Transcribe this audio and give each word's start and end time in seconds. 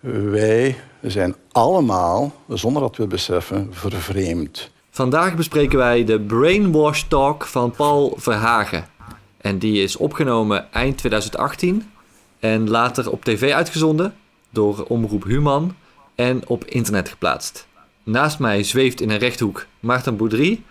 Wij 0.00 0.76
zijn 1.02 1.34
allemaal, 1.52 2.34
zonder 2.48 2.82
dat 2.82 2.96
we 2.96 3.02
het 3.02 3.10
beseffen, 3.10 3.68
vervreemd. 3.70 4.70
Vandaag 4.90 5.36
bespreken 5.36 5.78
wij 5.78 6.04
de 6.04 6.20
Brainwash 6.20 7.02
Talk 7.02 7.46
van 7.46 7.70
Paul 7.70 8.14
Verhagen. 8.16 8.86
En 9.40 9.58
die 9.58 9.82
is 9.82 9.96
opgenomen 9.96 10.72
eind 10.72 10.98
2018 10.98 11.90
en 12.38 12.70
later 12.70 13.10
op 13.10 13.24
tv 13.24 13.52
uitgezonden 13.52 14.14
door 14.50 14.84
Omroep 14.88 15.24
Human 15.24 15.76
en 16.14 16.48
op 16.48 16.64
internet 16.64 17.08
geplaatst. 17.08 17.66
Naast 18.02 18.38
mij 18.38 18.62
zweeft 18.62 19.00
in 19.00 19.10
een 19.10 19.18
rechthoek 19.18 19.66
Maarten 19.80 20.16
Boudry. 20.16 20.62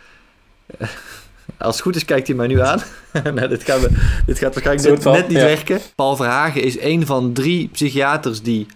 Als 1.58 1.76
het 1.76 1.82
goed 1.84 1.96
is, 1.96 2.06
kijkt 2.06 2.28
hij 2.28 2.36
mij 2.36 2.48
nu 2.48 2.62
aan. 2.62 2.82
nou, 3.36 3.48
dit, 3.48 3.64
gaan 3.64 3.80
we, 3.80 3.90
dit 4.26 4.38
gaat 4.38 4.54
waarschijnlijk 4.54 5.04
net, 5.04 5.14
net 5.14 5.28
niet 5.28 5.38
werken. 5.38 5.80
Paul 5.96 6.16
Verhagen 6.16 6.64
is 6.64 6.80
een 6.80 7.06
van 7.06 7.34
drie 7.34 7.68
psychiaters 7.68 8.42
die 8.42 8.68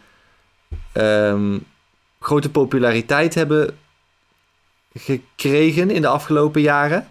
ehm, 0.93 1.57
grote 2.19 2.49
populariteit 2.49 3.33
hebben 3.33 3.77
gekregen 4.93 5.89
in 5.89 6.01
de 6.01 6.07
afgelopen 6.07 6.61
jaren. 6.61 7.07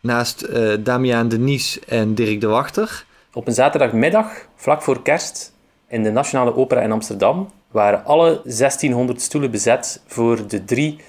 Naast 0.00 0.42
uh, 0.42 0.74
Damian 0.80 1.28
Denies 1.28 1.80
en 1.84 2.14
Dirk 2.14 2.40
de 2.40 2.46
Wachter. 2.46 3.04
Op 3.32 3.46
een 3.46 3.54
zaterdagmiddag, 3.54 4.46
vlak 4.56 4.82
voor 4.82 5.02
kerst, 5.02 5.52
in 5.88 6.02
de 6.02 6.10
Nationale 6.10 6.56
Opera 6.56 6.80
in 6.80 6.92
Amsterdam, 6.92 7.50
waren 7.70 8.04
alle 8.04 8.40
1600 8.44 9.20
stoelen 9.20 9.50
bezet 9.50 10.02
voor 10.06 10.48
de 10.48 10.64
drie 10.64 11.00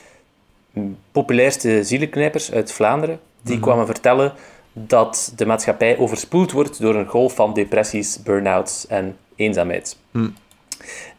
populairste 1.12 1.84
zielenknijpers 1.84 2.52
uit 2.52 2.72
Vlaanderen. 2.72 3.20
Die 3.42 3.56
mhm. 3.56 3.64
kwamen 3.64 3.86
vertellen 3.86 4.34
dat 4.74 5.34
de 5.36 5.46
maatschappij 5.46 5.98
overspoeld 5.98 6.52
wordt 6.52 6.82
door 6.82 6.96
een 6.96 7.08
golf 7.08 7.36
van 7.36 7.54
depressies, 7.54 8.24
burn-outs 8.24 8.88
en 8.88 9.18
eenzaamheid. 9.36 9.98
Mhm. 10.12 10.30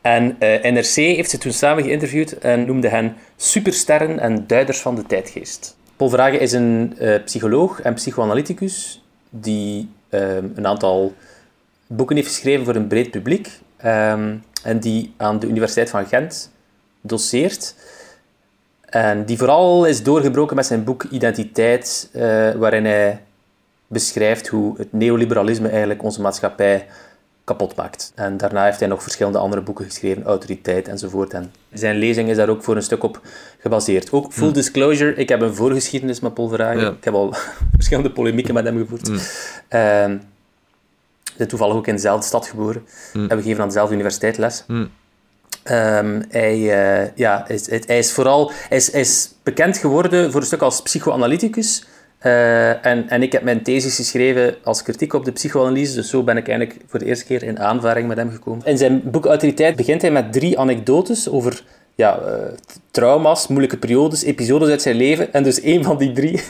En 0.00 0.36
eh, 0.38 0.72
NRC 0.72 0.94
heeft 0.94 1.30
ze 1.30 1.38
toen 1.38 1.52
samen 1.52 1.84
geïnterviewd 1.84 2.38
en 2.38 2.66
noemde 2.66 2.88
hen 2.88 3.16
supersterren 3.36 4.18
en 4.18 4.46
duiders 4.46 4.78
van 4.78 4.94
de 4.94 5.06
tijdgeest. 5.06 5.76
Paul 5.96 6.10
Vragen 6.10 6.40
is 6.40 6.52
een 6.52 6.96
uh, 7.00 7.14
psycholoog 7.24 7.80
en 7.80 7.94
psychoanalyticus 7.94 9.04
die 9.30 9.88
um, 10.10 10.52
een 10.54 10.66
aantal 10.66 11.14
boeken 11.86 12.16
heeft 12.16 12.28
geschreven 12.28 12.64
voor 12.64 12.74
een 12.74 12.86
breed 12.86 13.10
publiek 13.10 13.50
um, 13.84 14.42
en 14.62 14.78
die 14.80 15.14
aan 15.16 15.38
de 15.38 15.46
Universiteit 15.46 15.90
van 15.90 16.06
Gent 16.06 16.52
doseert. 17.00 17.74
En 18.84 19.24
die 19.24 19.38
vooral 19.38 19.84
is 19.84 20.02
doorgebroken 20.02 20.56
met 20.56 20.66
zijn 20.66 20.84
boek 20.84 21.02
Identiteit, 21.02 22.10
uh, 22.12 22.50
waarin 22.50 22.84
hij 22.84 23.22
beschrijft 23.86 24.46
hoe 24.46 24.74
het 24.76 24.92
neoliberalisme 24.92 25.68
eigenlijk 25.68 26.02
onze 26.02 26.20
maatschappij 26.20 26.86
kapot 27.50 27.76
maakt. 27.76 28.12
En 28.14 28.36
daarna 28.36 28.64
heeft 28.64 28.78
hij 28.78 28.88
nog 28.88 29.02
verschillende 29.02 29.38
andere 29.38 29.62
boeken 29.62 29.84
geschreven, 29.84 30.22
Autoriteit 30.24 30.88
enzovoort. 30.88 31.32
En 31.32 31.52
zijn 31.72 31.96
lezing 31.96 32.28
is 32.28 32.36
daar 32.36 32.48
ook 32.48 32.62
voor 32.62 32.76
een 32.76 32.82
stuk 32.82 33.02
op 33.02 33.20
gebaseerd. 33.58 34.12
Ook 34.12 34.32
full 34.32 34.52
disclosure, 34.52 35.14
ik 35.14 35.28
heb 35.28 35.40
een 35.40 35.54
voorgeschiedenis 35.54 36.20
met 36.20 36.34
Paul 36.34 36.48
Verhagen. 36.48 36.92
Ik 36.92 37.04
heb 37.04 37.14
al 37.14 37.34
verschillende 37.78 38.10
polemieken 38.10 38.54
met 38.54 38.64
hem 38.64 38.78
gevoerd. 38.78 39.08
Mm. 39.08 39.18
Uh, 41.38 41.46
toevallig 41.46 41.74
ook 41.74 41.86
in 41.86 41.94
dezelfde 41.94 42.26
stad 42.26 42.46
geboren. 42.46 42.82
Mm. 43.12 43.20
Hebben 43.20 43.42
gegeven 43.42 43.62
aan 43.62 43.68
dezelfde 43.68 43.94
universiteit 43.94 44.38
les. 44.38 44.64
Mm. 44.66 44.90
Um, 45.70 46.24
hij, 46.28 46.58
uh, 46.58 47.16
ja, 47.16 47.48
is, 47.48 47.70
hij 47.86 47.98
is 47.98 48.12
vooral 48.12 48.52
hij 48.68 48.76
is, 48.76 48.90
is 48.90 49.34
bekend 49.42 49.78
geworden 49.78 50.32
voor 50.32 50.40
een 50.40 50.46
stuk 50.46 50.62
als 50.62 50.82
psychoanalyticus. 50.82 51.84
Uh, 52.26 52.86
en, 52.86 53.08
en 53.08 53.22
ik 53.22 53.32
heb 53.32 53.42
mijn 53.42 53.62
thesis 53.62 53.96
geschreven 53.96 54.54
als 54.64 54.82
kritiek 54.82 55.12
op 55.12 55.24
de 55.24 55.32
psychoanalyse, 55.32 55.94
dus 55.94 56.10
zo 56.10 56.22
ben 56.22 56.36
ik 56.36 56.48
eigenlijk 56.48 56.80
voor 56.86 56.98
de 56.98 57.04
eerste 57.04 57.24
keer 57.24 57.42
in 57.42 57.58
aanvaring 57.58 58.08
met 58.08 58.16
hem 58.16 58.30
gekomen. 58.30 58.66
In 58.66 58.78
zijn 58.78 59.02
boek 59.04 59.26
Autoriteit 59.26 59.76
begint 59.76 60.02
hij 60.02 60.10
met 60.10 60.32
drie 60.32 60.58
anekdotes 60.58 61.28
over 61.28 61.62
ja, 61.94 62.20
uh, 62.26 62.32
trauma's, 62.90 63.46
moeilijke 63.46 63.76
periodes, 63.76 64.22
episodes 64.22 64.68
uit 64.68 64.82
zijn 64.82 64.96
leven. 64.96 65.32
En 65.32 65.42
dus 65.42 65.60
één 65.60 65.84
van 65.84 65.98
die 65.98 66.12
drie 66.12 66.32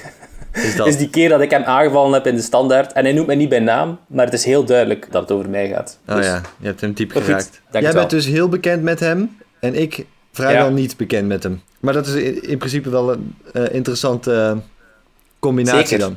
is, 0.52 0.74
is, 0.84 0.96
die 0.96 1.10
keer 1.10 1.28
dat 1.28 1.40
ik 1.40 1.50
hem 1.50 1.62
aangevallen 1.62 2.12
heb 2.12 2.26
in 2.26 2.34
de 2.34 2.42
standaard. 2.42 2.92
En 2.92 3.04
hij 3.04 3.12
noemt 3.12 3.26
mij 3.26 3.36
niet 3.36 3.48
bij 3.48 3.58
naam, 3.58 3.98
maar 4.06 4.24
het 4.24 4.34
is 4.34 4.44
heel 4.44 4.64
duidelijk 4.64 5.06
dat 5.10 5.22
het 5.22 5.30
over 5.30 5.50
mij 5.50 5.68
gaat. 5.68 5.98
Oh 6.08 6.16
dus, 6.16 6.26
ja, 6.26 6.40
je 6.58 6.66
hebt 6.66 6.80
hem 6.80 6.92
diep 6.92 7.10
geraakt. 7.12 7.60
Jij 7.72 7.92
bent 7.92 8.10
dus 8.10 8.26
heel 8.26 8.48
bekend 8.48 8.82
met 8.82 9.00
hem 9.00 9.36
en 9.60 9.74
ik 9.74 10.06
vrijwel 10.32 10.70
niet 10.70 10.96
bekend 10.96 11.28
met 11.28 11.42
hem. 11.42 11.62
Maar 11.80 11.92
dat 11.94 12.06
is 12.06 12.14
in, 12.40 12.58
principe 12.58 12.90
wel 12.90 13.12
een 13.12 13.34
uh, 13.52 13.64
interessante 13.74 14.56
combinatie 15.40 15.86
Zeker. 15.86 15.98
dan. 15.98 16.16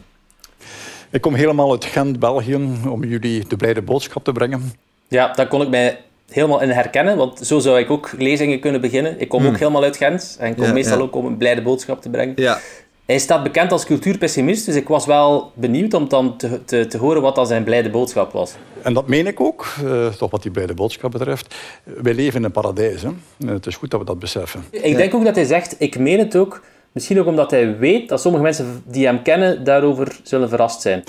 Ik 1.11 1.21
kom 1.21 1.33
helemaal 1.33 1.71
uit 1.71 1.85
Gent, 1.85 2.19
België, 2.19 2.55
om 2.89 3.03
jullie 3.03 3.47
de 3.47 3.55
blijde 3.55 3.81
boodschap 3.81 4.23
te 4.23 4.31
brengen. 4.31 4.73
Ja, 5.07 5.33
daar 5.33 5.47
kon 5.47 5.61
ik 5.61 5.69
mij 5.69 5.99
helemaal 6.29 6.61
in 6.61 6.69
herkennen, 6.69 7.17
want 7.17 7.39
zo 7.39 7.59
zou 7.59 7.79
ik 7.79 7.89
ook 7.89 8.11
lezingen 8.17 8.59
kunnen 8.59 8.81
beginnen. 8.81 9.19
Ik 9.19 9.29
kom 9.29 9.39
hmm. 9.39 9.49
ook 9.49 9.57
helemaal 9.57 9.83
uit 9.83 9.97
Gent 9.97 10.37
en 10.39 10.55
kom 10.55 10.73
meestal 10.73 11.01
ook 11.01 11.15
om 11.15 11.25
een 11.25 11.37
blijde 11.37 11.61
boodschap 11.61 12.01
te 12.01 12.09
brengen. 12.09 12.33
Ja. 12.35 12.59
Hij 13.05 13.19
staat 13.19 13.43
bekend 13.43 13.71
als 13.71 13.85
cultuurpessimist, 13.85 14.65
dus 14.65 14.75
ik 14.75 14.87
was 14.87 15.05
wel 15.05 15.51
benieuwd 15.55 15.93
om 15.93 16.09
dan 16.09 16.37
te, 16.37 16.65
te, 16.65 16.87
te 16.87 16.97
horen 16.97 17.21
wat 17.21 17.35
dan 17.35 17.47
zijn 17.47 17.63
blijde 17.63 17.89
boodschap 17.89 18.31
was. 18.31 18.55
En 18.81 18.93
dat 18.93 19.07
meen 19.07 19.27
ik 19.27 19.39
ook, 19.39 19.65
uh, 19.83 20.07
toch 20.07 20.31
wat 20.31 20.41
die 20.41 20.51
blijde 20.51 20.73
boodschap 20.73 21.11
betreft. 21.11 21.55
Wij 21.83 22.13
leven 22.13 22.39
in 22.39 22.45
een 22.45 22.51
paradijs. 22.51 23.01
Hè? 23.01 23.09
Het 23.45 23.65
is 23.65 23.75
goed 23.75 23.91
dat 23.91 23.99
we 23.99 24.05
dat 24.05 24.19
beseffen. 24.19 24.63
Ik 24.69 24.95
denk 24.95 25.13
ook 25.13 25.23
dat 25.23 25.35
hij 25.35 25.45
zegt, 25.45 25.75
ik 25.77 25.99
meen 25.99 26.19
het 26.19 26.35
ook, 26.35 26.63
Misschien 26.93 27.19
ook 27.19 27.27
omdat 27.27 27.51
hij 27.51 27.77
weet 27.77 28.09
dat 28.09 28.21
sommige 28.21 28.43
mensen 28.43 28.83
die 28.85 29.05
hem 29.05 29.21
kennen 29.21 29.63
daarover 29.63 30.19
zullen 30.23 30.49
verrast 30.49 30.81
zijn. 30.81 31.03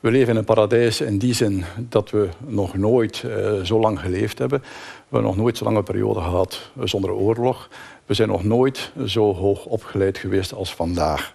We 0.00 0.10
leven 0.10 0.32
in 0.32 0.36
een 0.36 0.44
paradijs 0.44 1.00
in 1.00 1.18
die 1.18 1.34
zin 1.34 1.64
dat 1.88 2.10
we 2.10 2.28
nog 2.46 2.76
nooit 2.76 3.22
uh, 3.26 3.60
zo 3.62 3.80
lang 3.80 4.00
geleefd 4.00 4.38
hebben. 4.38 4.60
We 4.60 4.66
hebben 5.10 5.30
nog 5.30 5.36
nooit 5.36 5.56
zo'n 5.56 5.66
lange 5.66 5.82
periode 5.82 6.20
gehad 6.20 6.70
zonder 6.84 7.12
oorlog. 7.12 7.68
We 8.06 8.14
zijn 8.14 8.28
nog 8.28 8.44
nooit 8.44 8.92
zo 9.06 9.34
hoog 9.34 9.64
opgeleid 9.64 10.18
geweest 10.18 10.54
als 10.54 10.74
vandaag. 10.74 11.34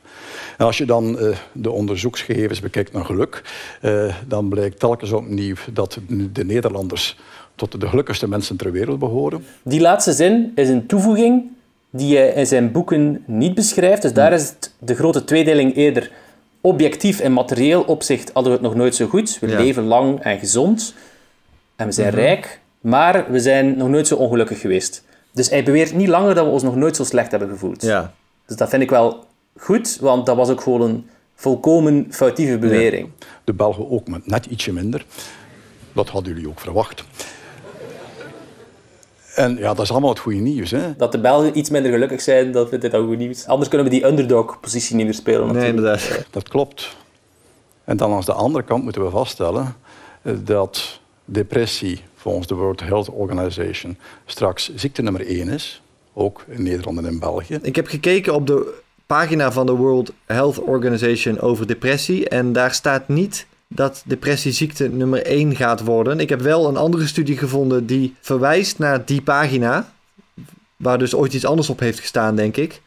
En 0.58 0.66
als 0.66 0.78
je 0.78 0.86
dan 0.86 1.18
uh, 1.20 1.36
de 1.52 1.72
onderzoeksgegevens 1.72 2.60
bekijkt 2.60 2.94
naar 2.94 3.06
geluk, 3.06 3.42
uh, 3.82 4.16
dan 4.28 4.50
blijkt 4.50 4.80
telkens 4.80 5.12
opnieuw 5.12 5.56
dat 5.74 6.00
de 6.32 6.46
Nederlanders 6.46 7.18
tot 7.56 7.82
de 7.82 7.88
gelukkigste 7.88 8.28
mensen 8.28 8.58
ter 8.58 8.72
wereld 8.72 9.00
behoren. 9.00 9.46
Die 9.64 9.82
laatste 9.82 10.14
zin 10.14 10.52
is 10.56 10.70
een 10.70 10.86
toevoeging 10.86 11.55
die 11.96 12.18
hij 12.18 12.28
in 12.28 12.48
zijn 12.48 12.72
boeken 12.72 13.24
niet 13.26 13.56
beschrijft. 13.56 14.02
Dus 14.02 14.14
daar 14.14 14.34
is 14.34 14.50
het, 14.50 14.74
de 14.80 14.96
grote 14.96 15.24
tweedeling 15.24 15.76
eerder 15.76 16.12
objectief 16.62 17.20
en 17.20 17.34
materieel 17.34 17.82
opzicht 17.82 18.32
hadden 18.34 18.52
we 18.52 18.58
het 18.58 18.68
nog 18.68 18.76
nooit 18.76 18.96
zo 18.96 19.08
goed. 19.08 19.40
We 19.40 19.48
leven 19.48 19.84
lang 19.84 20.20
en 20.20 20.40
gezond 20.40 20.94
en 21.76 21.86
we 21.86 21.92
zijn 21.92 22.14
mhm. 22.14 22.20
rijk, 22.20 22.60
maar 22.82 23.32
we 23.32 23.40
zijn 23.40 23.78
nog 23.78 23.90
nooit 23.90 24.08
zo 24.08 24.16
ongelukkig 24.16 24.60
geweest. 24.60 25.04
Dus 25.32 25.50
hij 25.50 25.64
beweert 25.64 25.94
niet 25.94 26.08
langer 26.08 26.36
dat 26.36 26.46
we 26.46 26.52
ons 26.52 26.64
nog 26.64 26.76
nooit 26.76 26.96
zo 26.96 27.04
slecht 27.04 27.32
hebben 27.32 27.50
gevoeld. 27.50 27.82
Ja. 27.82 28.14
Dus 28.46 28.58
dat 28.58 28.70
vind 28.70 28.82
ik 28.82 28.90
wel 28.90 29.24
goed, 29.58 29.98
want 30.02 30.26
dat 30.26 30.36
was 30.36 30.50
ook 30.50 30.62
gewoon 30.62 30.82
een 30.82 31.10
volkomen 31.36 32.08
foutieve 32.10 32.58
bewering. 32.58 33.10
De 33.44 33.54
Belgen 33.54 33.90
ook, 33.90 34.08
net 34.26 34.46
ietsje 34.46 34.74
minder. 34.74 35.06
Dat 35.94 36.10
hadden 36.10 36.34
jullie 36.34 36.50
ook 36.50 36.60
verwacht. 36.60 37.04
En 39.36 39.58
ja, 39.58 39.74
dat 39.74 39.80
is 39.80 39.92
allemaal 39.92 40.10
het 40.10 40.20
goede 40.20 40.40
nieuws. 40.40 40.72
Hè? 40.72 40.96
Dat 40.96 41.12
de 41.12 41.20
Belgen 41.20 41.58
iets 41.58 41.70
minder 41.70 41.92
gelukkig 41.92 42.22
zijn, 42.22 42.52
dat 42.52 42.70
vind 42.70 42.84
ik 42.84 42.92
dan 42.92 43.08
goed 43.08 43.18
nieuws. 43.18 43.46
Anders 43.48 43.70
kunnen 43.70 43.88
we 43.88 43.94
die 43.94 44.06
underdog-positie 44.06 44.96
niet 44.96 45.06
meer 45.06 45.14
spelen. 45.14 45.54
Nee, 45.54 45.68
inderdaad. 45.68 46.10
Dat 46.32 46.50
klopt. 46.50 46.96
En 47.84 47.98
dan 47.98 48.14
aan 48.14 48.22
de 48.26 48.34
andere 48.34 48.64
kant 48.64 48.84
moeten 48.84 49.04
we 49.04 49.10
vaststellen 49.10 49.76
eh, 50.22 50.34
dat 50.44 51.00
depressie 51.26 52.02
volgens 52.16 52.48
de 52.48 52.56
World 52.56 52.80
Health 52.80 53.10
Organization 53.10 53.98
straks 54.26 54.76
ziekte 54.76 55.02
nummer 55.02 55.28
één 55.28 55.50
is. 55.50 55.82
Ook 56.14 56.46
in 56.48 56.64
Nederland 56.64 56.98
en 56.98 57.06
in 57.06 57.20
België. 57.20 57.60
Ik 57.62 57.76
heb 57.76 57.88
gekeken 57.88 58.34
op 58.34 58.48
de 58.48 58.74
pagina 59.06 59.52
van 59.52 59.66
de 59.66 59.72
World 59.72 60.12
Health 60.26 60.60
Organization 60.60 61.40
over 61.40 61.68
depressie. 61.68 62.30
En 62.30 62.54
daar 62.54 62.74
staat 62.74 63.08
niet 63.08 63.48
dat 63.68 64.04
depressie 64.06 64.52
ziekte 64.52 64.90
nummer 64.90 65.26
1 65.26 65.56
gaat 65.56 65.82
worden. 65.82 66.20
Ik 66.20 66.30
heb 66.30 66.42
wel 66.42 66.68
een 66.68 66.78
andere 66.78 67.08
studie 67.08 67.38
gevonden 67.38 67.86
die 67.86 68.16
verwijst 68.22 68.80
naar 68.80 69.06
die 69.06 69.22
pagina. 69.22 69.94
Waar 70.76 70.98
dus 70.98 71.16
ooit 71.16 71.34
iets 71.34 71.46
anders 71.46 71.70
op 71.70 71.80
heeft 71.80 72.00
gestaan, 72.00 72.36
denk 72.36 72.58
ik. 72.58 72.82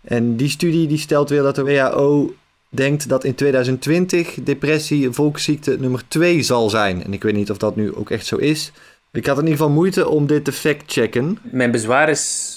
En 0.00 0.36
die 0.36 0.48
studie 0.48 0.86
die 0.86 0.98
stelt 0.98 1.28
weer 1.28 1.42
dat 1.42 1.54
de 1.54 1.62
WHO 1.62 2.34
denkt 2.68 3.08
dat 3.08 3.24
in 3.24 3.34
2020 3.34 4.34
depressie 4.42 5.10
volksziekte 5.10 5.76
nummer 5.80 6.02
2 6.08 6.42
zal 6.42 6.70
zijn. 6.70 7.04
En 7.04 7.12
ik 7.12 7.22
weet 7.22 7.34
niet 7.34 7.50
of 7.50 7.58
dat 7.58 7.76
nu 7.76 7.94
ook 7.94 8.10
echt 8.10 8.26
zo 8.26 8.36
is. 8.36 8.72
Ik 9.12 9.26
had 9.26 9.36
in 9.36 9.42
ieder 9.42 9.58
geval 9.58 9.74
moeite 9.74 10.08
om 10.08 10.26
dit 10.26 10.44
te 10.44 10.52
fact-checken. 10.52 11.38
Mijn 11.42 11.70
bezwaar 11.70 12.08
is 12.08 12.54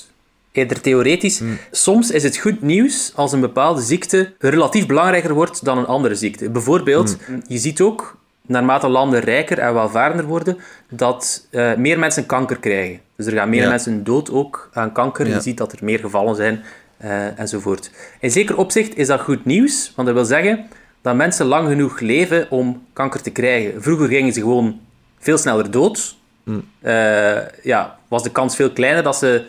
eerder 0.52 0.82
theoretisch. 0.82 1.40
Hmm. 1.40 1.58
Soms 1.72 2.12
is 2.12 2.24
het 2.24 2.38
goed 2.38 2.62
nieuws 2.62 3.12
als 3.16 3.32
een 3.32 3.40
bepaalde 3.40 3.82
ziekte 3.82 4.34
relatief 4.40 4.86
belangrijker 4.86 5.34
wordt 5.34 5.66
dan 5.66 5.78
een 5.78 5.86
andere 5.86 6.16
ziekte. 6.16 6.50
Bijvoorbeeld, 6.50 7.18
hmm. 7.26 7.42
je 7.48 7.58
ziet 7.58 7.82
ook, 7.82 8.18
naarmate 8.42 8.88
landen 8.88 9.20
rijker 9.20 9.60
en 9.60 9.74
welvarender 9.74 10.26
worden, 10.26 10.58
dat 10.90 11.48
uh, 11.52 11.76
meer 11.76 12.00
mensen 12.00 12.26
kanker 12.26 12.58
krijgen. 12.58 13.00
Dus 13.16 13.26
er 13.26 13.34
gaan 13.34 13.50
meer 13.50 13.70
mensen 13.70 14.04
dood 14.04 14.32
ook 14.32 14.70
aan 14.74 14.92
kanker. 14.92 15.28
Je 15.28 15.42
ziet 15.42 15.58
dat 15.58 15.72
er 15.72 15.80
meer 15.82 16.00
gevallen 16.00 16.36
zijn 16.36 16.64
uh, 17.04 17.40
enzovoort. 17.40 17.92
In 18.20 18.32
zeker 18.32 18.58
opzicht 18.58 18.98
is 18.98 19.08
dat 19.08 19.22
goed 19.22 19.46
nieuws, 19.46 19.92
want 19.96 20.08
dat 20.08 20.18
wil 20.18 20.26
zeggen 20.26 20.66
dat 21.02 21.16
mensen 21.16 21.46
lang 21.46 21.68
genoeg 21.68 22.00
leven 22.00 22.48
om 22.50 22.84
kanker 22.94 23.22
te 23.22 23.30
krijgen. 23.30 23.82
Vroeger 23.82 24.08
gingen 24.08 24.34
ze 24.34 24.40
gewoon 24.40 24.80
veel 25.20 25.38
sneller 25.38 25.72
dood, 25.72 26.20
Mm. 26.44 26.64
eh, 26.80 27.64
ja, 27.64 27.98
was 28.08 28.24
de 28.24 28.32
kans 28.32 28.56
veel 28.56 28.72
kleiner 28.72 29.04
dat 29.04 29.18
ze 29.18 29.46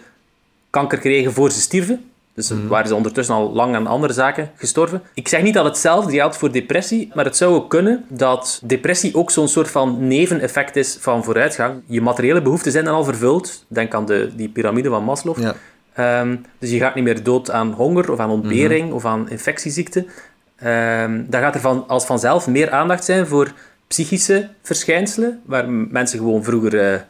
kanker 0.72 0.98
kregen 0.98 1.32
voor 1.32 1.50
ze 1.50 1.60
stierven. 1.60 2.04
Dus 2.34 2.50
Mm. 2.50 2.69
waren 2.69 2.88
ze 2.88 2.94
ondertussen 2.94 3.34
al 3.34 3.52
lang 3.52 3.74
aan 3.74 3.86
andere 3.86 4.12
zaken 4.12 4.50
gestorven. 4.56 5.02
Ik 5.14 5.28
zeg 5.28 5.42
niet 5.42 5.54
dat 5.54 5.64
hetzelfde 5.64 6.12
geldt 6.12 6.36
voor 6.36 6.52
depressie, 6.52 7.10
maar 7.14 7.24
het 7.24 7.36
zou 7.36 7.54
ook 7.54 7.70
kunnen 7.70 8.04
dat 8.08 8.60
depressie 8.64 9.14
ook 9.14 9.30
zo'n 9.30 9.48
soort 9.48 9.70
van 9.70 10.06
neveneffect 10.06 10.76
is 10.76 10.96
van 11.00 11.24
vooruitgang. 11.24 11.82
Je 11.86 12.00
materiële 12.00 12.42
behoeften 12.42 12.72
zijn 12.72 12.84
dan 12.84 12.94
al 12.94 13.04
vervuld. 13.04 13.64
Denk 13.69 13.94
aan 13.94 14.06
de, 14.06 14.30
die 14.36 14.48
piramide 14.48 14.88
van 14.88 15.04
Maslow. 15.04 15.38
Ja. 15.40 15.54
Ehm, 15.94 16.36
dus 16.58 16.70
je 16.70 16.78
gaat 16.78 16.94
niet 16.94 17.04
meer 17.04 17.22
dood 17.22 17.50
aan 17.50 17.72
honger 17.72 18.12
of 18.12 18.18
aan 18.18 18.30
ontbering 18.30 18.92
of 18.92 19.04
aan 19.04 19.30
infectieziekten. 19.30 20.06
Ehm, 20.56 21.22
dan 21.28 21.40
gaat 21.40 21.54
er 21.54 21.60
van, 21.60 21.84
als 21.88 22.04
vanzelf 22.04 22.46
meer 22.46 22.70
aandacht 22.70 23.04
zijn 23.04 23.26
voor 23.26 23.52
psychische 23.86 24.48
verschijnselen, 24.62 25.40
waar 25.46 25.68
mensen 25.70 26.18
gewoon 26.18 26.44
vroeger 26.44 26.92
eh, 26.92 27.00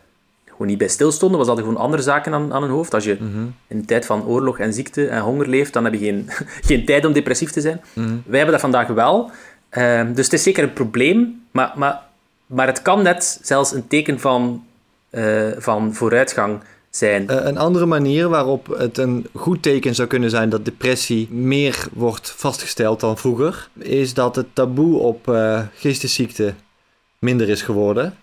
gewoon 0.62 0.78
niet 0.78 0.78
bij 0.78 0.88
stilstonden. 0.88 1.38
Was 1.38 1.46
hadden 1.46 1.64
gewoon 1.64 1.80
andere 1.80 2.02
zaken 2.02 2.34
aan, 2.34 2.52
aan 2.52 2.62
hun 2.62 2.70
hoofd. 2.70 2.94
Als 2.94 3.04
je 3.04 3.16
in 3.18 3.54
een 3.68 3.84
tijd 3.84 4.06
van 4.06 4.26
oorlog 4.26 4.58
en 4.58 4.72
ziekte 4.72 5.06
en 5.06 5.20
honger 5.20 5.48
leeft, 5.48 5.72
dan 5.72 5.84
heb 5.84 5.92
je 5.92 5.98
geen, 5.98 6.28
geen 6.68 6.84
tijd 6.84 7.04
om 7.04 7.12
depressief 7.12 7.50
te 7.50 7.60
zijn. 7.60 7.80
Wij 7.94 8.36
hebben 8.36 8.50
dat 8.52 8.60
vandaag 8.60 8.86
wel. 8.86 9.30
Ehm, 9.68 10.12
dus 10.12 10.24
het 10.24 10.34
is 10.34 10.42
zeker 10.42 10.62
een 10.62 10.72
probleem, 10.72 11.42
maar, 11.50 11.72
maar, 11.76 12.02
maar 12.46 12.66
het 12.66 12.82
kan 12.82 13.02
net 13.02 13.40
zelfs 13.42 13.72
een 13.72 13.86
teken 13.86 14.20
van, 14.20 14.64
eh, 15.10 15.50
van 15.56 15.94
vooruitgang 15.94 16.60
zijn. 16.90 17.28
Eh, 17.28 17.44
een 17.44 17.58
andere 17.58 17.86
manier 17.86 18.28
waarop 18.28 18.66
het 18.66 18.98
een 18.98 19.26
goed 19.34 19.62
teken 19.62 19.94
zou 19.94 20.08
kunnen 20.08 20.30
zijn 20.30 20.48
dat 20.48 20.64
depressie 20.64 21.28
meer 21.30 21.86
wordt 21.92 22.30
vastgesteld 22.30 23.00
dan 23.00 23.18
vroeger, 23.18 23.68
is 23.78 24.14
dat 24.14 24.36
het 24.36 24.46
taboe 24.52 24.98
op 24.98 25.28
eh 25.28 25.60
geestesziekten 25.74 26.56
minder 27.18 27.48
is 27.48 27.62
geworden. 27.62 28.14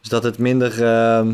Dus 0.00 0.10
dat 0.10 0.22
het 0.22 0.38
minder 0.38 0.82
ehm 0.84 1.32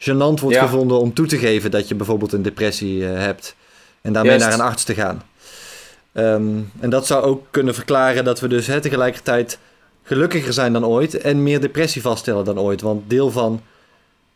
gênant 0.00 0.40
wordt 0.40 0.56
Ja. 0.56 0.62
gevonden 0.64 0.98
om 1.00 1.14
toe 1.14 1.26
te 1.26 1.38
geven 1.38 1.70
dat 1.70 1.88
je 1.88 1.94
bijvoorbeeld 1.94 2.32
een 2.32 2.42
depressie 2.42 3.06
eh, 3.06 3.18
hebt 3.18 3.54
en 4.02 4.12
daarmee 4.12 4.38
Juist. 4.38 4.46
naar 4.48 4.58
een 4.58 4.70
arts 4.72 4.84
te 4.84 4.94
gaan. 4.94 5.22
Ehm, 6.12 6.48
en 6.80 6.90
dat 6.90 7.06
zou 7.06 7.22
ook 7.24 7.46
kunnen 7.50 7.74
verklaren 7.74 8.24
dat 8.24 8.40
we 8.40 8.48
dus 8.48 8.66
hè, 8.66 8.80
tegelijkertijd 8.80 9.58
gelukkiger 10.02 10.52
zijn 10.52 10.72
dan 10.72 10.86
ooit 10.86 11.14
en 11.20 11.42
meer 11.42 11.60
depressie 11.60 12.02
vaststellen 12.02 12.44
dan 12.44 12.58
ooit. 12.58 12.80
Want 12.80 13.10
deel 13.10 13.30
van, 13.30 13.60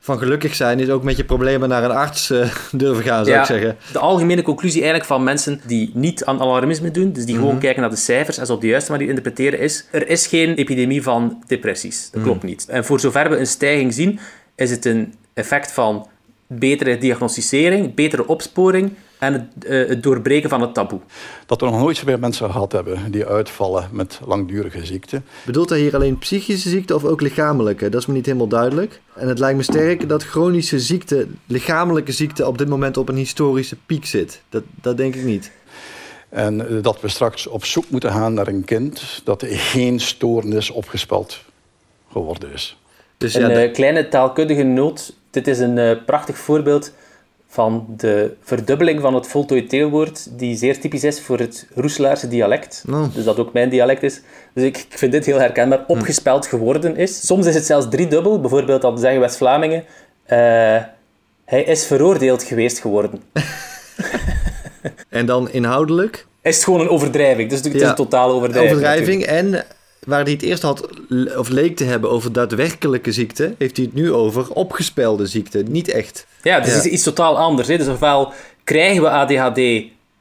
van 0.00 0.18
gelukkig 0.18 0.54
zijn 0.54 0.80
is 0.80 0.88
ook 0.88 1.02
met 1.02 1.16
je 1.16 1.24
problemen 1.24 1.68
naar 1.68 1.84
een 1.84 1.90
arts 1.90 2.30
eh, 2.30 2.50
durven 2.72 3.04
gaan, 3.04 3.24
zou 3.24 3.36
Ja. 3.36 3.40
ik 3.40 3.46
zeggen. 3.46 3.76
De 3.92 3.98
algemene 3.98 4.42
conclusie 4.42 4.80
eigenlijk 4.80 5.10
van 5.10 5.22
mensen 5.24 5.60
die 5.66 5.90
niet 5.94 6.24
aan 6.24 6.40
alarmisme 6.40 6.90
doen, 6.90 7.12
dus 7.12 7.24
die 7.24 7.34
gewoon 7.34 7.58
kijken 7.58 7.80
naar 7.80 7.90
de 7.90 7.96
cijfers 7.96 8.38
en 8.38 8.46
ze 8.46 8.52
op 8.52 8.60
de 8.60 8.66
juiste 8.66 8.90
manier 8.90 9.08
interpreteren, 9.08 9.58
is 9.58 9.86
er 9.90 10.08
is 10.08 10.26
geen 10.26 10.54
epidemie 10.54 11.02
van 11.02 11.42
depressies. 11.46 12.08
Dat 12.12 12.22
klopt 12.22 12.42
niet. 12.42 12.66
En 12.68 12.84
voor 12.84 13.00
zover 13.00 13.30
we 13.30 13.36
een 13.38 13.46
stijging 13.46 13.94
zien, 13.94 14.18
is 14.56 14.70
het 14.70 14.84
een 14.84 15.14
effect 15.34 15.72
van 15.72 16.08
betere 16.46 16.98
diagnosticering, 16.98 17.94
betere 17.94 18.26
opsporing 18.26 18.92
en 19.18 19.32
het, 19.32 19.64
eh, 19.64 19.88
het 19.88 20.02
doorbreken 20.02 20.50
van 20.50 20.60
het 20.60 20.74
taboe. 20.74 21.00
Dat 21.46 21.60
we 21.60 21.66
nog 21.66 21.78
nooit 21.78 21.96
zoveel 21.96 22.18
mensen 22.18 22.50
gehad 22.50 22.72
hebben 22.72 23.10
die 23.10 23.26
uitvallen 23.26 23.88
met 23.92 24.20
langdurige 24.26 24.86
ziekte. 24.86 25.22
Bedoelt 25.44 25.68
hij 25.68 25.78
hier 25.78 25.94
alleen 25.94 26.18
psychische 26.18 26.68
ziekte 26.68 26.94
of 26.94 27.04
ook 27.04 27.20
lichamelijke? 27.20 27.88
Dat 27.88 28.00
is 28.00 28.06
me 28.06 28.14
niet 28.14 28.26
helemaal 28.26 28.46
duidelijk. 28.48 29.00
En 29.14 29.28
het 29.28 29.38
lijkt 29.38 29.56
me 29.56 29.62
sterk 29.62 30.08
dat 30.08 30.24
chronische 30.24 30.80
ziekte, 30.80 31.26
lichamelijke 31.46 32.12
ziekte, 32.12 32.46
op 32.46 32.58
dit 32.58 32.68
moment 32.68 32.96
op 32.96 33.08
een 33.08 33.16
historische 33.16 33.76
piek 33.86 34.06
zit. 34.06 34.42
Dat, 34.48 34.62
dat 34.80 34.96
denk 34.96 35.14
ik 35.14 35.24
niet. 35.24 35.50
En 36.28 36.68
eh, 36.68 36.82
dat 36.82 37.00
we 37.00 37.08
straks 37.08 37.46
op 37.46 37.64
zoek 37.64 37.90
moeten 37.90 38.10
gaan 38.12 38.34
naar 38.34 38.46
een 38.48 38.64
kind 38.64 39.20
dat 39.24 39.44
geen 39.46 40.00
stoornis 40.00 40.70
opgespeld 40.70 41.44
geworden 42.12 42.52
is. 42.52 42.78
Dus 43.18 43.34
Een 43.34 43.40
ja, 43.40 43.48
de- 43.48 43.54
eh, 43.54 43.72
kleine 43.72 44.08
taalkundige 44.08 44.62
noot. 44.62 45.14
Dit 45.34 45.46
is 45.48 45.58
een 45.58 45.78
eh, 45.78 45.96
prachtig 46.06 46.38
voorbeeld 46.38 46.92
van 47.48 47.86
de 47.96 48.34
verdubbeling 48.42 49.00
van 49.00 49.14
het 49.14 49.26
voltooid 49.26 49.70
deelwoord, 49.70 50.38
die 50.38 50.56
zeer 50.56 50.80
typisch 50.80 51.04
is 51.04 51.20
voor 51.20 51.38
het 51.38 51.66
Roeselaarse 51.74 52.28
dialect. 52.28 52.84
Oh. 52.90 53.14
Dus 53.14 53.24
dat 53.24 53.38
ook 53.38 53.52
mijn 53.52 53.68
dialect 53.68 54.02
is. 54.02 54.20
Dus 54.54 54.64
ik, 54.64 54.76
ik 54.90 54.98
vind 54.98 55.12
dit 55.12 55.26
heel 55.26 55.38
herkenbaar. 55.38 55.84
Opgespeld 55.86 56.46
geworden 56.46 56.96
is. 56.96 57.26
Soms 57.26 57.46
is 57.46 57.54
het 57.54 57.64
zelfs 57.66 57.86
driedubbel. 57.90 58.40
Bijvoorbeeld, 58.40 58.82
dan 58.82 58.98
zeggen 58.98 59.20
West-Vlamingen... 59.20 59.84
eh, 60.24 60.38
hij 61.44 61.62
is 61.64 61.86
veroordeeld 61.86 62.42
geweest 62.42 62.78
geworden. 62.78 63.22
en 65.08 65.26
dan 65.26 65.50
inhoudelijk, 65.50 66.26
Is 66.42 66.54
het 66.54 66.64
gewoon 66.64 66.80
een 66.80 66.88
overdrijving. 66.88 67.50
Dus 67.50 67.58
het 67.62 67.74
is 67.74 67.80
Ja. 67.80 67.88
een 67.88 67.94
totale 67.94 68.32
overdrijving. 68.32 68.72
overdrijving. 68.76 69.22
En 69.24 69.64
waar 70.06 70.22
hij 70.22 70.32
het 70.32 70.42
eerst 70.42 70.62
had, 70.62 70.88
of 71.36 71.48
leek 71.48 71.76
te 71.76 71.84
hebben 71.84 72.10
over 72.10 72.32
daadwerkelijke 72.32 73.12
ziekte, 73.12 73.54
heeft 73.58 73.76
hij 73.76 73.84
het 73.86 73.94
nu 73.94 74.12
over 74.12 74.50
opgespelde 74.50 75.26
ziekte. 75.26 75.62
Niet 75.68 75.88
echt. 75.88 76.26
Ja, 76.42 76.54
het 76.54 76.66
is 76.66 76.72
Ja. 76.72 76.78
iets- 76.78 76.86
iets 76.86 77.02
totaal 77.02 77.38
anders. 77.38 77.68
Hè. 77.68 77.76
Dus 77.76 77.88
ofwel 77.88 78.32
krijgen 78.64 79.02
we 79.02 79.08
ADHD 79.10 79.60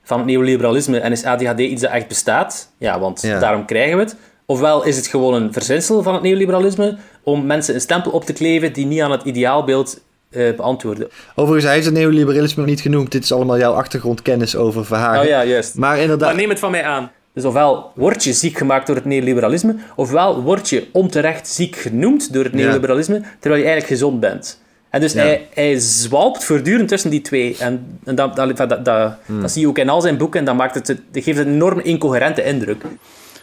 van 0.04 0.18
het 0.18 0.28
neoliberalisme 0.28 1.00
en 1.00 1.12
is 1.12 1.24
ADHD 1.24 1.60
iets 1.60 1.82
dat 1.82 1.92
echt 1.92 2.08
bestaat, 2.08 2.70
ja, 2.78 3.00
want 3.00 3.22
Ja. 3.22 3.40
daarom 3.40 3.66
krijgen 3.66 3.98
we 3.98 4.04
het. 4.04 4.16
Ofwel 4.46 4.84
is 4.84 4.96
het 4.96 5.08
gewoon 5.08 5.34
een 5.34 5.54
verzinsel 5.54 6.04
van 6.04 6.14
het 6.14 6.24
neoliberalisme 6.24 6.98
om 7.24 7.46
mensen 7.46 7.74
een 7.76 7.82
stempel 7.82 8.12
op 8.12 8.26
te 8.26 8.34
kleven 8.34 8.74
die 8.74 8.86
niet 8.86 9.02
aan 9.02 9.12
het 9.12 9.24
ideaalbeeld 9.24 10.00
eh, 10.30 10.56
beantwoorden. 10.56 11.08
Overigens, 11.36 11.64
hij 11.66 11.74
heeft 11.74 11.86
het 11.86 11.96
neoliberalisme 11.96 12.62
nog 12.62 12.70
niet 12.72 12.82
genoemd. 12.82 13.12
Dit 13.12 13.24
is 13.24 13.32
allemaal 13.32 13.58
jouw 13.58 13.74
achtergrondkennis 13.74 14.56
over 14.56 14.86
Verhagen. 14.86 15.22
Oh 15.22 15.28
ja, 15.28 15.46
juist. 15.46 15.76
Maar 15.76 15.98
inderdaad, 16.00 16.28
Maar 16.28 16.38
neem 16.38 16.50
het 16.50 16.60
van 16.60 16.72
mij 16.72 16.84
aan. 16.84 17.12
Dus 17.34 17.44
ofwel 17.46 17.92
word 17.96 18.24
je 18.24 18.34
ziek 18.34 18.58
gemaakt 18.58 18.88
door 18.88 18.96
het 18.96 19.06
neoliberalisme, 19.06 19.76
ofwel 19.96 20.42
word 20.42 20.70
je 20.70 20.88
onterecht 20.92 21.48
ziek 21.48 21.76
genoemd 21.76 22.34
door 22.34 22.44
het 22.44 22.54
Ja. 22.54 22.60
neoliberalisme, 22.60 23.22
terwijl 23.40 23.62
je 23.62 23.68
eigenlijk 23.68 23.88
gezond 23.88 24.20
bent. 24.20 24.62
En 24.90 25.02
dus 25.02 25.14
Ja. 25.14 25.22
hij, 25.22 25.48
hij 25.54 25.80
zwalpt 25.80 26.44
voortdurend 26.44 26.88
tussen 26.88 27.10
die 27.10 27.22
twee. 27.22 27.56
En, 27.60 28.00
en 28.04 28.16
dat, 28.16 28.36
dat, 28.36 28.58
dat, 28.58 28.86
dat, 28.86 29.14
Hmm. 29.26 29.42
dat 29.42 29.52
zie 29.52 29.62
je 29.62 29.68
ook 29.68 29.78
in 29.78 29.90
al 29.90 30.02
zijn 30.02 30.18
boeken 30.18 30.40
en 30.40 30.46
dat, 30.46 30.56
maakt 30.56 30.76
het, 30.76 30.86
dat 31.12 31.24
geeft 31.24 31.38
een 31.40 31.48
enorm 31.48 31.80
incoherente 31.80 32.44
indruk. 32.44 32.84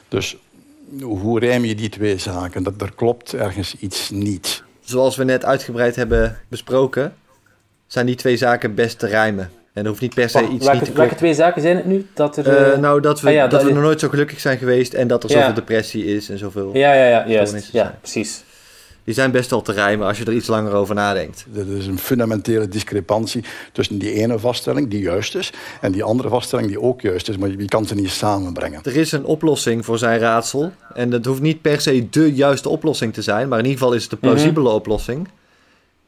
Dus 0.09 0.37
hoe 1.03 1.39
rijm 1.41 1.65
je 1.65 1.75
die 1.75 1.89
twee 1.89 2.19
zaken? 2.19 2.63
Dat 2.63 2.81
er 2.81 2.93
klopt 2.95 3.33
ergens 3.35 3.77
iets 3.79 4.11
niet. 4.11 4.63
zoals 4.81 5.17
we 5.17 5.25
net 5.25 5.45
uitgebreid 5.45 5.97
hebben 5.97 6.39
besproken, 6.49 7.15
zijn 7.87 8.07
die 8.07 8.15
twee 8.15 8.37
zaken 8.37 8.75
best 8.75 8.99
te 8.99 9.07
rijmen. 9.07 9.51
En 9.73 9.83
er 9.83 9.89
hoeft 9.89 10.01
niet 10.01 10.15
per 10.15 10.29
se 10.31 10.41
Wacht, 10.41 10.53
iets 10.53 10.65
welke, 10.65 10.81
niet 10.81 10.91
te 10.91 10.97
welke 10.97 11.15
twee 11.15 11.35
zaken 11.35 11.63
zijn 11.63 11.77
het 11.77 11.87
nu? 11.87 12.07
Dat 12.15 12.37
er, 12.37 12.47
Eh, 12.49 12.73
eh, 12.73 12.79
nou, 12.79 13.01
dat 13.01 13.21
we, 13.21 13.29
ah 13.29 13.35
ja, 13.35 13.41
dat 13.41 13.51
dat 13.51 13.63
we 13.63 13.73
nog 13.75 13.83
nooit 13.83 14.01
zo 14.01 14.09
gelukkig 14.09 14.41
zijn 14.41 14.59
geweest 14.59 14.93
en 14.95 15.09
dat 15.09 15.25
er 15.25 15.31
Ja. 15.31 15.39
zoveel 15.39 15.55
depressie 15.55 16.05
is 16.05 16.29
en 16.29 16.39
zoveel. 16.39 16.71
ja, 16.73 16.93
ja, 16.95 17.07
ja, 17.07 17.29
juist. 17.29 17.69
Ja, 17.73 17.99
precies. 18.01 18.45
Die 19.05 19.15
zijn 19.15 19.31
best 19.31 19.51
wel 19.51 19.63
te 19.63 19.73
rijmen 19.73 20.07
als 20.07 20.19
je 20.19 20.25
er 20.25 20.33
iets 20.33 20.47
langer 20.47 20.73
over 20.73 20.95
nadenkt. 20.95 21.47
Er 21.57 21.77
is 21.77 21.87
een 21.87 21.99
fundamentele 21.99 22.69
discrepantie 22.69 23.45
tussen 23.73 23.99
die 23.99 24.13
ene 24.13 24.39
vaststelling, 24.39 24.91
die 24.91 25.01
juist 25.03 25.35
is, 25.35 25.53
en 25.81 25.93
die 25.93 26.03
andere 26.03 26.29
vaststelling, 26.29 26.69
die 26.69 26.81
ook 26.81 27.01
juist 27.01 27.29
is, 27.29 27.37
maar 27.37 27.49
je 27.49 27.65
kan 27.65 27.87
ze 27.87 27.95
niet 27.95 28.11
samenbrengen. 28.11 28.81
Er 28.85 28.97
is 28.97 29.13
een 29.13 29.25
oplossing 29.25 29.85
voor 29.85 29.99
zijn 29.99 30.19
raadsel. 30.19 30.73
En 30.95 31.11
dat 31.11 31.25
hoeft 31.25 31.41
niet 31.41 31.61
per 31.63 31.81
se 31.81 32.07
de 32.11 32.35
juiste 32.35 32.69
oplossing 32.69 33.13
te 33.15 33.23
zijn, 33.23 33.49
maar 33.49 33.59
in 33.59 33.65
ieder 33.65 33.79
geval 33.81 33.95
is 33.95 34.03
het 34.03 34.13
een 34.13 34.19
plausibele 34.19 34.69
oplossing. 34.69 35.29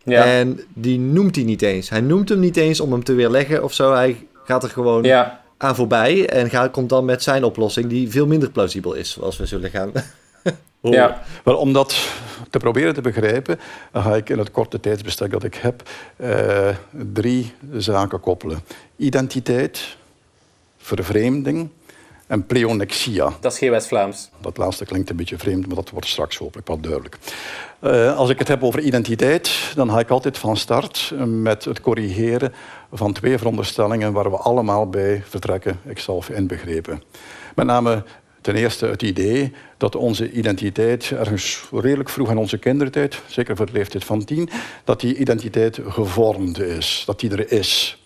Ja, 0.04 0.24
En 0.24 0.60
die 0.74 0.98
noemt 0.98 1.34
hij 1.36 1.44
niet 1.44 1.62
eens. 1.62 1.88
Hij 1.88 2.00
noemt 2.00 2.28
hem 2.28 2.38
niet 2.38 2.56
eens 2.56 2.80
om 2.80 2.92
hem 2.92 3.04
te 3.04 3.12
weerleggen 3.12 3.64
of 3.64 3.72
zo. 3.72 3.92
Hij 3.92 4.26
gaat 4.44 4.62
er 4.62 4.70
gewoon 4.70 5.02
ja. 5.02 5.40
aan 5.56 5.74
voorbij 5.74 6.28
en 6.28 6.50
gaat, 6.50 6.70
komt 6.70 6.88
dan 6.88 7.04
met 7.04 7.22
zijn 7.22 7.44
oplossing, 7.44 7.86
die 7.86 8.10
veel 8.10 8.26
minder 8.26 8.50
plausibel 8.50 8.94
is, 8.94 9.10
zoals 9.10 9.36
we 9.36 9.46
zullen 9.46 9.70
gaan. 9.70 9.92
horen. 10.80 10.98
ja. 10.98 11.22
Wel, 11.44 11.56
om 11.56 11.72
dat 11.72 12.08
te 12.50 12.58
proberen 12.58 12.94
te 12.94 13.00
begrijpen, 13.00 13.60
ga 13.92 14.16
ik 14.16 14.28
in 14.28 14.38
het 14.38 14.50
korte 14.50 14.80
tijdsbestek 14.80 15.30
dat 15.30 15.44
ik 15.44 15.54
heb 15.54 15.82
eh, 16.16 16.68
drie 17.12 17.52
zaken 17.76 18.20
koppelen. 18.20 18.60
Identiteit, 18.96 19.96
vervreemding 20.78 21.68
en 22.32 22.46
pleonexia. 22.46 23.32
Dat 23.40 23.52
is 23.52 23.58
geen 23.58 23.70
West-Vlaams. 23.70 24.30
Dat 24.40 24.56
laatste 24.56 24.84
klinkt 24.84 25.10
een 25.10 25.16
beetje 25.16 25.38
vreemd, 25.38 25.66
maar 25.66 25.76
dat 25.76 25.90
wordt 25.90 26.06
straks 26.06 26.36
hopelijk 26.36 26.68
wat 26.68 26.82
duidelijk. 26.82 27.18
Eh, 27.80 28.16
als 28.16 28.30
ik 28.30 28.38
het 28.38 28.48
heb 28.48 28.62
over 28.62 28.80
identiteit, 28.80 29.72
dan 29.74 29.90
ga 29.90 29.98
ik 29.98 30.08
altijd 30.08 30.38
van 30.38 30.56
start 30.56 31.12
met 31.26 31.64
het 31.64 31.80
corrigeren 31.80 32.52
van 32.92 33.12
twee 33.12 33.38
veronderstellingen 33.38 34.12
waar 34.12 34.30
we 34.30 34.36
allemaal 34.36 34.88
bij 34.88 35.22
vertrekken, 35.26 35.80
ikzelf 35.88 36.28
inbegrepen. 36.28 37.02
Met 37.54 37.66
name 37.66 38.04
ten 38.40 38.54
eerste 38.54 38.86
het 38.86 39.02
idee 39.02 39.52
dat 39.76 39.96
onze 39.96 40.30
identiteit 40.30 41.10
ergens 41.10 41.64
redelijk 41.72 42.08
vroeg 42.08 42.30
in 42.30 42.36
onze 42.36 42.58
kindertijd, 42.58 43.22
zeker 43.26 43.56
voor 43.56 43.66
de 43.66 43.72
leeftijd 43.72 44.04
van 44.04 44.24
tien, 44.24 44.48
dat 44.84 45.00
die 45.00 45.16
identiteit 45.16 45.80
gevormd 45.86 46.60
is, 46.60 47.02
dat 47.06 47.20
die 47.20 47.30
er 47.30 47.52
is. 47.52 48.01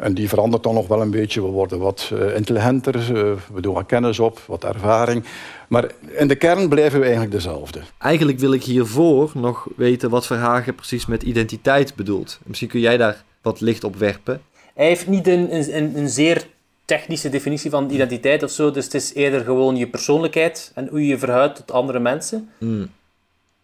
En 0.00 0.14
die 0.14 0.28
verandert 0.28 0.62
dan 0.62 0.74
nog 0.74 0.86
wel 0.86 1.00
een 1.00 1.10
beetje. 1.10 1.42
We 1.42 1.48
worden 1.48 1.78
wat 1.78 2.10
eh, 2.12 2.36
intelligenter, 2.36 2.94
eh, 2.94 3.32
we 3.52 3.60
doen 3.60 3.74
wat 3.74 3.86
kennis 3.86 4.18
op, 4.18 4.40
wat 4.46 4.64
ervaring. 4.64 5.24
Maar 5.68 5.90
in 6.16 6.28
de 6.28 6.34
kern 6.34 6.68
blijven 6.68 6.98
we 6.98 7.04
eigenlijk 7.04 7.34
dezelfde. 7.34 7.80
Eigenlijk 7.98 8.38
wil 8.38 8.52
ik 8.52 8.64
hiervoor 8.64 9.30
nog 9.34 9.68
weten 9.76 10.10
wat 10.10 10.26
Verhagen 10.26 10.74
precies 10.74 11.06
met 11.06 11.22
identiteit 11.22 11.94
bedoelt. 11.94 12.38
Misschien 12.44 12.68
kun 12.68 12.80
jij 12.80 12.96
daar 12.96 13.24
wat 13.42 13.60
licht 13.60 13.84
op 13.84 13.96
werpen. 13.96 14.42
Hij 14.74 14.86
heeft 14.86 15.06
niet 15.06 15.26
een, 15.26 15.54
een, 15.76 15.96
een 15.96 16.08
zeer 16.08 16.46
technische 16.84 17.28
definitie 17.28 17.70
van 17.70 17.90
identiteit 17.90 18.42
of 18.42 18.50
zo. 18.50 18.70
Dus 18.70 18.84
het 18.84 18.94
is 18.94 19.14
eerder 19.14 19.44
gewoon 19.44 19.76
je 19.76 19.88
persoonlijkheid 19.88 20.72
en 20.74 20.88
hoe 20.88 21.00
je 21.00 21.06
je 21.06 21.18
verhoudt 21.18 21.56
tot 21.56 21.72
andere 21.72 21.98
mensen. 21.98 22.50
Hmm. 22.58 22.90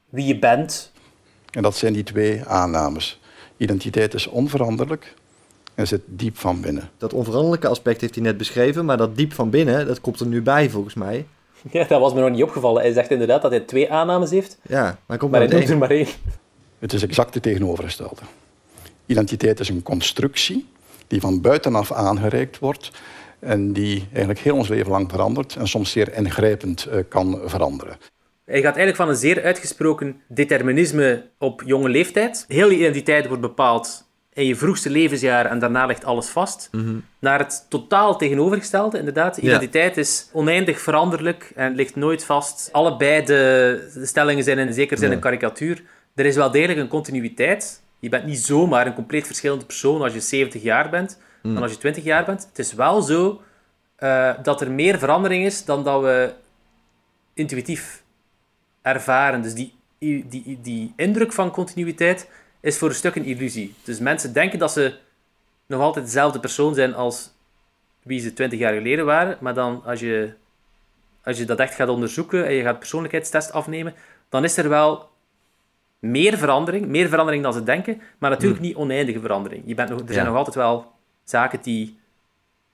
Wie 0.08 0.26
je 0.26 0.38
bent. 0.38 0.92
En 1.50 1.62
dat 1.62 1.76
zijn 1.76 1.92
die 1.92 2.02
twee 2.02 2.44
aannames. 2.44 3.20
Identiteit 3.56 4.14
is 4.14 4.26
onveranderlijk 4.26 5.14
en 5.76 5.86
zit 5.86 6.00
diep 6.06 6.38
van 6.38 6.60
binnen. 6.60 6.90
Dat 6.98 7.12
onveranderlijke 7.12 7.68
aspect 7.68 8.00
heeft 8.00 8.14
hij 8.14 8.24
net 8.24 8.36
beschreven, 8.36 8.84
maar 8.84 8.96
dat 8.96 9.16
diep 9.16 9.32
van 9.32 9.50
binnen, 9.50 9.86
dat 9.86 10.00
komt 10.00 10.20
er 10.20 10.26
nu 10.26 10.42
bij 10.42 10.70
volgens 10.70 10.94
mij. 10.94 11.26
Ja, 11.70 11.84
dat 11.84 12.00
was 12.00 12.14
me 12.14 12.20
nog 12.20 12.30
niet 12.30 12.42
opgevallen. 12.42 12.82
Hij 12.82 12.92
zegt 12.92 13.10
inderdaad 13.10 13.42
dat 13.42 13.50
hij 13.50 13.60
twee 13.60 13.92
aannames 13.92 14.30
heeft, 14.30 14.58
Ja, 14.62 14.98
maar 15.06 15.18
komt 15.18 15.30
maar 15.30 15.40
hij 15.40 15.48
doet 15.48 15.68
er 15.68 15.78
maar 15.78 15.90
één. 15.90 16.06
Het 16.78 16.92
is 16.92 17.02
exact 17.02 17.34
het 17.34 17.42
tegenovergestelde. 17.42 18.20
Identiteit 19.06 19.60
is 19.60 19.68
een 19.68 19.82
constructie 19.82 20.66
die 21.06 21.20
van 21.20 21.40
buitenaf 21.40 21.92
aangereikt 21.92 22.58
wordt 22.58 22.90
en 23.38 23.72
die 23.72 24.06
eigenlijk 24.10 24.38
heel 24.38 24.56
ons 24.56 24.68
leven 24.68 24.90
lang 24.90 25.10
verandert 25.10 25.56
en 25.56 25.68
soms 25.68 25.90
zeer 25.90 26.14
ingrijpend 26.14 26.84
eh, 26.84 27.00
kan 27.08 27.40
veranderen. 27.44 27.96
Hij 28.44 28.60
gaat 28.60 28.76
eigenlijk 28.76 28.96
van 28.96 29.08
een 29.08 29.16
zeer 29.16 29.42
uitgesproken 29.42 30.20
determinisme 30.28 31.30
op 31.38 31.62
jonge 31.64 31.88
leeftijd. 31.88 32.44
Heel 32.48 32.70
je 32.70 32.76
identiteit 32.76 33.26
wordt 33.26 33.42
bepaald 33.42 34.05
in 34.36 34.46
je 34.46 34.56
vroegste 34.56 34.90
levensjaren 34.90 35.50
en 35.50 35.58
daarna 35.58 35.86
ligt 35.86 36.04
alles 36.04 36.28
vast. 36.28 36.70
Naar 37.18 37.38
het 37.38 37.66
totaal 37.68 38.16
tegenovergestelde, 38.18 38.98
inderdaad. 38.98 39.36
Ja. 39.36 39.42
Identiteit 39.42 39.96
is 39.96 40.28
oneindig 40.32 40.80
veranderlijk 40.80 41.52
en 41.54 41.74
ligt 41.74 41.96
nooit 41.96 42.24
vast. 42.24 42.68
Allebei 42.72 43.24
de, 43.24 43.90
de 43.94 44.06
stellingen 44.06 44.44
zijn 44.44 44.58
in 44.58 44.72
zekere 44.72 45.00
zin 45.00 45.08
Ja. 45.08 45.14
een 45.14 45.20
karikatuur. 45.20 45.82
Er 46.14 46.26
is 46.26 46.36
wel 46.36 46.50
degelijk 46.50 46.78
een 46.78 46.88
continuïteit. 46.88 47.82
Je 47.98 48.08
bent 48.08 48.24
niet 48.24 48.38
zomaar 48.38 48.86
een 48.86 48.94
compleet 48.94 49.26
verschillende 49.26 49.64
persoon 49.64 50.02
als 50.02 50.12
je 50.12 50.20
70 50.20 50.62
jaar 50.62 50.90
bent 50.90 51.18
dan 51.42 51.62
als 51.62 51.72
je 51.72 51.78
20 51.78 52.04
jaar 52.04 52.24
bent. 52.24 52.46
Het 52.48 52.58
is 52.58 52.72
wel 52.72 53.02
zo 53.02 53.40
eh, 53.96 54.32
dat 54.42 54.60
er 54.60 54.70
meer 54.70 54.98
verandering 54.98 55.44
is 55.44 55.64
dan 55.64 55.84
dat 55.84 56.02
we 56.02 56.32
intuïtief 57.34 58.02
ervaren. 58.82 59.42
Dus 59.42 59.54
die, 59.54 59.74
die, 59.98 60.58
die 60.62 60.92
indruk 60.96 61.32
van 61.32 61.50
continuïteit 61.50 62.28
is 62.66 62.78
voor 62.78 62.88
een 62.88 62.94
stuk 62.94 63.14
een 63.14 63.24
illusie. 63.24 63.74
Dus 63.84 63.98
mensen 63.98 64.32
denken 64.32 64.58
dat 64.58 64.72
ze 64.72 64.94
nog 65.66 65.80
altijd 65.80 66.04
dezelfde 66.04 66.40
persoon 66.40 66.74
zijn 66.74 66.94
als 66.94 67.30
wie 68.02 68.20
ze 68.20 68.32
20 68.32 68.58
jaar 68.58 68.74
geleden 68.74 69.04
waren, 69.04 69.36
maar 69.40 69.54
dan 69.54 69.82
als 69.84 70.00
je, 70.00 70.32
als 71.24 71.38
je 71.38 71.44
dat 71.44 71.58
echt 71.58 71.74
gaat 71.74 71.88
onderzoeken 71.88 72.46
en 72.46 72.52
je 72.52 72.62
gaat 72.62 72.78
persoonlijkheidstest 72.78 73.52
afnemen, 73.52 73.94
dan 74.28 74.44
is 74.44 74.56
er 74.56 74.68
wel 74.68 75.08
meer 75.98 76.38
verandering, 76.38 76.86
meer 76.86 77.08
verandering 77.08 77.42
dan 77.42 77.52
ze 77.52 77.62
denken, 77.62 78.00
maar 78.18 78.30
natuurlijk 78.30 78.60
niet 78.60 78.76
oneindige 78.76 79.20
verandering. 79.20 79.62
Je 79.66 79.74
bent 79.74 79.88
nog, 79.88 80.00
er 80.00 80.06
zijn 80.06 80.18
Ja. 80.18 80.24
nog 80.30 80.36
altijd 80.36 80.54
wel 80.56 80.92
zaken 81.24 81.58
die, 81.62 81.98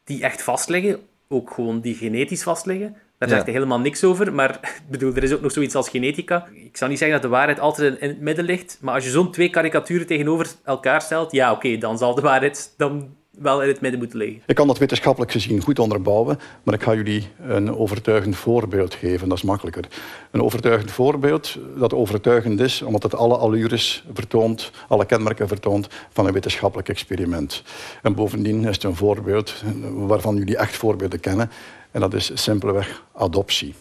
die 0.04 0.22
echt 0.22 0.42
vastliggen, 0.42 1.00
ook 1.28 1.50
gewoon 1.50 1.80
die 1.80 1.94
genetisch 1.94 2.42
vastliggen. 2.42 2.96
Daar 3.22 3.30
Ja. 3.30 3.36
zegt 3.36 3.50
hij 3.50 3.60
helemaal 3.60 3.80
niks 3.80 4.04
over, 4.04 4.32
maar 4.32 4.60
bedoel, 4.90 5.14
er 5.14 5.22
is 5.22 5.32
ook 5.32 5.40
nog 5.40 5.52
zoiets 5.52 5.74
als 5.74 5.88
genetica. 5.88 6.46
Ik 6.54 6.76
zou 6.76 6.90
niet 6.90 6.98
zeggen 6.98 7.20
dat 7.20 7.30
de 7.30 7.36
waarheid 7.36 7.60
altijd 7.60 7.92
in, 7.94 8.00
in 8.00 8.08
het 8.08 8.20
midden 8.20 8.44
ligt, 8.44 8.78
maar 8.80 8.94
als 8.94 9.04
je 9.04 9.10
zo'n 9.10 9.30
twee 9.32 9.50
karikaturen 9.50 10.06
tegenover 10.06 10.46
elkaar 10.64 11.02
stelt, 11.02 11.32
ja, 11.32 11.52
oké, 11.52 11.78
dan 11.78 11.98
zal 11.98 12.14
de 12.14 12.20
waarheid 12.20 12.74
dan 12.76 13.08
wel 13.38 13.62
in 13.62 13.68
het 13.68 13.80
midden 13.80 14.00
moeten 14.00 14.18
liggen. 14.18 14.42
Ik 14.46 14.54
kan 14.54 14.66
dat 14.66 14.78
wetenschappelijk 14.78 15.32
gezien 15.32 15.60
goed 15.62 15.78
onderbouwen, 15.78 16.38
maar 16.62 16.74
ik 16.74 16.82
ga 16.82 16.94
jullie 16.94 17.28
een 17.46 17.76
overtuigend 17.76 18.36
voorbeeld 18.36 18.94
geven. 18.94 19.28
Dat 19.28 19.38
is 19.38 19.44
makkelijker. 19.44 19.84
Een 20.30 20.42
overtuigend 20.42 20.90
voorbeeld 20.90 21.58
dat 21.76 21.94
overtuigend 21.94 22.60
is 22.60 22.82
omdat 22.82 23.02
het 23.02 23.14
alle 23.14 23.36
allures 23.36 24.04
vertoont, 24.12 24.70
alle 24.88 25.06
kenmerken 25.06 25.48
vertoont 25.48 25.88
van 26.12 26.26
een 26.26 26.32
wetenschappelijk 26.32 26.88
experiment. 26.88 27.62
En 28.02 28.14
bovendien 28.14 28.64
is 28.64 28.74
het 28.74 28.84
een 28.84 28.96
voorbeeld 28.96 29.62
waarvan 29.92 30.36
jullie 30.36 30.56
echt 30.56 30.76
voorbeelden 30.76 31.20
kennen. 31.20 31.50
En 31.92 32.00
dat 32.00 32.14
is 32.14 32.30
simpelweg 32.34 33.02
adoptie. 33.14 33.74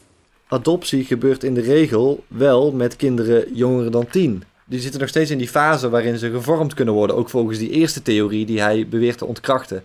Adoptie 0.47 1.03
gebeurt 1.05 1.43
in 1.43 1.53
de 1.53 1.61
regel 1.61 2.23
wel 2.27 2.71
met 2.71 2.95
kinderen 2.95 3.53
jonger 3.53 3.91
dan 3.91 4.07
10. 4.07 4.43
Die 4.65 4.79
zitten 4.79 4.99
nog 4.99 5.09
steeds 5.09 5.31
in 5.31 5.37
die 5.37 5.47
fase 5.47 5.89
waarin 5.89 6.17
ze 6.17 6.29
gevormd 6.31 6.73
kunnen 6.73 6.93
worden, 6.93 7.15
ook 7.15 7.29
volgens 7.29 7.57
die 7.57 7.69
eerste 7.69 8.01
theorie 8.01 8.45
die 8.45 8.61
hij 8.61 8.87
beweert 8.87 9.17
te 9.17 9.25
ontkrachten. 9.25 9.83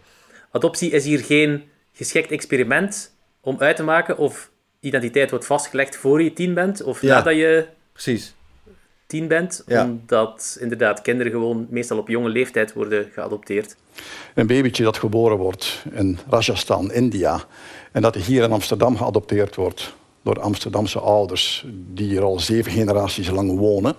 Adoptie 0.50 0.90
is 0.90 1.04
hier 1.04 1.18
geen 1.18 1.62
geschikt 1.92 2.30
experiment 2.30 3.12
om 3.40 3.56
uit 3.58 3.76
te 3.76 3.82
maken 3.82 4.18
of 4.18 4.50
identiteit 4.80 5.30
wordt 5.30 5.46
vastgelegd 5.46 5.96
voor 5.96 6.22
je 6.22 6.32
tien 6.32 6.54
bent 6.54 6.82
of 6.82 7.00
Ja. 7.02 7.14
nadat 7.16 7.34
je 7.34 7.66
Precies. 7.92 8.34
tien 9.06 9.28
bent, 9.28 9.62
Ja. 9.66 9.84
omdat 9.84 10.56
inderdaad 10.60 11.02
kinderen 11.02 11.32
gewoon 11.32 11.66
meestal 11.70 11.98
op 11.98 12.08
jonge 12.08 12.28
leeftijd 12.28 12.72
worden 12.72 13.10
geadopteerd. 13.12 13.76
Een 14.34 14.46
babytje 14.46 14.84
dat 14.84 14.96
geboren 14.98 15.36
wordt 15.36 15.82
in 15.92 16.18
Rajasthan, 16.30 16.92
India, 16.92 17.44
en 17.96 18.02
dat 18.02 18.14
hier 18.14 18.42
in 18.42 18.52
Amsterdam 18.52 18.96
geadopteerd 18.96 19.54
wordt 19.54 19.94
door 20.22 20.40
Amsterdamse 20.40 20.98
ouders 20.98 21.66
die 21.92 22.08
hier 22.08 22.22
al 22.22 22.40
zeven 22.40 22.72
generaties 22.72 23.30
lang 23.30 23.58
wonen. 23.58 23.94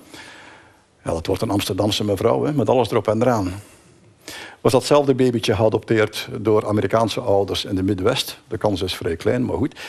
Ja, 1.03 1.11
dat 1.11 1.27
wordt 1.27 1.41
een 1.41 1.49
Amsterdamse 1.49 2.03
mevrouw, 2.03 2.43
hè, 2.43 2.53
met 2.53 2.69
alles 2.69 2.91
erop 2.91 3.07
en 3.07 3.21
eraan. 3.21 3.53
Was 4.61 4.71
datzelfde 4.71 5.15
babytje 5.15 5.55
geadopteerd 5.55 6.29
door 6.39 6.67
Amerikaanse 6.67 7.19
ouders 7.19 7.65
in 7.65 7.75
de 7.75 7.83
Midwest, 7.83 8.39
de 8.47 8.57
kans 8.57 8.81
is 8.81 8.95
vrij 8.95 9.15
klein, 9.15 9.45
maar 9.45 9.57
goed, 9.57 9.79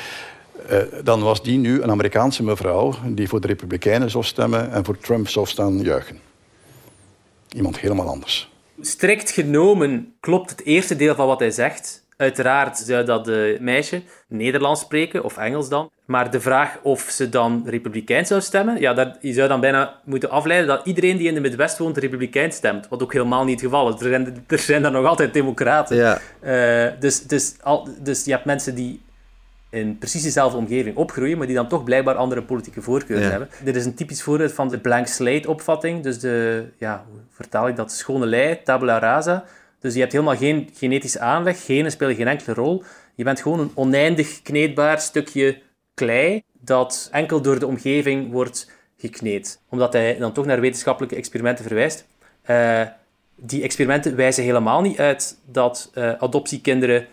eh, 0.68 0.78
dan 1.04 1.22
was 1.22 1.42
die 1.42 1.58
nu 1.58 1.82
een 1.82 1.90
Amerikaanse 1.90 2.42
mevrouw 2.42 2.94
die 3.06 3.28
voor 3.28 3.40
de 3.40 3.46
Republikeinen 3.46 4.10
zou 4.10 4.24
stemmen 4.24 4.72
en 4.72 4.84
voor 4.84 4.98
Trump 4.98 5.28
zou 5.28 5.46
staan 5.46 5.80
juichen. 5.80 6.20
Iemand 7.48 7.78
helemaal 7.78 8.08
anders. 8.08 8.50
Strikt 8.80 9.30
genomen 9.30 10.14
klopt 10.20 10.50
het 10.50 10.64
eerste 10.64 10.96
deel 10.96 11.14
van 11.14 11.26
wat 11.26 11.38
hij 11.38 11.50
zegt. 11.50 12.06
Uiteraard 12.18 12.78
zou 12.78 13.04
dat 13.04 13.28
eh, 13.28 13.58
meisje 13.60 14.02
Nederlands 14.28 14.80
spreken, 14.80 15.24
of 15.24 15.36
Engels 15.36 15.68
dan. 15.68 15.90
Maar 16.04 16.30
de 16.30 16.40
vraag 16.40 16.78
of 16.82 17.00
ze 17.00 17.28
dan 17.28 17.62
republikeins 17.66 18.28
zou 18.28 18.40
stemmen, 18.40 18.80
ja, 18.80 18.94
dat, 18.94 19.16
je 19.20 19.32
zou 19.32 19.48
dan 19.48 19.60
bijna 19.60 20.00
moeten 20.04 20.30
afleiden 20.30 20.68
dat 20.68 20.86
iedereen 20.86 21.16
die 21.16 21.28
in 21.28 21.34
de 21.34 21.40
Midwest 21.40 21.78
woont 21.78 21.96
republikeins 21.96 22.56
stemt. 22.56 22.88
Wat 22.88 23.02
ook 23.02 23.12
helemaal 23.12 23.44
niet 23.44 23.60
het 23.60 23.70
geval 23.70 23.88
is. 23.94 24.00
Er 24.00 24.08
zijn, 24.08 24.44
er 24.46 24.58
zijn 24.58 24.82
daar 24.82 24.90
nog 24.90 25.06
altijd 25.06 25.32
democraten. 25.32 25.96
Ja, 25.96 26.18
Eh, 26.40 26.92
dus, 27.00 27.22
dus, 27.22 27.54
al, 27.62 27.88
dus 28.00 28.24
je 28.24 28.30
hebt 28.30 28.44
mensen 28.44 28.74
die 28.74 29.00
in 29.70 29.98
precies 29.98 30.22
dezelfde 30.22 30.58
omgeving 30.58 30.96
opgroeien, 30.96 31.38
maar 31.38 31.46
die 31.46 31.56
dan 31.56 31.68
toch 31.68 31.84
blijkbaar 31.84 32.14
andere 32.14 32.42
politieke 32.42 32.82
voorkeuren 32.82 33.24
Ja. 33.24 33.30
hebben. 33.30 33.48
Dit 33.64 33.76
is 33.76 33.84
een 33.84 33.94
typisch 33.94 34.22
voorbeeld 34.22 34.52
van 34.52 34.68
de 34.68 34.78
blank 34.78 35.06
slate 35.06 35.48
opvatting. 35.48 36.02
Dus 36.02 36.18
de, 36.18 36.64
ja, 36.78 37.04
hoe 37.10 37.20
vertaal 37.30 37.68
ik 37.68 37.76
dat? 37.76 37.92
Schone 37.92 38.26
lei, 38.26 38.58
tabula 38.64 38.98
rasa. 38.98 39.44
Dus 39.80 39.94
je 39.94 40.00
hebt 40.00 40.12
helemaal 40.12 40.36
geen 40.36 40.70
genetische 40.74 41.20
aanleg, 41.20 41.64
genen 41.64 41.90
spelen 41.90 42.14
geen 42.14 42.28
enkele 42.28 42.54
rol. 42.54 42.82
Je 43.14 43.24
bent 43.24 43.40
gewoon 43.40 43.60
een 43.60 43.70
oneindig 43.74 44.42
kneedbaar 44.42 45.00
stukje 45.00 45.58
klei 45.94 46.42
dat 46.60 47.08
enkel 47.12 47.40
door 47.40 47.58
de 47.58 47.66
omgeving 47.66 48.30
wordt 48.30 48.70
gekneed. 48.98 49.60
Omdat 49.68 49.92
hij 49.92 50.18
dan 50.18 50.32
toch 50.32 50.46
naar 50.46 50.60
wetenschappelijke 50.60 51.16
experimenten 51.16 51.64
verwijst. 51.64 52.06
Eh, 52.42 52.82
die 53.36 53.62
experimenten 53.62 54.16
wijzen 54.16 54.44
helemaal 54.44 54.80
niet 54.80 54.98
uit 54.98 55.38
dat 55.44 55.90
eh, 55.94 56.12
adoptiekinderen 56.12 57.06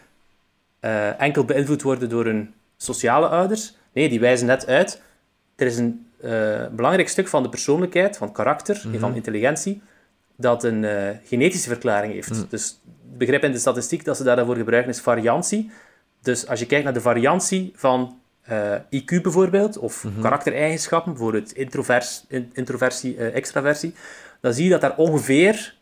eh, 0.80 1.22
enkel 1.22 1.46
beïnvloed 1.46 1.82
worden 1.82 2.10
door 2.10 2.26
hun 2.26 2.54
sociale 2.78 3.28
ouders. 3.28 3.74
Nee, 3.94 4.10
die 4.10 4.20
wijzen 4.20 4.48
net 4.48 4.68
uit. 4.68 5.02
Er 5.56 5.68
is 5.68 5.78
een 5.78 6.04
belangrijk 6.72 7.10
stuk 7.10 7.28
van 7.28 7.44
de 7.44 7.50
persoonlijkheid, 7.50 8.18
van 8.18 8.32
karakter 8.32 8.82
en 8.94 9.00
van 9.00 9.16
intelligentie, 9.16 9.82
dat 10.38 10.64
een 10.64 10.84
eh, 10.84 11.10
genetische 11.24 11.70
verklaring 11.70 12.14
heeft. 12.14 12.50
Dus 12.50 12.80
het 13.08 13.18
begrip 13.18 13.44
in 13.44 13.52
de 13.52 13.58
statistiek 13.60 14.06
dat 14.06 14.18
ze 14.18 14.24
daarvoor 14.24 14.56
gebruiken 14.56 14.92
is 14.92 15.00
variantie. 15.02 15.72
Dus 16.22 16.48
als 16.48 16.60
je 16.60 16.66
kijkt 16.66 16.84
naar 16.84 16.94
de 16.94 17.02
variantie 17.02 17.72
van 17.76 18.20
eh, 18.42 18.74
IQ 18.96 19.22
bijvoorbeeld, 19.22 19.78
of 19.78 20.06
karaktereigenschappen, 20.22 21.12
bijvoorbeeld 21.14 21.54
introvers, 21.54 22.24
in- 22.28 22.50
introversie, 22.54 23.18
eh, 23.18 23.36
extraversie, 23.36 23.94
dan 24.42 24.54
zie 24.54 24.64
je 24.64 24.70
dat 24.70 24.82
daar 24.82 24.98
ongeveer 24.98 25.76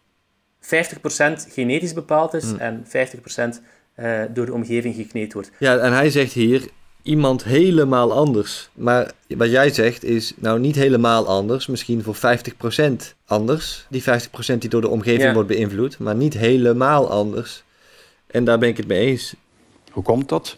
50% 0.59 1.47
genetisch 1.49 1.93
bepaald 1.93 2.33
is 2.33 2.53
en 2.57 2.85
50% 2.87 3.61
eh, 3.95 4.21
door 4.33 4.45
de 4.45 4.53
omgeving 4.53 4.95
gekneed 4.95 5.33
wordt. 5.33 5.51
ja, 5.59 5.77
en 5.77 5.93
hij 5.93 6.09
zegt 6.09 6.31
hier 6.33 6.69
iemand 7.03 7.43
helemaal 7.43 8.13
anders. 8.13 8.69
Maar 8.73 9.11
wat 9.27 9.49
jij 9.51 9.69
zegt 9.69 10.03
is 10.03 10.33
nou 10.35 10.59
niet 10.59 10.75
helemaal 10.75 11.27
anders, 11.27 11.67
misschien 11.67 12.03
voor 12.03 12.15
50% 12.15 13.15
anders. 13.25 13.85
Die 13.89 14.03
50% 14.03 14.05
die 14.57 14.69
door 14.69 14.81
de 14.81 14.87
omgeving 14.87 15.23
Ja. 15.23 15.33
wordt 15.33 15.47
beïnvloed, 15.47 15.99
maar 15.99 16.15
niet 16.15 16.33
helemaal 16.33 17.09
anders. 17.09 17.63
En 18.27 18.43
daar 18.43 18.57
ben 18.59 18.69
ik 18.69 18.77
het 18.77 18.87
mee 18.87 19.05
eens. 19.07 19.33
Hoe 19.91 20.03
komt 20.03 20.29
dat? 20.29 20.57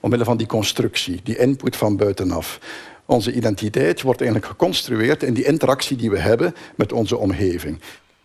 Omwille 0.00 0.24
van 0.24 0.36
die 0.36 0.46
constructie, 0.46 1.20
die 1.24 1.38
input 1.38 1.76
van 1.76 1.96
buitenaf. 1.96 2.58
Onze 3.06 3.32
identiteit 3.32 4.02
wordt 4.02 4.20
eigenlijk 4.20 4.50
geconstrueerd 4.50 5.22
in 5.22 5.34
die 5.34 5.44
interactie 5.44 5.96
die 5.96 6.10
we 6.10 6.18
hebben 6.18 6.54
met 6.74 6.92
onze 6.92 7.16
omgeving. 7.16 7.80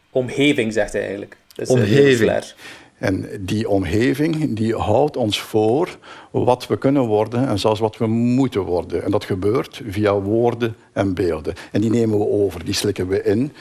Omgeving, 0.09 0.73
zegt 0.73 0.91
hij 0.93 1.01
eigenlijk. 1.01 1.37
Dus, 1.55 1.67
eh, 1.67 1.73
Omgeving. 1.75 2.43
En 3.01 3.25
die 3.39 3.69
omgeving 3.69 4.55
die 4.55 4.75
houdt 4.75 5.17
ons 5.17 5.41
voor 5.41 5.97
wat 6.31 6.67
we 6.67 6.77
kunnen 6.77 7.01
worden 7.01 7.47
en 7.47 7.59
zelfs 7.59 7.79
wat 7.79 7.97
we 7.97 8.07
moeten 8.07 8.61
worden. 8.61 9.03
En 9.03 9.11
dat 9.11 9.23
gebeurt 9.23 9.81
via 9.87 10.13
woorden 10.19 10.75
en 10.93 11.13
beelden. 11.13 11.53
En 11.71 11.81
die 11.81 11.89
nemen 11.89 12.17
we 12.17 12.27
over, 12.27 12.65
die 12.65 12.73
slikken 12.73 13.07
we 13.07 13.23
in. 13.23 13.51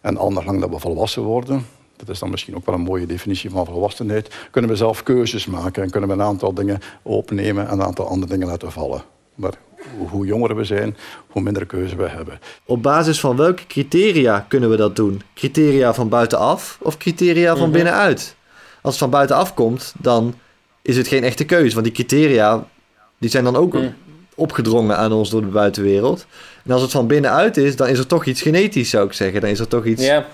En 0.00 0.16
anders 0.16 0.46
lang 0.46 0.60
dat 0.60 0.70
we 0.70 0.78
volwassen 0.78 1.22
worden, 1.22 1.66
dat 1.96 2.08
is 2.08 2.18
dan 2.18 2.30
misschien 2.30 2.56
ook 2.56 2.66
wel 2.66 2.74
een 2.74 2.80
mooie 2.80 3.06
definitie 3.06 3.50
van 3.50 3.66
volwassenheid, 3.66 4.34
kunnen 4.50 4.70
we 4.70 4.76
zelf 4.76 5.02
keuzes 5.02 5.46
maken 5.46 5.82
en 5.82 5.90
kunnen 5.90 6.08
we 6.08 6.14
een 6.14 6.22
aantal 6.22 6.54
dingen 6.54 6.78
opnemen 7.02 7.66
en 7.66 7.72
een 7.72 7.82
aantal 7.82 8.06
andere 8.06 8.32
dingen 8.32 8.46
laten 8.46 8.72
vallen. 8.72 9.02
Maar 9.34 9.54
hoe 10.10 10.26
jonger 10.26 10.56
we 10.56 10.64
zijn, 10.64 10.96
hoe 11.26 11.42
minder 11.42 11.66
keuze 11.66 11.96
we 11.96 12.08
hebben. 12.08 12.40
Op 12.64 12.82
basis 12.82 13.20
van 13.20 13.36
welke 13.36 13.66
criteria 13.66 14.44
kunnen 14.48 14.70
we 14.70 14.76
dat 14.76 14.96
doen? 14.96 15.22
Criteria 15.34 15.94
van 15.94 16.08
buitenaf 16.08 16.78
of 16.82 16.96
criteria 16.96 17.56
van 17.56 17.68
Mhm. 17.68 17.72
binnenuit? 17.72 18.38
Als 18.82 18.92
het 18.94 19.02
van 19.02 19.10
buitenaf 19.10 19.54
komt, 19.54 19.94
dan 19.98 20.34
is 20.82 20.96
het 20.96 21.08
geen 21.08 21.24
echte 21.24 21.44
keuze. 21.44 21.72
Want 21.72 21.84
die 21.86 21.94
criteria 21.94 22.64
die 23.18 23.30
zijn 23.30 23.44
dan 23.44 23.56
ook 23.56 23.72
Mhm. 23.72 23.88
opgedrongen 24.34 24.96
aan 24.96 25.12
ons 25.12 25.30
door 25.30 25.40
de 25.40 25.46
buitenwereld. 25.46 26.26
En 26.64 26.72
als 26.72 26.82
het 26.82 26.90
van 26.90 27.06
binnenuit 27.06 27.56
is, 27.56 27.76
dan 27.76 27.88
is 27.88 27.98
er 27.98 28.06
toch 28.06 28.24
iets 28.24 28.42
genetisch, 28.42 28.90
zou 28.90 29.06
ik 29.06 29.12
zeggen. 29.12 29.40
Dan 29.40 29.50
is 29.50 29.58
er 29.58 29.68
toch 29.68 29.84
iets... 29.84 30.04
Ja, 30.04 30.26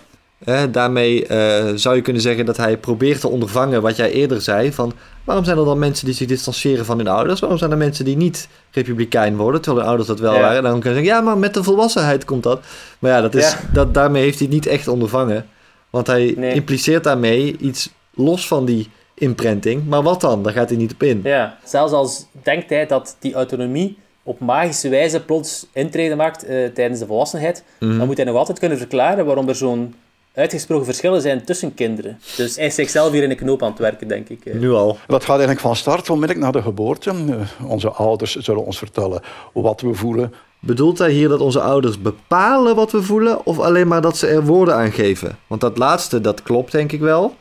daarmee 0.67 1.27
eh, 1.27 1.73
zou 1.75 1.97
je 1.97 2.03
kunnen 2.03 2.23
zeggen 2.23 2.47
dat 2.47 2.57
hij 2.57 2.77
probeert 2.77 3.21
te 3.21 3.29
ondervangen 3.29 3.83
wat 3.83 3.97
jij 3.97 4.11
eerder 4.13 4.41
zei. 4.41 4.73
Van 4.73 4.93
waarom 5.25 5.45
zijn 5.45 5.59
er 5.59 5.65
dan 5.65 5.79
mensen 5.79 6.07
die 6.07 6.15
zich 6.15 6.27
distancieren 6.27 6.85
van 6.85 6.99
hun 6.99 7.09
ouders? 7.09 7.41
Waarom 7.41 7.59
zijn 7.59 7.71
er 7.71 7.77
mensen 7.77 8.05
die 8.05 8.17
niet 8.17 8.49
republikein 8.71 9.37
worden, 9.37 9.61
terwijl 9.61 9.81
hun 9.81 9.89
ouders 9.89 10.09
dat 10.09 10.21
wel 10.21 10.35
Ja. 10.35 10.41
waren? 10.41 10.63
Dan 10.63 10.81
kun 10.81 10.91
je 10.91 10.97
zeggen, 10.97 11.15
ja, 11.15 11.21
maar 11.21 11.39
met 11.39 11.55
de 11.55 11.63
volwassenheid 11.63 12.25
komt 12.25 12.43
dat. 12.43 12.61
Maar 12.99 13.11
ja, 13.11 13.21
dat 13.21 13.35
is. 13.35 13.57
Dat, 13.73 13.95
daarmee 13.95 14.23
heeft 14.23 14.39
hij 14.39 14.47
het 14.47 14.57
niet 14.57 14.67
echt 14.67 14.89
ondervangen. 14.89 15.47
Want 15.91 16.07
hij 16.07 16.35
Nee. 16.37 16.55
impliceert 16.55 17.05
daarmee 17.05 17.57
iets 17.61 17.91
los 18.17 18.47
van 18.49 18.65
die 18.65 18.89
imprinting. 19.15 19.87
Maar 19.87 20.03
wat 20.03 20.21
dan? 20.21 20.43
Daar 20.43 20.53
gaat 20.53 20.69
hij 20.69 20.79
niet 20.79 20.93
op 20.93 21.03
in. 21.03 21.21
ja. 21.25 21.59
Zelfs 21.65 21.93
als 21.93 22.27
denkt 22.43 22.71
hij 22.71 22.87
dat 22.87 23.17
die 23.21 23.35
autonomie 23.35 23.99
op 24.23 24.41
magische 24.41 24.89
wijze 24.89 25.21
plots 25.25 25.67
intreden 25.73 26.17
maakt 26.17 26.45
eh, 26.45 26.67
tijdens 26.67 27.01
de 27.01 27.07
volwassenheid, 27.07 27.65
Mhm. 27.81 27.99
dan 27.99 28.07
moet 28.07 28.17
hij 28.17 28.27
nog 28.27 28.37
altijd 28.37 28.59
kunnen 28.59 28.79
verklaren 28.79 29.27
waarom 29.27 29.49
er 29.49 29.55
zo'n 29.57 29.95
uitgesproken 30.35 30.85
verschillen 30.85 31.21
zijn 31.21 31.45
tussen 31.45 31.75
kinderen. 31.75 32.19
Dus 32.37 32.57
hij 32.57 32.67
is 32.67 32.75
zichzelf 32.75 33.13
hier 33.13 33.23
in 33.23 33.31
een 33.31 33.37
knoop 33.37 33.63
aan 33.63 33.71
het 33.71 33.79
werken, 33.79 34.09
denk 34.09 34.29
ik. 34.29 34.45
eh. 34.47 34.55
Nu 34.55 34.73
al. 34.73 34.97
Dat 35.07 35.21
gaat 35.23 35.29
eigenlijk 35.29 35.61
van 35.61 35.77
start 35.77 36.11
onmiddellijk 36.11 36.47
na 36.47 36.53
de 36.53 36.63
geboorte. 36.63 37.11
Eh, 37.11 37.67
Onze 37.71 37.91
ouders 37.91 38.35
zullen 38.37 38.65
ons 38.65 38.79
vertellen 38.79 39.21
wat 39.53 39.81
we 39.81 39.95
voelen, 39.95 40.33
Bedoelt 40.61 40.99
hij 40.99 41.11
hier 41.11 41.29
dat 41.29 41.41
onze 41.41 41.61
ouders 41.61 42.01
bepalen 42.03 42.77
wat 42.77 42.93
we 42.93 43.03
voelen, 43.03 43.47
of 43.47 43.59
alleen 43.59 43.89
maar 43.89 44.01
dat 44.01 44.17
ze 44.17 44.27
er 44.27 44.45
woorden 44.45 44.75
aan 44.75 44.93
geven? 44.93 45.39
Want 45.47 45.61
dat 45.61 45.79
laatste, 45.79 46.21
dat 46.21 46.43
klopt 46.43 46.73
denk 46.73 46.93
ik 46.93 47.01
wel. 47.01 47.35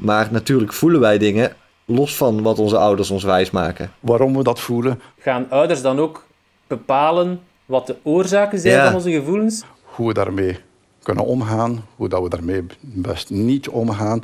Maar 0.00 0.28
natuurlijk 0.30 0.72
voelen 0.72 1.00
wij 1.00 1.18
dingen 1.18 1.52
los 1.84 2.16
van 2.16 2.42
wat 2.42 2.58
onze 2.58 2.76
ouders 2.78 3.10
ons 3.10 3.24
wijsmaken. 3.24 3.92
waarom 4.00 4.36
we 4.36 4.42
dat 4.42 4.60
voelen, 4.60 5.00
Gaan 5.18 5.46
ouders 5.50 5.82
dan 5.82 5.98
ook 5.98 6.26
bepalen 6.66 7.40
wat 7.66 7.86
de 7.86 7.96
oorzaken 8.02 8.58
zijn 8.58 8.74
Ja. 8.74 8.84
van 8.84 8.94
onze 8.94 9.10
gevoelens? 9.10 9.64
hoe 9.82 10.06
we 10.08 10.14
daarmee 10.14 10.58
kunnen 11.02 11.24
omgaan, 11.24 11.84
hoe 11.96 12.08
dat 12.08 12.22
we 12.22 12.28
daarmee 12.28 12.64
best 12.80 13.30
niet 13.30 13.68
omgaan. 13.68 14.22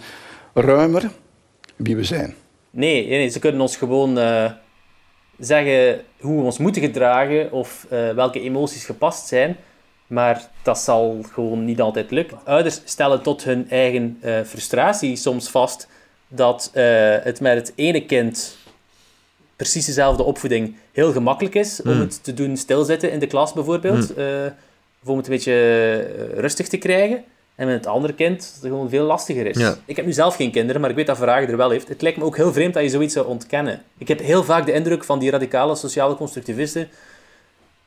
Ruimer 0.54 1.10
wie 1.76 1.96
we 1.96 2.04
zijn. 2.04 2.34
Nee, 2.70 3.08
nee, 3.08 3.28
ze 3.28 3.38
kunnen 3.38 3.60
ons 3.60 3.76
gewoon 3.76 4.18
eh, 4.18 4.50
zeggen 5.38 6.00
hoe 6.20 6.38
we 6.38 6.44
ons 6.44 6.58
moeten 6.58 6.82
gedragen 6.82 7.52
of 7.52 7.86
eh, 7.90 8.10
welke 8.10 8.40
emoties 8.40 8.84
gepast 8.84 9.26
zijn. 9.26 9.56
Maar 10.06 10.48
dat 10.62 10.78
zal 10.78 11.18
gewoon 11.32 11.64
niet 11.64 11.80
altijd 11.80 12.10
lukken. 12.10 12.38
Ouders 12.44 12.80
stellen 12.84 13.22
tot 13.22 13.44
hun 13.44 13.70
eigen 13.70 14.18
eh, 14.20 14.40
frustratie 14.46 15.16
soms 15.16 15.48
vast 15.48 15.88
dat 16.28 16.70
eh, 16.72 16.84
het 17.22 17.40
met 17.40 17.54
het 17.56 17.72
ene 17.74 18.04
kind 18.06 18.56
precies 19.56 19.86
dezelfde 19.86 20.22
opvoeding 20.22 20.76
heel 20.92 21.12
gemakkelijk 21.12 21.54
is 21.54 21.82
om 21.82 21.92
Mm. 21.92 22.00
het 22.00 22.24
te 22.24 22.34
doen 22.34 22.56
stilzitten 22.56 23.10
in 23.12 23.18
de 23.18 23.26
klas 23.26 23.52
bijvoorbeeld. 23.52 24.10
of 25.02 25.08
om 25.12 25.16
het 25.16 25.26
een 25.26 25.32
beetje 25.32 26.00
rustig 26.34 26.68
te 26.68 26.76
krijgen. 26.76 27.24
En 27.54 27.66
met 27.66 27.74
het 27.76 27.86
andere 27.86 28.12
kind 28.14 28.38
dat 28.38 28.52
het 28.62 28.70
gewoon 28.70 28.88
veel 28.88 29.04
lastiger 29.04 29.46
is. 29.46 29.56
Ja. 29.58 29.76
Ik 29.84 29.96
heb 29.96 30.04
nu 30.06 30.12
zelf 30.12 30.36
geen 30.36 30.50
kinderen, 30.50 30.80
maar 30.80 30.90
ik 30.90 30.96
weet 30.96 31.06
dat 31.06 31.16
Vragen 31.16 31.48
er 31.48 31.56
wel 31.56 31.70
heeft. 31.70 31.88
Het 31.88 32.02
lijkt 32.02 32.18
me 32.18 32.24
ook 32.24 32.36
heel 32.36 32.52
vreemd 32.52 32.74
dat 32.74 32.82
je 32.82 32.88
zoiets 32.88 33.14
zou 33.14 33.26
ontkennen. 33.26 33.82
Ik 33.98 34.08
heb 34.08 34.20
heel 34.20 34.44
vaak 34.44 34.66
de 34.66 34.72
indruk 34.72 35.04
van 35.04 35.18
die 35.18 35.30
radicale 35.30 35.74
sociale 35.76 36.14
constructivisten 36.16 36.88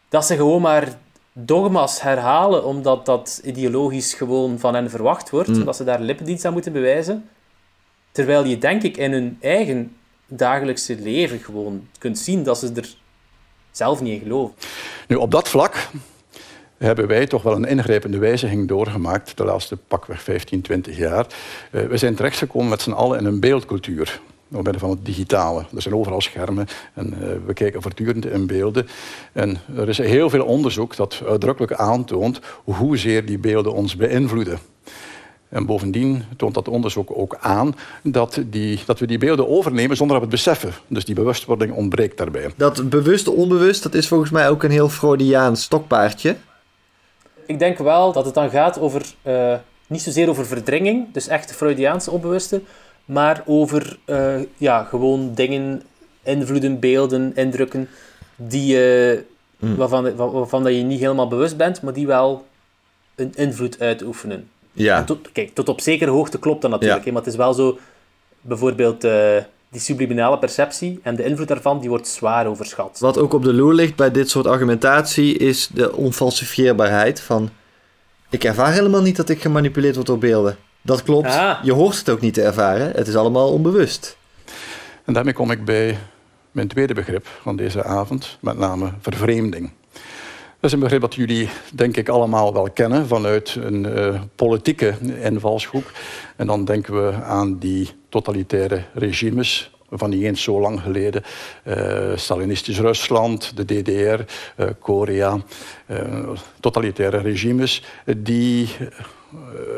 dat 0.09 0.25
ze 0.25 0.35
gewoon 0.35 0.61
maar 0.61 0.87
dogma's 1.33 2.01
herhalen 2.01 2.65
omdat 2.65 3.05
dat 3.05 3.41
ideologisch 3.43 4.13
gewoon 4.13 4.59
van 4.59 4.73
hen 4.73 4.89
verwacht 4.89 5.29
wordt. 5.29 5.49
Mm. 5.49 5.65
Dat 5.65 5.75
ze 5.75 5.83
daar 5.83 6.01
lippendienst 6.01 6.45
aan 6.45 6.53
moeten 6.53 6.71
bewijzen. 6.71 7.29
Terwijl 8.11 8.45
je 8.45 8.57
denk 8.57 8.83
ik 8.83 8.97
in 8.97 9.11
hun 9.11 9.37
eigen 9.41 9.95
dagelijkse 10.27 10.95
leven 10.99 11.39
gewoon 11.39 11.87
kunt 11.97 12.17
zien 12.17 12.43
dat 12.43 12.57
ze 12.57 12.71
er 12.75 12.95
zelf 13.71 14.01
niet 14.01 14.13
in 14.13 14.19
geloven. 14.19 14.55
Nu, 15.07 15.15
op 15.15 15.31
dat 15.31 15.49
vlak 15.49 15.87
hebben 16.77 17.07
wij 17.07 17.27
toch 17.27 17.43
wel 17.43 17.55
een 17.55 17.65
ingrijpende 17.65 18.17
wijziging 18.17 18.67
doorgemaakt 18.67 19.37
de 19.37 19.45
laatste 19.45 19.77
pakweg 19.77 20.21
15, 20.21 20.61
20 20.61 20.97
jaar. 20.97 21.25
Eh, 21.71 21.85
we 21.85 21.97
zijn 21.97 22.15
terechtgekomen 22.15 22.69
met 22.69 22.81
z'n 22.81 22.91
allen 22.91 23.19
in 23.19 23.25
een 23.25 23.39
beeldcultuur. 23.39 24.21
Door 24.49 24.63
middel 24.63 24.79
van 24.79 24.89
het 24.89 25.05
digitale. 25.05 25.65
Er 25.75 25.81
zijn 25.81 25.95
overal 25.95 26.21
schermen 26.21 26.67
en 26.93 27.13
eh, 27.13 27.29
we 27.45 27.53
kijken 27.53 27.81
voortdurend 27.81 28.25
in 28.25 28.47
beelden. 28.47 28.87
En 29.33 29.57
er 29.75 29.89
is 29.89 29.97
heel 29.97 30.29
veel 30.29 30.45
onderzoek 30.45 30.95
dat 30.95 31.21
uitdrukkelijk 31.27 31.73
aantoont 31.73 32.39
hoezeer 32.63 33.25
die 33.25 33.37
beelden 33.37 33.73
ons 33.73 33.95
beïnvloeden. 33.95 34.59
En 35.49 35.65
bovendien 35.65 36.23
toont 36.37 36.53
dat 36.53 36.67
onderzoek 36.67 37.09
ook 37.13 37.37
aan 37.39 37.75
dat, 38.03 38.41
die, 38.45 38.79
dat 38.85 38.99
we 38.99 39.07
die 39.07 39.17
beelden 39.17 39.49
overnemen 39.49 39.97
zonder 39.97 40.19
dat 40.19 40.27
we 40.27 40.35
het 40.35 40.43
beseffen. 40.45 40.73
Dus 40.87 41.05
die 41.05 41.15
bewustwording 41.15 41.73
ontbreekt 41.73 42.17
daarbij. 42.17 42.51
Dat 42.55 42.89
bewust 42.89 43.27
onbewust, 43.27 43.83
dat 43.83 43.93
is 43.93 44.07
volgens 44.07 44.31
mij 44.31 44.49
ook 44.49 44.63
een 44.63 44.71
heel 44.71 44.89
Freudiaans 44.89 45.63
stokpaardje. 45.63 46.35
Ik 47.45 47.59
denk 47.59 47.77
wel 47.77 48.11
dat 48.11 48.25
het 48.25 48.33
dan 48.33 48.49
gaat 48.49 48.79
over, 48.79 49.13
eh, 49.21 49.55
niet 49.87 50.01
zozeer 50.01 50.29
over 50.29 50.45
verdringing, 50.45 51.13
dus 51.13 51.27
echt 51.27 51.55
Freudiaanse 51.55 52.11
onbewuste, 52.11 52.61
maar 53.09 53.43
over 53.45 53.97
eh, 54.05 54.35
ja, 54.57 54.83
gewoon 54.83 55.31
dingen, 55.35 55.81
invloeden, 56.23 56.79
beelden, 56.79 57.31
indrukken, 57.35 57.87
die, 58.35 58.77
Mm. 59.59 59.75
waarvan, 59.75 60.15
wa- 60.15 60.29
waarvan 60.29 60.63
dat 60.63 60.75
je 60.75 60.81
niet 60.81 60.99
helemaal 60.99 61.27
bewust 61.27 61.57
bent, 61.57 61.81
maar 61.81 61.93
die 61.93 62.07
wel 62.07 62.45
een 63.15 63.31
invloed 63.35 63.79
uitoefenen. 63.79 64.49
Ja. 64.71 65.03
Tot, 65.03 65.31
kijk, 65.31 65.53
tot 65.53 65.69
op 65.69 65.81
zekere 65.81 66.11
hoogte 66.11 66.39
klopt 66.39 66.61
dat 66.61 66.71
natuurlijk, 66.71 67.05
Ja. 67.05 67.11
maar 67.11 67.21
het 67.21 67.31
is 67.31 67.37
wel 67.37 67.53
zo, 67.53 67.77
bijvoorbeeld 68.41 69.03
eh, 69.03 69.37
die 69.69 69.81
subliminale 69.81 70.37
perceptie 70.39 70.99
en 71.03 71.15
de 71.15 71.23
invloed 71.23 71.47
daarvan, 71.47 71.79
die 71.79 71.89
wordt 71.89 72.07
zwaar 72.07 72.47
overschat. 72.47 72.97
Wat 72.99 73.17
ook 73.17 73.33
op 73.33 73.43
de 73.43 73.53
loer 73.53 73.73
ligt 73.73 73.95
bij 73.95 74.11
dit 74.11 74.29
soort 74.29 74.47
argumentatie 74.47 75.37
is 75.37 75.67
de 75.73 75.95
onfalsifieerbaarheid 75.95 77.21
van... 77.21 77.49
Ik 78.29 78.43
ervaar 78.43 78.73
helemaal 78.73 79.01
niet 79.01 79.15
dat 79.15 79.29
ik 79.29 79.41
gemanipuleerd 79.41 79.95
word 79.95 80.07
door 80.07 80.17
beelden. 80.19 80.57
Dat 80.81 81.03
klopt. 81.03 81.27
Ah. 81.27 81.63
Je 81.63 81.71
hoort 81.73 81.97
het 81.97 82.09
ook 82.09 82.21
niet 82.21 82.33
te 82.33 82.41
ervaren. 82.41 82.91
Het 82.91 83.07
is 83.07 83.15
allemaal 83.15 83.51
onbewust. 83.51 84.17
En 85.05 85.13
daarmee 85.13 85.33
kom 85.33 85.51
ik 85.51 85.65
bij 85.65 85.97
mijn 86.51 86.67
tweede 86.67 86.93
begrip 86.93 87.27
van 87.41 87.55
deze 87.55 87.83
avond, 87.83 88.37
met 88.41 88.57
name 88.57 88.91
vervreemding. 89.01 89.71
Dat 90.59 90.69
is 90.69 90.71
een 90.71 90.79
begrip 90.79 91.01
dat 91.01 91.15
jullie, 91.15 91.49
denk 91.73 91.97
ik, 91.97 92.09
allemaal 92.09 92.53
wel 92.53 92.69
kennen 92.73 93.07
vanuit 93.07 93.57
een 93.61 93.85
eh, 93.85 94.21
politieke 94.35 94.93
invalshoek. 95.21 95.91
En 96.35 96.47
dan 96.47 96.65
denken 96.65 97.05
we 97.05 97.13
aan 97.23 97.57
die 97.57 97.89
totalitaire 98.09 98.83
regimes 98.93 99.71
van 99.91 100.09
niet 100.09 100.23
eens 100.23 100.43
zo 100.43 100.59
lang 100.61 100.81
geleden. 100.81 101.23
eh, 101.63 102.11
Stalinistisch 102.15 102.79
Rusland, 102.79 103.57
de 103.57 103.65
DDR, 103.65 104.23
eh, 104.55 104.67
Korea. 104.79 105.37
eh, 105.85 106.29
totalitaire 106.59 107.17
regimes 107.17 107.83
die 108.17 108.69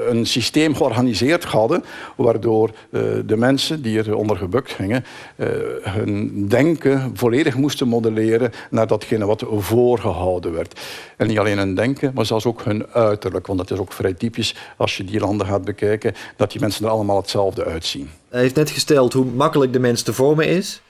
een 0.09 0.25
systeem 0.25 0.75
georganiseerd 0.75 1.43
hadden, 1.43 1.83
waardoor 2.15 2.69
eh, 2.89 3.01
de 3.25 3.37
mensen 3.37 3.81
die 3.81 3.97
eronder 3.97 4.37
gebukt 4.37 4.71
gingen, 4.71 5.05
eh, 5.35 5.47
hun 5.81 6.45
denken 6.47 7.11
volledig 7.13 7.55
moesten 7.55 7.87
modelleren 7.87 8.51
naar 8.69 8.87
datgene 8.87 9.25
wat 9.25 9.43
voorgehouden 9.47 10.53
werd. 10.53 10.79
En 11.17 11.27
niet 11.27 11.39
alleen 11.39 11.57
hun 11.57 11.75
denken, 11.75 12.11
maar 12.13 12.25
zelfs 12.25 12.45
ook 12.45 12.63
hun 12.63 12.87
uiterlijk. 12.87 13.47
Want 13.47 13.59
het 13.59 13.71
is 13.71 13.77
ook 13.77 13.93
vrij 13.93 14.13
typisch 14.13 14.55
als 14.77 14.97
je 14.97 15.03
die 15.03 15.19
landen 15.19 15.47
gaat 15.47 15.63
bekijken, 15.63 16.13
dat 16.35 16.51
die 16.51 16.61
mensen 16.61 16.85
er 16.85 16.91
allemaal 16.91 17.17
hetzelfde 17.17 17.65
uitzien. 17.65 18.09
Hij 18.29 18.41
heeft 18.41 18.55
net 18.55 18.69
gesteld 18.69 19.13
hoe 19.13 19.25
makkelijk 19.25 19.73
de 19.73 19.79
mens 19.79 20.01
te 20.01 20.13
vormen 20.13 20.47
is. 20.47 20.81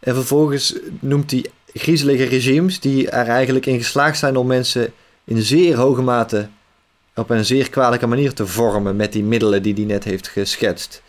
En 0.00 0.14
vervolgens 0.14 0.78
noemt 1.00 1.30
hij 1.30 1.46
griezelige 1.72 2.24
regimes 2.24 2.80
die 2.80 3.10
er 3.10 3.26
eigenlijk 3.26 3.66
in 3.66 3.78
geslaagd 3.78 4.18
zijn 4.18 4.36
om 4.36 4.46
mensen 4.46 4.92
in 5.24 5.42
zeer 5.42 5.76
hoge 5.76 6.02
mate 6.02 6.48
op 7.14 7.30
een 7.30 7.44
zeer 7.44 7.70
kwalijke 7.70 8.06
manier 8.06 8.32
te 8.32 8.46
vormen 8.46 8.96
met 8.96 9.12
die 9.12 9.22
middelen 9.24 9.62
die 9.62 9.74
hij 9.74 9.84
net 9.84 10.04
heeft 10.04 10.28
geschetst. 10.28 11.02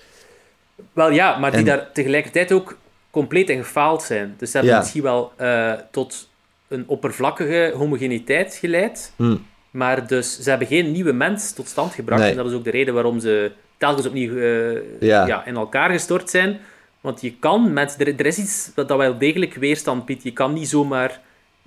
Wel 0.93 1.09
ja, 1.11 1.37
maar 1.37 1.49
die 1.51 1.59
En- 1.59 1.65
daar 1.65 1.91
tegelijkertijd 1.91 2.51
ook 2.51 2.77
compleet 3.11 3.49
in 3.49 3.63
gefaald 3.63 4.03
zijn. 4.03 4.33
Dus 4.37 4.51
ze 4.51 4.57
hebben 4.57 4.77
misschien 4.77 5.01
wel 5.01 5.31
eh, 5.35 5.73
tot 5.91 6.29
een 6.67 6.83
oppervlakkige 6.87 7.73
homogeniteit 7.77 8.55
geleid, 8.55 9.13
Hm. 9.15 9.35
maar 9.71 10.07
dus 10.07 10.39
ze 10.39 10.49
hebben 10.49 10.67
geen 10.67 10.91
nieuwe 10.91 11.11
mens 11.13 11.53
tot 11.53 11.67
stand 11.67 11.93
gebracht. 11.93 12.21
Nee. 12.21 12.31
En 12.31 12.37
dat 12.37 12.45
is 12.45 12.53
ook 12.53 12.63
de 12.63 12.69
reden 12.71 12.93
waarom 12.93 13.19
ze 13.19 13.51
telkens 13.77 14.05
opnieuw 14.07 14.37
eh, 14.37 14.81
Ja. 14.99 15.27
ja. 15.27 15.45
in 15.45 15.55
elkaar 15.55 15.89
gestort 15.91 16.29
zijn. 16.29 16.59
Want 17.01 17.21
je 17.21 17.33
kan 17.39 17.73
mensen, 17.73 17.99
er, 17.99 18.19
er 18.19 18.25
is 18.25 18.37
iets 18.37 18.71
dat, 18.75 18.87
dat 18.87 18.97
wel 18.97 19.17
degelijk 19.17 19.53
weerstand 19.53 20.05
biedt. 20.05 20.23
Je 20.23 20.31
kan 20.33 20.53
niet 20.53 20.67
zomaar 20.69 21.19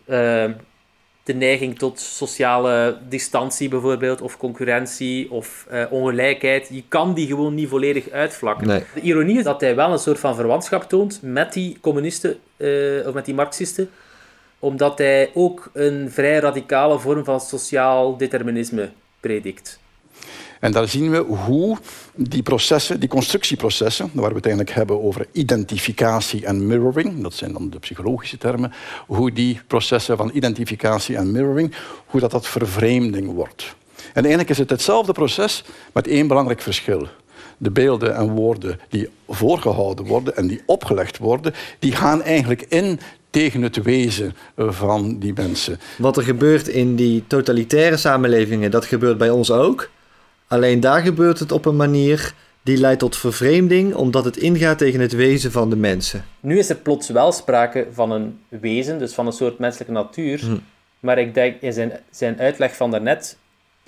eh, 0.05 0.44
de 1.27 1.35
neiging 1.35 1.79
tot 1.79 2.01
sociale 2.01 2.99
distantie 3.09 3.69
bijvoorbeeld, 3.69 4.21
of 4.21 4.37
concurrentie, 4.37 5.31
of 5.31 5.67
eh, 5.69 5.85
ongelijkheid, 5.91 6.69
je 6.71 6.83
kan 6.89 7.15
die 7.15 7.27
gewoon 7.27 7.55
niet 7.55 7.69
volledig 7.69 8.11
uitvlakken. 8.11 8.67
Nee. 8.67 8.83
De 8.95 9.01
ironie 9.01 9.39
is 9.39 9.45
dat 9.45 9.61
hij 9.61 9.75
wel 9.75 9.93
een 9.93 9.99
soort 9.99 10.19
van 10.19 10.35
verwantschap 10.35 10.89
toont 10.89 11.19
met 11.23 11.53
die 11.53 11.79
communisten, 11.81 12.37
eh, 12.57 13.07
of 13.07 13.15
met 13.15 13.25
die 13.25 13.35
marxisten, 13.35 13.91
omdat 14.59 14.99
hij 14.99 15.31
ook 15.35 15.71
een 15.73 16.11
vrij 16.11 16.39
radicale 16.39 16.99
vorm 16.99 17.25
van 17.25 17.41
sociaal 17.41 18.17
determinisme 18.17 18.91
predikt. 19.21 19.79
En 20.61 20.73
daar 20.73 20.88
zien 20.88 21.11
we 21.11 21.19
hoe 21.19 21.79
die 22.14 22.42
processen, 22.42 23.01
die 23.01 23.09
constructieprocessen, 23.09 24.11
waar 24.12 24.31
we 24.31 24.37
het 24.37 24.47
eigenlijk 24.47 24.77
hebben 24.77 25.03
over 25.03 25.27
identificatie 25.33 26.47
en 26.47 26.66
mirroring, 26.66 27.23
dat 27.23 27.35
zijn 27.35 27.53
dan 27.53 27.71
de 27.71 27.79
psychologische 27.79 28.38
termen, 28.38 28.73
hoe 29.07 29.33
die 29.33 29.61
processen 29.66 30.16
van 30.16 30.31
identificatie 30.35 31.16
en 31.16 31.31
mirroring, 31.31 31.75
hoe 32.07 32.21
dat, 32.21 32.31
dat 32.31 32.47
vervreemding 32.47 33.33
wordt. 33.33 33.75
En 33.97 34.23
eigenlijk 34.23 34.51
is 34.51 34.59
het 34.59 34.71
hetzelfde 34.71 35.12
proces 35.12 35.64
met 35.92 36.09
één 36.09 36.29
belangrijk 36.29 36.61
verschil. 36.61 37.09
De 37.59 37.71
beelden 37.71 38.14
en 38.14 38.31
woorden 38.31 38.81
die 38.88 39.09
voorgehouden 39.29 40.07
worden 40.07 40.37
en 40.37 40.47
die 40.47 40.62
opgelegd 40.66 41.19
worden, 41.19 41.55
die 41.79 41.92
gaan 41.92 42.23
eigenlijk 42.23 42.62
in 42.69 43.01
tegen 43.31 43.62
het 43.62 43.83
wezen 43.83 44.35
van 44.57 45.19
die 45.19 45.33
mensen. 45.35 45.81
Wat 45.99 46.16
er 46.16 46.23
gebeurt 46.23 46.69
in 46.69 46.97
die 46.97 47.25
totalitaire 47.27 47.97
samenlevingen, 47.97 48.71
dat 48.71 48.85
gebeurt 48.85 49.19
bij 49.19 49.31
ons 49.31 49.51
ook. 49.51 49.90
Alleen 50.49 50.81
daar 50.81 51.01
gebeurt 51.01 51.39
het 51.39 51.53
op 51.53 51.65
een 51.65 51.77
manier 51.77 52.35
die 52.63 52.77
leidt 52.77 52.99
tot 52.99 53.17
vervreemding, 53.17 53.95
omdat 53.95 54.25
het 54.25 54.37
ingaat 54.37 54.79
tegen 54.79 55.01
het 55.01 55.13
wezen 55.13 55.53
van 55.53 55.71
de 55.71 55.77
mensen. 55.77 56.25
Nu 56.41 56.59
is 56.59 56.69
er 56.69 56.77
plots 56.77 57.09
wel 57.09 57.33
sprake 57.33 57.87
van 57.93 58.11
een 58.11 58.39
wezen, 58.49 58.99
dus 58.99 59.15
van 59.15 59.27
een 59.27 59.33
soort 59.33 59.59
menselijke 59.59 59.93
natuur. 59.93 60.41
Hm. 60.41 60.57
Maar 61.01 61.19
ik 61.19 61.35
denk 61.35 61.61
in 61.61 61.73
zijn, 61.73 61.93
zijn 62.11 62.39
uitleg 62.39 62.77
van 62.77 62.91
daarnet 62.91 63.37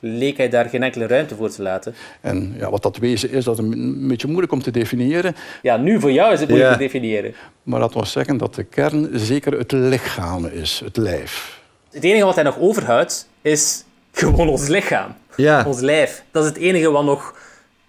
leek 0.01 0.37
hij 0.37 0.49
daar 0.49 0.69
geen 0.69 0.83
enkele 0.83 1.07
ruimte 1.07 1.35
voor 1.35 1.51
te 1.51 1.63
laten. 1.63 1.95
En 2.21 2.55
ja, 2.59 2.71
wat 2.71 2.83
dat 2.83 2.97
wezen 2.97 3.31
is, 3.31 3.45
dat 3.45 3.59
is 3.59 3.65
een 3.65 4.09
beetje 4.09 4.27
moeilijk 4.27 4.53
om 4.53 4.63
te 4.63 4.71
definiëren. 4.71 5.37
Ja, 5.63 5.77
nu 5.77 6.01
voor 6.01 6.13
jou 6.13 6.33
is 6.33 6.41
het 6.41 6.49
moeilijk 6.49 6.73
te 6.73 6.79
definiëren. 6.79 7.35
Maar 7.63 7.81
dat 7.81 7.95
wil 7.95 8.07
zeggen 8.07 8.37
dat 8.37 8.55
de 8.55 8.65
kern 8.65 9.09
zeker 9.13 9.59
het 9.59 9.73
lichaam 9.73 10.47
is, 10.47 10.81
het 10.85 10.97
lijf. 10.97 11.63
Het 11.91 12.05
enige 12.05 12.25
wat 12.25 12.35
hij 12.35 12.45
nog 12.45 12.59
overhoudt, 12.59 13.29
is 13.43 13.85
gewoon 14.13 14.49
ons 14.49 14.69
lichaam. 14.69 15.15
Ja. 15.39 15.65
Ons 15.67 15.81
lijf. 15.81 16.25
Dat 16.31 16.43
is 16.43 16.49
het 16.49 16.59
enige 16.59 16.91
wat 16.91 17.05
nog 17.05 17.35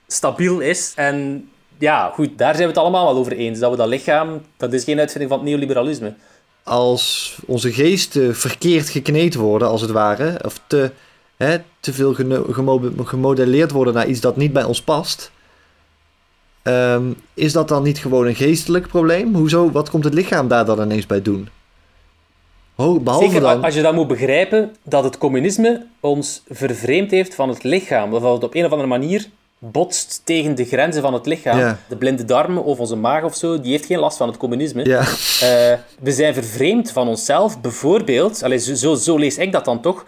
stabiel 0.08 0.60
is. 0.60 0.94
En 0.96 1.50
ja, 1.78 2.12
goed, 2.14 2.38
daar 2.38 2.56
zijn 2.56 2.68
we 2.68 2.74
het 2.74 2.82
allemaal 2.82 3.06
wel 3.06 3.18
over 3.18 3.32
eens. 3.32 3.60
Dat 3.60 3.72
we 3.72 3.78
dat 3.78 3.88
lichaam, 3.88 4.42
dat 4.58 4.74
is 4.74 4.84
geen 4.84 5.00
uitvinding 5.00 5.32
van 5.32 5.40
het 5.40 5.50
neoliberalisme. 5.50 6.14
Als 6.64 7.36
onze 7.46 7.74
geesten 7.74 8.36
verkeerd 8.36 8.90
gekneed 8.90 9.36
worden, 9.36 9.68
als 9.68 9.82
het 9.82 9.92
ware, 9.92 10.40
of 10.46 10.62
te, 10.68 10.92
hè, 11.38 11.58
te 11.80 11.94
veel 11.94 12.16
gemodelleerd 13.04 13.72
worden 13.72 13.94
naar 13.94 14.08
iets 14.08 14.20
dat 14.20 14.38
niet 14.38 14.54
bij 14.54 14.64
ons 14.64 14.82
past, 14.82 15.32
ehm, 16.62 17.04
is 17.34 17.54
dat 17.54 17.68
dan 17.68 17.84
niet 17.84 17.98
gewoon 17.98 18.28
een 18.28 18.36
geestelijk 18.36 18.88
probleem? 18.88 19.36
Hoezo? 19.36 19.72
Wat 19.72 19.90
komt 19.90 20.04
het 20.04 20.14
lichaam 20.14 20.48
daar 20.48 20.66
dan 20.66 20.82
ineens 20.82 21.06
bij 21.06 21.22
doen? 21.22 21.50
Behalve 23.04 23.26
Zeker 23.26 23.42
dan... 23.42 23.64
als 23.64 23.74
je 23.74 23.82
dan 23.82 23.96
moet 23.96 24.08
begrijpen 24.08 24.76
dat 24.84 25.04
het 25.04 25.18
communisme 25.18 25.86
ons 26.00 26.44
vervreemd 26.50 27.12
heeft 27.12 27.36
van 27.36 27.50
het 27.50 27.64
lichaam. 27.64 28.12
Dat 28.12 28.22
het 28.22 28.44
op 28.44 28.56
een 28.56 28.66
of 28.66 28.72
andere 28.72 28.90
manier 28.90 29.30
botst 29.60 30.22
tegen 30.24 30.56
de 30.56 30.66
grenzen 30.66 31.02
van 31.02 31.14
het 31.14 31.26
lichaam. 31.26 31.78
De 31.88 31.96
blinde 31.96 32.26
darm 32.26 32.58
of 32.58 32.80
onze 32.80 32.96
maag 32.96 33.24
of 33.24 33.36
zo, 33.36 33.62
die 33.62 33.72
heeft 33.72 33.86
geen 33.86 34.00
last 34.00 34.18
van 34.18 34.28
het 34.28 34.38
communisme. 34.38 34.86
Uh, 34.86 35.04
we 36.00 36.12
zijn 36.12 36.34
vervreemd 36.34 36.92
van 36.92 37.08
onszelf, 37.08 37.62
bijvoorbeeld, 37.62 38.44
allez, 38.44 38.72
zo, 38.74 38.96
zo, 38.96 39.18
lees 39.18 39.38
ik 39.38 39.52
dat 39.52 39.66
dan 39.66 39.82
toch, 39.82 40.06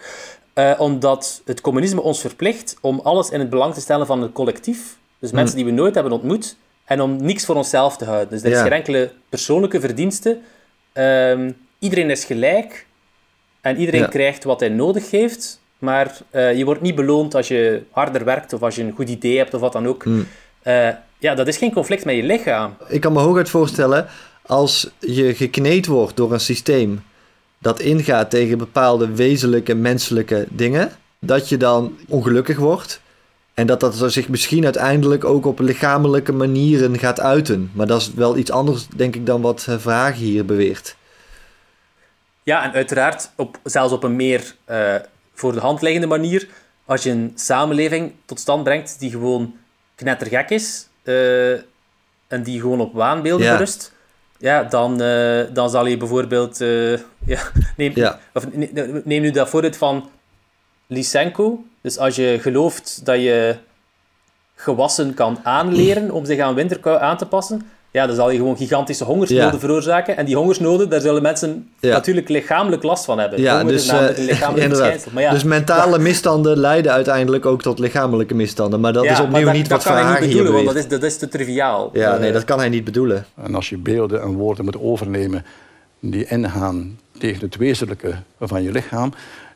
uh, 0.54 0.72
omdat 0.78 1.42
het 1.44 1.60
communisme 1.60 2.00
ons 2.00 2.20
verplicht 2.20 2.76
om 2.80 3.00
alles 3.02 3.30
in 3.30 3.40
het 3.40 3.50
belang 3.50 3.74
te 3.74 3.80
stellen 3.80 4.06
van 4.06 4.22
het 4.22 4.32
collectief. 4.32 4.96
Dus 5.18 5.30
hm. 5.30 5.36
mensen 5.36 5.56
die 5.56 5.64
we 5.64 5.70
nooit 5.70 5.94
hebben 5.94 6.12
ontmoet, 6.12 6.56
en 6.84 7.00
om 7.00 7.16
niks 7.16 7.44
voor 7.44 7.54
onszelf 7.54 7.96
te 7.96 8.04
houden. 8.04 8.28
Dus 8.28 8.42
er 8.42 8.50
is 8.50 8.60
geen 8.60 8.72
enkele 8.72 9.12
persoonlijke 9.28 9.80
verdienste. 9.80 10.38
Uh, 10.94 11.48
iedereen 11.82 12.10
is 12.10 12.24
gelijk 12.24 12.86
en 13.60 13.76
iedereen 13.76 14.08
krijgt 14.08 14.44
wat 14.44 14.60
hij 14.60 14.68
nodig 14.68 15.10
heeft. 15.10 15.60
Maar 15.78 16.18
uh, 16.30 16.56
je 16.56 16.64
wordt 16.64 16.80
niet 16.80 16.94
beloond 16.94 17.34
als 17.34 17.48
je 17.48 17.82
harder 17.90 18.24
werkt 18.24 18.52
of 18.52 18.62
als 18.62 18.74
je 18.74 18.82
een 18.82 18.92
goed 18.92 19.08
idee 19.08 19.36
hebt 19.36 19.54
of 19.54 19.60
wat 19.60 19.72
dan 19.72 19.86
ook. 19.86 20.02
Hmm. 20.04 20.26
Uh, 20.66 20.88
ja, 21.18 21.34
dat 21.34 21.48
is 21.48 21.56
geen 21.56 21.72
conflict 21.72 22.04
met 22.04 22.16
je 22.16 22.22
lichaam. 22.22 22.74
Ik 22.88 23.00
kan 23.00 23.12
me 23.12 23.18
hooguit 23.18 23.48
voorstellen 23.48 24.06
als 24.46 24.90
je 24.98 25.34
gekneed 25.34 25.86
wordt 25.86 26.16
door 26.16 26.32
een 26.32 26.40
systeem 26.40 27.02
dat 27.58 27.80
ingaat 27.80 28.30
tegen 28.30 28.58
bepaalde 28.58 29.08
wezenlijke 29.08 29.74
menselijke 29.74 30.46
dingen, 30.50 30.92
dat 31.18 31.48
je 31.48 31.56
dan 31.56 31.96
ongelukkig 32.08 32.58
wordt. 32.58 33.00
En 33.54 33.66
dat 33.66 33.80
dat 33.80 34.12
zich 34.12 34.28
misschien 34.28 34.64
uiteindelijk 34.64 35.24
ook 35.24 35.46
op 35.46 35.58
lichamelijke 35.58 36.32
manieren 36.32 36.98
gaat 36.98 37.20
uiten. 37.20 37.70
Maar 37.72 37.86
dat 37.86 38.00
is 38.00 38.12
wel 38.14 38.36
iets 38.36 38.50
anders, 38.50 38.86
denk 38.96 39.14
ik, 39.14 39.26
dan 39.26 39.40
wat 39.40 39.66
eh, 39.68 39.78
Vragen 39.78 40.24
hier 40.24 40.44
beweert. 40.44 40.96
Ja, 42.42 42.64
en 42.64 42.72
uiteraard 42.72 43.30
op, 43.36 43.58
zelfs 43.64 43.92
op 43.92 44.02
een 44.02 44.16
meer 44.16 44.54
uh, 44.70 44.94
voor 45.34 45.52
de 45.52 45.60
hand 45.60 45.82
liggende 45.82 46.06
manier. 46.06 46.48
Als 46.84 47.02
je 47.02 47.10
een 47.10 47.32
samenleving 47.34 48.12
tot 48.24 48.40
stand 48.40 48.64
brengt 48.64 48.98
die 48.98 49.10
gewoon 49.10 49.56
knettergek 49.94 50.50
is 50.50 50.88
uh, 51.04 51.52
en 52.26 52.42
die 52.42 52.60
gewoon 52.60 52.80
op 52.80 52.94
waanbeelden 52.94 53.46
ja. 53.46 53.52
berust, 53.52 53.92
ja, 54.38 54.62
dan, 54.62 55.02
uh, 55.02 55.44
dan 55.52 55.70
zal 55.70 55.86
je 55.86 55.96
bijvoorbeeld... 55.96 56.58
ja, 57.32 57.40
neem, 57.76 57.92
ja. 57.94 58.18
Of, 58.32 58.46
neem 59.04 59.22
nu 59.22 59.30
dat 59.30 59.48
voorbeeld 59.48 59.76
van 59.76 60.10
Lysenko. 60.86 61.64
Dus 61.80 61.98
als 61.98 62.16
je 62.16 62.38
gelooft 62.40 63.04
dat 63.04 63.16
je 63.16 63.56
gewassen 64.54 65.14
kan 65.14 65.40
aanleren 65.42 66.10
om 66.10 66.24
zich 66.24 66.40
aan 66.40 66.54
winterkou 66.54 67.00
aan 67.00 67.16
te 67.16 67.26
passen, 67.26 67.70
ja, 67.92 68.06
dan 68.06 68.16
zal 68.16 68.30
je 68.30 68.36
gewoon 68.36 68.56
gigantische 68.56 69.04
hongersnoden 69.04 69.60
veroorzaken. 69.60 70.16
En 70.16 70.24
die 70.24 70.36
hongersnoden, 70.36 70.88
daar 70.88 71.00
zullen 71.00 71.22
mensen 71.22 71.70
natuurlijk 71.80 72.28
lichamelijk 72.28 72.82
last 72.82 73.04
van 73.04 73.18
hebben. 73.18 73.40
Ja, 73.40 73.64
dus, 73.64 73.86
uh, 73.86 73.92
maar 75.12 75.22
ja, 75.22 75.30
dus 75.30 75.44
mentale 75.44 75.98
misstanden 75.98 76.58
leiden 76.58 76.92
uiteindelijk 76.92 77.46
ook 77.46 77.62
tot 77.62 77.78
lichamelijke 77.78 78.34
misstanden. 78.34 78.80
Maar 78.80 78.92
dat 78.92 79.04
is 79.04 79.20
opnieuw 79.20 79.50
niet 79.50 79.68
wat 79.68 79.82
Verhagen 79.82 80.04
hier 80.04 80.04
Dat 80.04 80.14
kan 80.14 80.18
hij 80.18 80.28
niet 80.28 80.36
bedoelen, 80.36 80.64
want 80.64 80.66
dat 80.66 80.76
is, 80.76 80.88
dat 80.88 81.02
is 81.02 81.16
te 81.16 81.28
triviaal. 81.28 81.90
Ja, 81.92 82.16
nee, 82.16 82.32
dat 82.32 82.44
kan 82.44 82.58
hij 82.58 82.68
niet 82.68 82.84
bedoelen. 82.84 83.26
En 83.42 83.54
als 83.54 83.68
je 83.68 83.78
beelden 83.78 84.22
en 84.22 84.34
woorden 84.34 84.64
moet 84.64 84.80
overnemen 84.80 85.44
die 86.00 86.26
ingaan 86.26 86.98
tegen 87.18 87.40
het 87.40 87.56
wezenlijke 87.56 88.14
van 88.40 88.62
je 88.62 88.70
lichaam, 88.70 89.12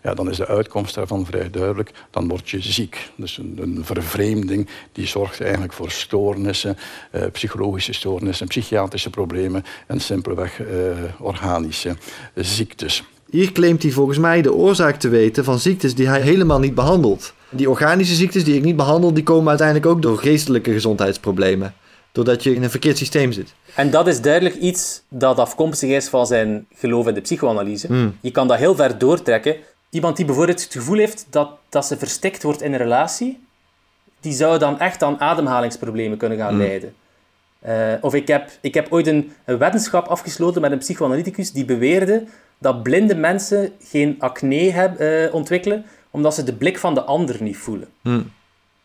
ja, 0.06 0.14
dan 0.14 0.30
is 0.30 0.36
de 0.36 0.46
uitkomst 0.46 0.94
daarvan 0.94 1.26
vrij 1.26 1.50
duidelijk. 1.50 1.90
Dan 2.10 2.28
word 2.28 2.50
je 2.50 2.62
ziek. 2.62 3.10
Dus 3.16 3.38
een, 3.38 3.58
een 3.60 3.84
vervreemding 3.84 4.68
die 4.92 5.06
zorgt 5.06 5.40
eigenlijk 5.40 5.72
voor 5.72 5.90
stoornissen, 5.90 6.76
eh, 7.10 7.22
psychologische 7.32 7.92
stoornissen, 7.92 8.46
psychiatrische 8.46 9.10
problemen 9.10 9.64
en 9.86 10.00
simpelweg 10.00 10.60
eh, 10.60 10.66
organische 11.18 11.96
ziektes. 12.34 13.04
Hier 13.30 13.52
claimt 13.52 13.82
hij 13.82 13.92
volgens 13.92 14.18
mij 14.18 14.42
de 14.42 14.54
oorzaak 14.54 14.96
te 14.96 15.08
weten 15.08 15.44
van 15.44 15.58
ziektes 15.58 15.94
die 15.94 16.08
hij 16.08 16.20
helemaal 16.20 16.58
niet 16.58 16.74
behandelt. 16.74 17.32
Die 17.50 17.70
organische 17.70 18.14
ziektes 18.14 18.44
die 18.44 18.56
ik 18.56 18.64
niet 18.64 18.76
behandel, 18.76 19.12
die 19.12 19.22
komen 19.22 19.48
uiteindelijk 19.48 19.86
ook 19.86 20.02
door 20.02 20.18
geestelijke 20.18 20.72
gezondheidsproblemen. 20.72 21.74
Doordat 22.12 22.42
je 22.42 22.54
in 22.54 22.62
een 22.62 22.70
verkeerd 22.70 22.98
systeem 22.98 23.32
zit. 23.32 23.54
En 23.74 23.90
dat 23.90 24.06
is 24.06 24.20
duidelijk 24.20 24.54
iets 24.54 25.02
dat 25.08 25.38
afkomstig 25.38 25.90
is 25.90 26.08
van 26.08 26.26
zijn 26.26 26.66
geloof 26.74 27.06
in 27.06 27.14
de 27.14 27.20
psychoanalyse. 27.20 27.86
Hmm. 27.86 28.16
Je 28.20 28.30
kan 28.30 28.48
dat 28.48 28.58
heel 28.58 28.74
ver 28.74 28.98
doortrekken 28.98 29.56
iemand 29.90 30.16
die 30.16 30.24
bijvoorbeeld 30.24 30.62
het 30.62 30.72
gevoel 30.72 30.98
heeft 30.98 31.26
dat, 31.30 31.50
dat 31.68 31.86
ze 31.86 31.96
verstikt 31.96 32.42
wordt 32.42 32.62
in 32.62 32.72
een 32.72 32.78
relatie, 32.78 33.44
die 34.20 34.32
zou 34.32 34.58
dan 34.58 34.80
echt 34.80 35.02
aan 35.02 35.20
ademhalingsproblemen 35.20 36.18
kunnen 36.18 36.38
gaan 36.38 36.54
mm. 36.54 36.60
leiden. 36.60 36.94
Uh, 37.66 37.92
of 38.00 38.14
ik 38.14 38.28
heb, 38.28 38.50
ik 38.60 38.74
heb 38.74 38.92
ooit 38.92 39.06
een, 39.06 39.32
een 39.44 39.58
wetenschap 39.58 40.06
afgesloten 40.06 40.60
met 40.60 40.72
een 40.72 40.78
psychoanalyticus 40.78 41.52
die 41.52 41.64
beweerde 41.64 42.24
dat 42.58 42.82
blinde 42.82 43.14
mensen 43.14 43.72
geen 43.80 44.16
acne 44.18 44.70
heb, 44.70 45.00
uh, 45.00 45.34
ontwikkelen 45.34 45.84
omdat 46.10 46.34
ze 46.34 46.42
de 46.42 46.54
blik 46.54 46.78
van 46.78 46.94
de 46.94 47.02
ander 47.02 47.42
niet 47.42 47.56
voelen. 47.56 47.88
Mm. 48.02 48.30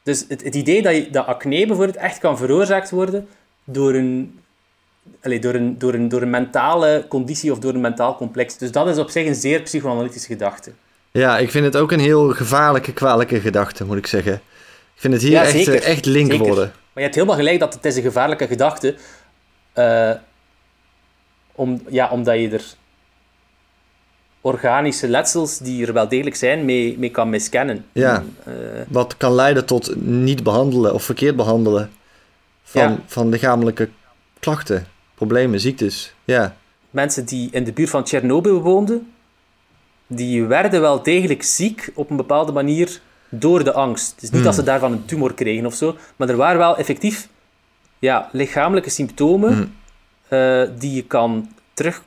Dus 0.03 0.25
het, 0.27 0.43
het, 0.43 0.55
idee 0.55 0.81
dat, 0.81 0.95
je, 0.95 1.09
dat 1.09 1.25
acne 1.25 1.65
bijvoorbeeld 1.65 1.97
echt 1.97 2.17
kan 2.17 2.37
veroorzaakt 2.37 2.89
worden 2.89 3.27
door 3.63 3.93
een, 3.93 4.39
allez, 5.21 5.39
door, 5.39 5.53
een, 5.53 5.77
door, 5.77 5.93
een, 5.93 6.09
door 6.09 6.21
een 6.21 6.29
mentale 6.29 7.05
conditie 7.09 7.51
of 7.51 7.59
door 7.59 7.73
een 7.73 7.81
mentaal 7.81 8.15
complex. 8.15 8.57
Dus 8.57 8.71
dat 8.71 8.87
is 8.87 8.97
op 8.97 9.09
zich 9.09 9.27
een 9.27 9.35
zeer 9.35 9.61
psychoanalytische 9.61 10.27
gedachte. 10.27 10.71
Ja, 11.11 11.37
ik 11.37 11.51
vind 11.51 11.65
het 11.65 11.75
ook 11.75 11.91
een 11.91 11.99
heel 11.99 12.29
gevaarlijke, 12.29 12.93
kwalijke 12.93 13.39
gedachte, 13.39 13.85
moet 13.85 13.97
ik 13.97 14.07
zeggen. 14.07 14.33
Ik 14.95 15.01
vind 15.01 15.13
het 15.13 15.21
hier 15.21 15.41
echt, 15.41 15.67
eh, 15.67 15.87
echt 15.87 16.05
link 16.05 16.33
worden. 16.33 16.65
Maar 16.65 16.89
je 16.93 17.01
hebt 17.01 17.15
helemaal 17.15 17.35
gelijk 17.35 17.59
dat 17.59 17.73
het 17.73 17.85
is 17.85 17.95
een 17.95 18.01
gevaarlijke 18.01 18.47
gedachte. 18.47 18.95
Uh, 19.75 20.11
om, 21.51 21.81
ja, 21.89 22.09
omdat 22.09 22.39
je 22.39 22.49
er 22.49 22.63
organische 24.41 25.07
letsels 25.07 25.57
die 25.57 25.85
er 25.85 25.93
wel 25.93 26.07
degelijk 26.07 26.35
zijn, 26.35 26.65
mee, 26.65 26.97
mee 26.99 27.11
kan 27.11 27.29
miskennen. 27.29 27.85
Ja, 27.91 28.23
uh, 28.47 28.53
wat 28.87 29.17
kan 29.17 29.33
leiden 29.33 29.65
tot 29.65 29.95
niet 30.05 30.43
behandelen 30.43 30.93
of 30.93 31.03
verkeerd 31.03 31.35
behandelen 31.35 31.91
van, 32.63 33.03
van 33.05 33.29
lichamelijke 33.29 33.89
klachten, 34.39 34.87
problemen, 35.15 35.59
ziektes. 35.59 36.13
Ja. 36.23 36.55
Mensen 36.89 37.25
die 37.25 37.49
in 37.51 37.63
de 37.63 37.73
buurt 37.73 37.89
van 37.89 38.03
Tsjernobyl 38.03 38.61
woonden, 38.61 39.11
die 40.13 40.45
werden 40.45 40.81
wel 40.81 41.03
degelijk 41.03 41.43
ziek 41.43 41.91
op 41.93 42.09
een 42.09 42.15
bepaalde 42.15 42.51
manier 42.51 43.01
door 43.29 43.63
de 43.63 43.73
angst. 43.73 44.11
Het 44.11 44.23
is 44.23 44.29
niet 44.29 44.37
hmm. 44.37 44.43
dat 44.43 44.55
ze 44.55 44.63
daarvan 44.63 44.91
een 44.91 45.05
tumor 45.05 45.33
kregen 45.33 45.65
of 45.65 45.73
zo, 45.73 45.95
maar 46.15 46.29
er 46.29 46.35
waren 46.35 46.57
wel 46.57 46.77
effectief 46.77 47.29
ja, 47.99 48.29
lichamelijke 48.31 48.89
symptomen 48.89 49.53
hmm. 49.53 49.73
eh, 50.27 50.63
die 50.77 50.95
je 50.95 51.03
kan 51.03 51.49
terug 51.73 52.03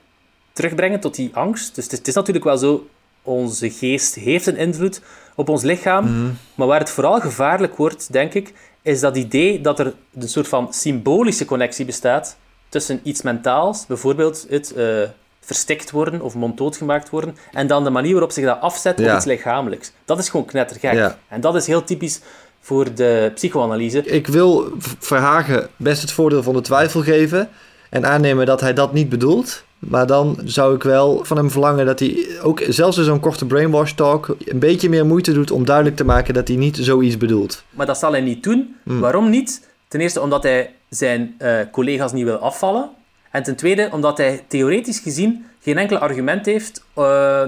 terugbrengen 0.52 1.00
tot 1.00 1.14
die 1.14 1.30
angst. 1.34 1.74
Dus 1.74 1.84
het 1.84 1.92
is, 1.92 1.98
het 1.98 2.08
is 2.08 2.14
natuurlijk 2.14 2.44
wel 2.44 2.58
zo, 2.58 2.88
onze 3.22 3.70
geest 3.70 4.14
heeft 4.14 4.46
een 4.46 4.56
invloed 4.56 5.00
op 5.34 5.48
ons 5.48 5.62
lichaam. 5.62 6.04
Mhm. 6.04 6.32
Maar 6.54 6.66
waar 6.66 6.78
het 6.78 6.90
vooral 6.90 7.20
gevaarlijk 7.20 7.76
wordt, 7.76 8.12
denk 8.12 8.34
ik, 8.34 8.52
is 8.82 9.00
dat 9.00 9.16
idee 9.16 9.60
dat 9.60 9.78
er 9.78 9.94
een 10.14 10.28
soort 10.28 10.48
van 10.48 10.72
symbolische 10.72 11.44
connectie 11.44 11.84
bestaat 11.84 12.36
tussen 12.68 13.00
iets 13.02 13.22
mentaals, 13.22 13.86
bijvoorbeeld 13.86 14.46
het 14.48 14.72
eh, 14.72 15.02
verstikt 15.44 15.90
worden 15.90 16.20
of 16.20 16.34
monddood 16.34 16.76
gemaakt 16.76 17.10
worden, 17.10 17.36
en 17.52 17.66
dan 17.66 17.84
de 17.84 17.90
manier 17.90 18.12
waarop 18.12 18.30
zich 18.30 18.44
dat 18.44 18.60
afzet 18.60 18.98
op 18.98 19.04
Ja. 19.04 19.16
iets 19.16 19.24
lichamelijks. 19.24 19.92
Dat 20.04 20.18
is 20.18 20.28
gewoon 20.28 20.46
knettergek. 20.46 20.92
Ja. 20.92 21.18
En 21.28 21.40
dat 21.40 21.54
is 21.54 21.66
heel 21.66 21.84
typisch 21.84 22.20
voor 22.60 22.94
de 22.94 23.30
psychoanalyse. 23.34 24.02
Ik 24.04 24.26
wil 24.26 24.72
Verhagen 24.98 25.68
best 25.76 26.02
het 26.02 26.12
voordeel 26.12 26.42
van 26.42 26.54
de 26.54 26.60
twijfel 26.60 27.02
geven 27.02 27.48
en 27.90 28.06
aannemen 28.06 28.46
dat 28.46 28.60
hij 28.60 28.72
dat 28.72 28.92
niet 28.92 29.08
bedoelt. 29.08 29.64
Maar 29.78 30.06
dan 30.06 30.38
zou 30.44 30.74
ik 30.74 30.82
wel 30.82 31.20
van 31.24 31.36
hem 31.36 31.50
verlangen 31.50 31.86
dat 31.86 31.98
hij 31.98 32.26
ook 32.42 32.62
zelfs 32.68 32.96
in 32.98 33.04
zo'n 33.04 33.20
korte 33.20 33.46
brainwash 33.46 33.92
talk 33.92 34.36
een 34.44 34.58
beetje 34.58 34.88
meer 34.88 35.06
moeite 35.06 35.32
doet 35.32 35.50
om 35.50 35.64
duidelijk 35.64 35.96
te 35.96 36.04
maken 36.04 36.34
dat 36.34 36.48
hij 36.48 36.56
niet 36.56 36.76
zoiets 36.76 37.16
bedoelt. 37.16 37.64
Maar 37.70 37.86
dat 37.86 37.98
zal 37.98 38.10
hij 38.12 38.20
niet 38.20 38.42
doen. 38.42 38.76
Hmm. 38.82 39.00
Waarom 39.00 39.30
niet? 39.30 39.68
Ten 39.88 40.00
eerste 40.00 40.20
omdat 40.20 40.42
hij 40.42 40.74
zijn 40.88 41.34
eh, 41.38 41.56
collega's 41.72 42.12
niet 42.12 42.24
wil 42.24 42.36
afvallen. 42.36 42.90
En 43.34 43.42
ten 43.42 43.56
tweede 43.56 43.88
omdat 43.92 44.18
hij 44.18 44.44
theoretisch 44.48 44.98
gezien 44.98 45.46
geen 45.60 45.78
enkel 45.78 45.96
argument 45.96 46.46
heeft 46.46 46.84
eh, 46.94 47.42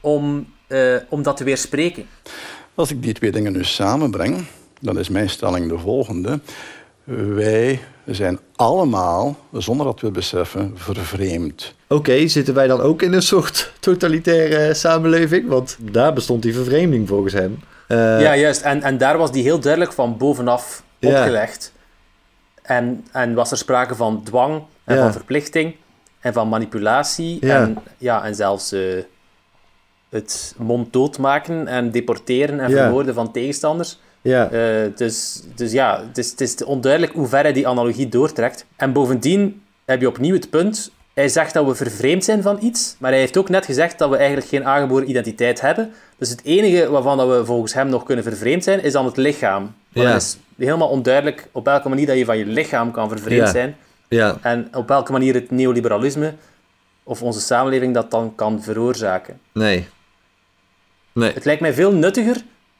om, 0.00 0.46
eh, 0.66 0.96
om 1.08 1.22
dat 1.22 1.36
te 1.36 1.44
weerspreken. 1.44 2.06
Als 2.74 2.90
ik 2.90 3.02
die 3.02 3.12
twee 3.12 3.30
dingen 3.30 3.52
nu 3.52 3.64
samenbreng, 3.64 4.44
dan 4.80 4.98
is 4.98 5.08
mijn 5.08 5.30
stelling 5.30 5.68
de 5.68 5.78
volgende. 5.78 6.40
Wij 7.34 7.80
zijn 8.06 8.38
allemaal, 8.56 9.36
zonder 9.52 9.86
dat 9.86 10.00
we 10.00 10.06
het 10.06 10.14
beseffen, 10.14 10.72
vervreemd. 10.74 11.74
Oké, 11.88 12.28
zitten 12.28 12.54
wij 12.54 12.66
dan 12.66 12.80
ook 12.80 13.02
in 13.02 13.12
een 13.12 13.22
soort 13.22 13.72
totalitaire 13.80 14.74
samenleving? 14.74 15.48
Want 15.48 15.76
daar 15.80 16.12
bestond 16.12 16.42
die 16.42 16.54
vervreemding 16.54 17.08
volgens 17.08 17.32
hem. 17.32 17.58
Eh, 17.86 17.96
ja, 17.96 18.36
juist. 18.36 18.60
En, 18.60 18.82
en 18.82 18.98
daar 18.98 19.18
was 19.18 19.32
die 19.32 19.42
heel 19.42 19.60
duidelijk 19.60 19.92
van 19.92 20.16
bovenaf 20.16 20.82
Ja. 20.98 21.48
En, 22.70 23.04
en 23.12 23.34
was 23.34 23.50
er 23.50 23.56
sprake 23.56 23.94
van 23.94 24.22
dwang 24.24 24.62
en 24.84 24.94
Ja. 24.96 25.02
van 25.02 25.12
verplichting 25.12 25.74
en 26.20 26.32
van 26.32 26.48
manipulatie 26.48 27.46
Ja. 27.46 27.56
en, 27.62 27.78
ja, 27.98 28.24
en 28.24 28.34
zelfs 28.34 28.72
eh, 28.72 28.80
het 30.08 30.54
monddood 30.58 31.18
maken 31.18 31.66
en 31.66 31.90
deporteren 31.90 32.60
en 32.60 32.70
vermoorden 32.70 33.14
van 33.14 33.32
tegenstanders. 33.32 33.98
ja. 34.22 34.50
Eh, 34.50 34.90
dus, 34.96 35.42
dus 35.54 35.72
ja, 35.72 36.04
het 36.06 36.18
is, 36.18 36.30
het 36.30 36.40
is 36.40 36.64
onduidelijk 36.64 37.12
hoe 37.12 37.26
ver 37.26 37.42
hij 37.42 37.52
die 37.52 37.68
analogie 37.68 38.08
doortrekt. 38.08 38.66
En 38.76 38.92
bovendien 38.92 39.62
heb 39.84 40.00
je 40.00 40.08
opnieuw 40.08 40.34
het 40.34 40.50
punt. 40.50 40.90
Hij 41.20 41.28
zegt 41.28 41.52
dat 41.54 41.66
we 41.66 41.74
vervreemd 41.74 42.24
zijn 42.24 42.42
van 42.42 42.58
iets, 42.62 42.96
maar 42.98 43.10
hij 43.10 43.20
heeft 43.20 43.36
ook 43.36 43.48
net 43.48 43.64
gezegd 43.64 43.98
dat 43.98 44.10
we 44.10 44.16
eigenlijk 44.16 44.48
geen 44.48 44.64
aangeboren 44.64 45.08
identiteit 45.10 45.60
hebben. 45.60 45.92
Dus 46.18 46.28
het 46.30 46.44
enige 46.44 46.90
waarvan 46.90 47.16
dat 47.16 47.28
we 47.28 47.44
volgens 47.44 47.74
hem 47.74 47.88
nog 47.88 48.02
kunnen 48.04 48.24
vervreemd 48.24 48.64
zijn, 48.64 48.82
is 48.82 48.92
dan 48.92 49.04
het 49.04 49.16
lichaam. 49.16 49.74
Maar 49.92 50.04
Ja. 50.04 50.12
het 50.12 50.22
is 50.22 50.38
helemaal 50.56 50.88
onduidelijk 50.88 51.48
op 51.52 51.64
welke 51.64 51.88
manier 51.88 52.06
dat 52.06 52.16
je 52.16 52.24
van 52.24 52.38
je 52.38 52.46
lichaam 52.46 52.90
kan 52.90 53.08
vervreemd 53.08 53.40
Ja. 53.46 53.50
zijn. 53.50 53.76
ja. 54.08 54.38
En 54.42 54.68
op 54.72 54.88
welke 54.88 55.12
manier 55.12 55.34
het 55.34 55.50
neoliberalisme 55.50 56.34
of 57.02 57.22
onze 57.22 57.40
samenleving 57.40 57.94
dat 57.94 58.10
dan 58.10 58.34
kan 58.34 58.62
veroorzaken. 58.62 59.40
Nee. 59.52 59.88
Nee. 61.12 61.32
Het 61.32 61.44
lijkt 61.44 61.60
mij 61.60 61.72
veel 61.72 61.92
nuttiger, 61.92 62.36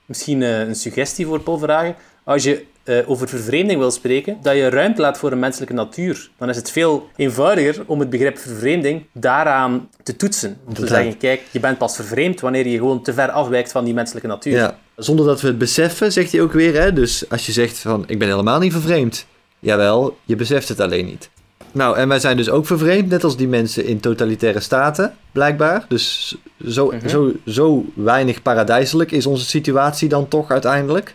misschien 0.07 0.42
eh, 0.42 0.61
een 0.61 0.74
suggestie 0.74 1.26
voor 1.26 1.40
Paul 1.40 1.59
Verhagen, 1.59 1.94
als 2.31 2.43
je 2.45 2.64
eh, 2.85 2.97
over 3.07 3.29
vervreemding 3.29 3.79
wil 3.79 3.90
spreken, 3.90 4.37
dat 4.43 4.55
je 4.55 4.69
ruimte 4.69 5.01
laat 5.01 5.19
voor 5.19 5.33
een 5.33 5.38
menselijke 5.38 5.75
natuur. 5.75 6.31
Dan 6.38 6.49
is 6.49 6.57
het 6.57 6.71
veel 6.71 7.09
eenvoudiger 7.16 7.83
om 7.87 8.01
het 8.01 8.11
begrip 8.11 8.38
vervreemding 8.38 9.05
daaraan 9.12 9.88
te 10.03 10.16
toetsen. 10.16 10.57
Om 10.66 10.75
te 10.75 10.87
zeggen, 10.87 11.16
kijk, 11.16 11.43
je 11.51 11.61
bent 11.61 11.79
pas 11.79 11.97
vervreemd 11.97 12.40
wanneer 12.40 12.66
je 12.66 12.77
gewoon 12.79 13.03
te 13.03 13.12
ver 13.12 13.31
afwijkt 13.31 13.73
van 13.73 13.85
die 13.85 13.95
menselijke 13.95 14.29
natuur. 14.29 14.53
Ja. 14.57 14.79
Zonder 14.97 15.27
dat 15.27 15.40
we 15.40 15.47
het 15.47 15.59
beseffen, 15.59 16.12
zegt 16.12 16.33
hij 16.33 16.40
ook 16.40 16.53
weer. 16.53 16.81
Hè? 16.81 16.93
Dus 16.93 17.29
als 17.29 17.47
je 17.47 17.53
zegt 17.53 17.79
van, 17.79 18.05
ik 18.07 18.19
ben 18.19 18.29
helemaal 18.29 18.59
niet 18.59 18.73
vervreemd. 18.73 19.27
Jawel, 19.59 20.16
je 20.25 20.37
beseft 20.37 20.69
het 20.69 20.81
alleen 20.81 21.07
niet. 21.07 21.31
Nou, 21.73 21.97
en 21.97 22.09
wij 22.09 22.19
zijn 22.19 22.37
dus 22.37 22.51
ook 22.51 22.66
vervreemd, 22.66 23.09
net 23.09 23.25
als 23.25 23.37
die 23.37 23.49
mensen 23.49 23.85
in 23.85 24.01
totalitaire 24.01 24.61
staten, 24.61 25.14
blijkbaar. 25.33 25.85
Dus 25.88 26.37
zo, 26.66 26.87
Mhm. 26.87 27.09
zo, 27.09 27.33
zo 27.47 27.85
weinig 27.95 28.43
paradijselijk 28.43 29.11
is 29.12 29.27
onze 29.27 29.45
situatie 29.45 30.09
dan 30.09 30.29
toch 30.29 30.51
uiteindelijk. 30.51 31.14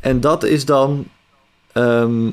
En 0.00 0.20
dat 0.20 0.44
is 0.44 0.64
dan 0.64 1.06
ehm, 1.72 2.30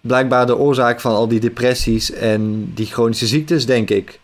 blijkbaar 0.00 0.46
de 0.46 0.56
oorzaak 0.56 1.00
van 1.00 1.14
al 1.14 1.28
die 1.28 1.40
depressies 1.40 2.10
en 2.10 2.72
die 2.74 2.86
chronische 2.86 3.26
ziektes, 3.26 3.66
denk 3.66 3.90
ik. 3.90 4.20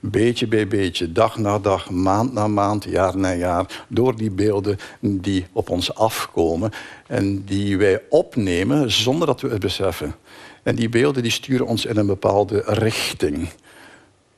Beetje 0.00 0.46
bij 0.46 0.68
beetje, 0.68 1.12
dag 1.12 1.38
na 1.38 1.58
dag, 1.58 1.90
maand 1.90 2.32
na 2.32 2.48
maand, 2.48 2.84
jaar 2.84 3.16
na 3.16 3.34
jaar, 3.34 3.84
door 3.88 4.16
die 4.16 4.30
beelden 4.30 4.78
die 5.00 5.46
op 5.52 5.70
ons 5.70 5.94
afkomen 5.94 6.70
en 7.06 7.44
die 7.44 7.78
wij 7.78 8.02
opnemen 8.08 8.92
zonder 8.92 9.26
dat 9.26 9.40
we 9.40 9.48
het 9.48 9.60
beseffen. 9.60 10.14
En 10.62 10.74
die 10.74 10.88
beelden 10.88 11.22
die 11.22 11.32
sturen 11.32 11.66
ons 11.66 11.84
in 11.84 11.96
een 11.96 12.06
bepaalde 12.06 12.62
richting. 12.66 13.48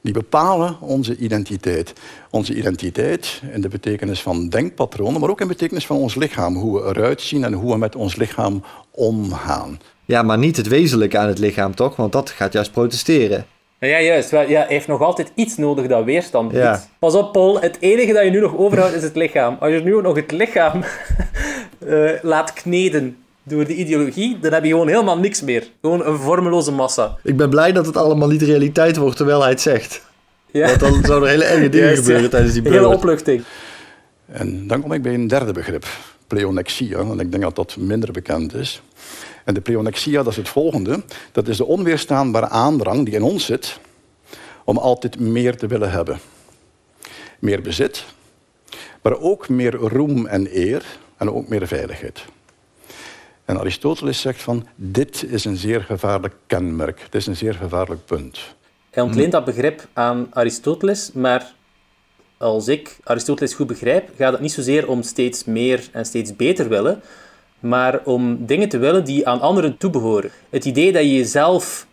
Die 0.03 0.13
bepalen 0.13 0.77
onze 0.81 1.17
identiteit. 1.17 1.93
Onze 2.31 2.55
identiteit 2.55 3.43
in 3.53 3.61
de 3.61 3.69
betekenis 3.69 4.23
van 4.23 4.49
denkpatronen, 4.49 5.21
maar 5.21 5.31
ook 5.31 5.41
in 5.41 5.47
de 5.47 5.53
betekenis 5.53 5.87
van 5.87 5.97
ons 5.97 6.15
lichaam. 6.15 6.57
Hoe 6.57 6.83
we 6.83 6.89
eruit 6.89 7.21
zien 7.21 7.45
en 7.45 7.53
hoe 7.53 7.73
we 7.73 7.79
met 7.79 7.97
ons 7.97 8.17
lichaam 8.17 8.65
omgaan. 8.91 9.81
Ja, 10.05 10.23
maar 10.23 10.39
niet 10.39 10.57
het 10.57 10.69
wezenlijke 10.69 11.19
aan 11.19 11.29
het 11.29 11.39
lichaam, 11.39 11.75
toch? 11.75 11.97
Want 11.97 12.13
dat 12.13 12.31
gaat 12.31 12.53
juist 12.53 12.73
protesteren. 12.73 13.47
Ja, 13.81 14.01
juist. 14.01 14.31
Ja, 14.31 14.45
hij 14.45 14.65
heeft 14.69 14.87
nog 14.87 15.01
altijd 15.01 15.33
iets 15.35 15.57
nodig 15.57 15.87
dat 15.87 16.05
weerstand 16.05 16.49
biedt. 16.49 16.63
Ja. 16.63 16.83
Pas 16.99 17.15
op, 17.15 17.33
Paul. 17.33 17.61
Het 17.61 17.77
enige 17.81 18.13
dat 18.13 18.25
je 18.25 18.31
nu 18.31 18.41
nog 18.41 18.57
overhoudt 18.57 18.95
is 18.95 19.03
het 19.03 19.17
lichaam. 19.17 19.57
Als 19.61 19.73
je 19.73 19.81
nu 19.81 19.95
ook 19.95 20.03
nog 20.03 20.17
het 20.17 20.31
lichaam 20.31 20.83
eh, 21.87 22.11
laat 22.23 22.53
kneden 22.53 23.17
door 23.51 23.65
de 23.67 23.75
ideologie, 23.75 24.39
dan 24.39 24.53
heb 24.53 24.65
je 24.65 24.71
gewoon 24.71 24.89
helemaal 24.89 25.19
niks 25.19 25.43
meer. 25.43 25.71
Gewoon 25.81 26.07
een 26.07 26.19
vormeloze 26.19 26.73
massa. 26.73 27.17
Ik 27.23 27.37
ben 27.37 27.51
blij 27.51 27.73
dat 27.73 27.87
het 27.87 27.97
allemaal 27.97 28.29
niet 28.29 28.43
realiteit 28.43 28.97
wordt 28.97 29.17
terwijl 29.17 29.41
hij 29.41 29.51
het 29.51 29.61
zegt. 29.61 30.03
Ja. 30.51 30.67
Want 30.67 30.81
dan 30.81 31.05
zouden 31.05 31.29
er 31.29 31.35
hele 31.35 31.45
enge 31.45 31.69
dingen 31.69 31.87
Juist, 31.87 32.01
gebeuren 32.01 32.25
ja. 32.25 32.31
tijdens 32.31 32.55
die 32.55 32.67
Een 32.67 32.73
hele 32.73 32.89
opluchting. 32.89 33.43
En 34.27 34.67
dan 34.67 34.81
kom 34.81 34.93
ik 34.93 35.03
bij 35.03 35.15
een 35.15 35.29
derde 35.29 35.53
begrip, 35.53 35.87
pleonexia. 36.27 36.99
En 36.99 37.21
ik 37.21 37.31
denk 37.31 37.43
dat 37.43 37.57
dat 37.57 37.77
minder 37.77 38.13
bekend 38.13 38.55
is. 38.55 38.83
En 39.45 39.55
de 39.55 39.61
pleonexia, 39.61 40.23
dat 40.23 40.33
is 40.33 40.37
het 40.37 40.49
volgende. 40.49 41.03
Dat 41.33 41.49
is 41.49 41.57
de 41.57 41.65
onweerstaanbare 41.65 42.49
aandrang 42.49 43.05
die 43.05 43.15
in 43.15 43.23
ons 43.23 43.45
zit 43.45 43.79
om 44.65 44.79
altijd 44.79 45.19
meer 45.19 45.57
te 45.57 45.67
willen 45.67 45.91
hebben. 45.91 46.19
Meer 47.39 47.63
bezit, 47.63 48.05
maar 49.03 49.19
ook 49.19 49.49
meer 49.49 49.75
roem 49.75 50.27
en 50.27 50.49
eer 50.57 50.85
en 51.17 51.31
ook 51.31 51.49
meer 51.49 51.67
veiligheid. 51.67 52.25
En 53.51 53.59
Aristoteles 53.59 54.21
zegt 54.21 54.43
van, 54.43 54.67
dit 54.77 55.25
is 55.29 55.45
een 55.45 55.57
zeer 55.57 55.81
gevaarlijk 55.81 56.35
kenmerk. 56.47 57.01
Het 57.01 57.15
is 57.15 57.27
een 57.27 57.37
zeer 57.37 57.55
gevaarlijk 57.55 58.05
punt. 58.05 58.39
Hij 58.91 59.03
ontleent 59.03 59.33
dat 59.33 59.45
begrip 59.45 59.89
aan 59.93 60.27
Aristoteles, 60.31 61.13
maar 61.13 61.53
als 62.39 62.69
ik 62.69 62.99
Aristoteles 63.05 63.55
goed 63.55 63.67
begrijp, 63.67 64.11
gaat 64.17 64.33
het 64.33 64.41
niet 64.41 64.53
zozeer 64.53 64.89
om 64.89 65.03
steeds 65.03 65.45
meer 65.45 65.89
en 65.93 66.05
steeds 66.05 66.37
beter 66.37 66.69
willen, 66.69 67.03
maar 67.61 68.01
om 68.05 68.47
dingen 68.47 68.69
te 68.69 68.79
willen 68.79 69.05
die 69.05 69.29
aan 69.29 69.41
anderen 69.41 69.77
toebehoren. 69.77 70.31
Het 70.51 70.65
idee 70.65 70.93
dat 70.93 71.03
je 71.03 71.15
jezelf 71.15 71.87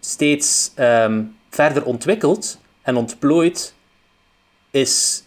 steeds 0.00 0.72
ehm, 0.74 1.22
verder 1.50 1.84
ontwikkelt 1.84 2.58
en 2.82 2.96
ontplooit, 2.96 3.74
is 4.70 5.24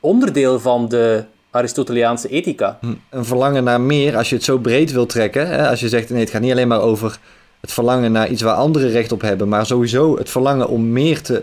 onderdeel 0.00 0.60
van 0.60 0.88
de 0.88 1.24
Aristoteliaanse 1.50 2.28
ethica. 2.28 2.78
Een 3.10 3.24
verlangen 3.24 3.64
naar 3.64 3.80
meer, 3.80 4.16
als 4.16 4.28
je 4.28 4.34
het 4.34 4.44
zo 4.44 4.58
breed 4.58 4.92
wil 4.92 5.06
trekken. 5.06 5.48
Hè, 5.48 5.68
als 5.68 5.80
je 5.80 5.88
zegt, 5.88 6.10
nee, 6.10 6.20
het 6.20 6.30
gaat 6.30 6.40
niet 6.40 6.50
alleen 6.52 6.68
maar 6.68 6.80
over 6.80 7.18
het 7.60 7.72
verlangen 7.72 8.12
naar 8.12 8.28
iets 8.28 8.42
waar 8.42 8.54
anderen 8.54 8.90
recht 8.90 9.12
op 9.12 9.20
hebben. 9.20 9.48
Maar 9.48 9.66
sowieso 9.66 10.16
het 10.16 10.30
verlangen 10.30 10.68
om 10.68 10.92
meer 10.92 11.22
te 11.22 11.42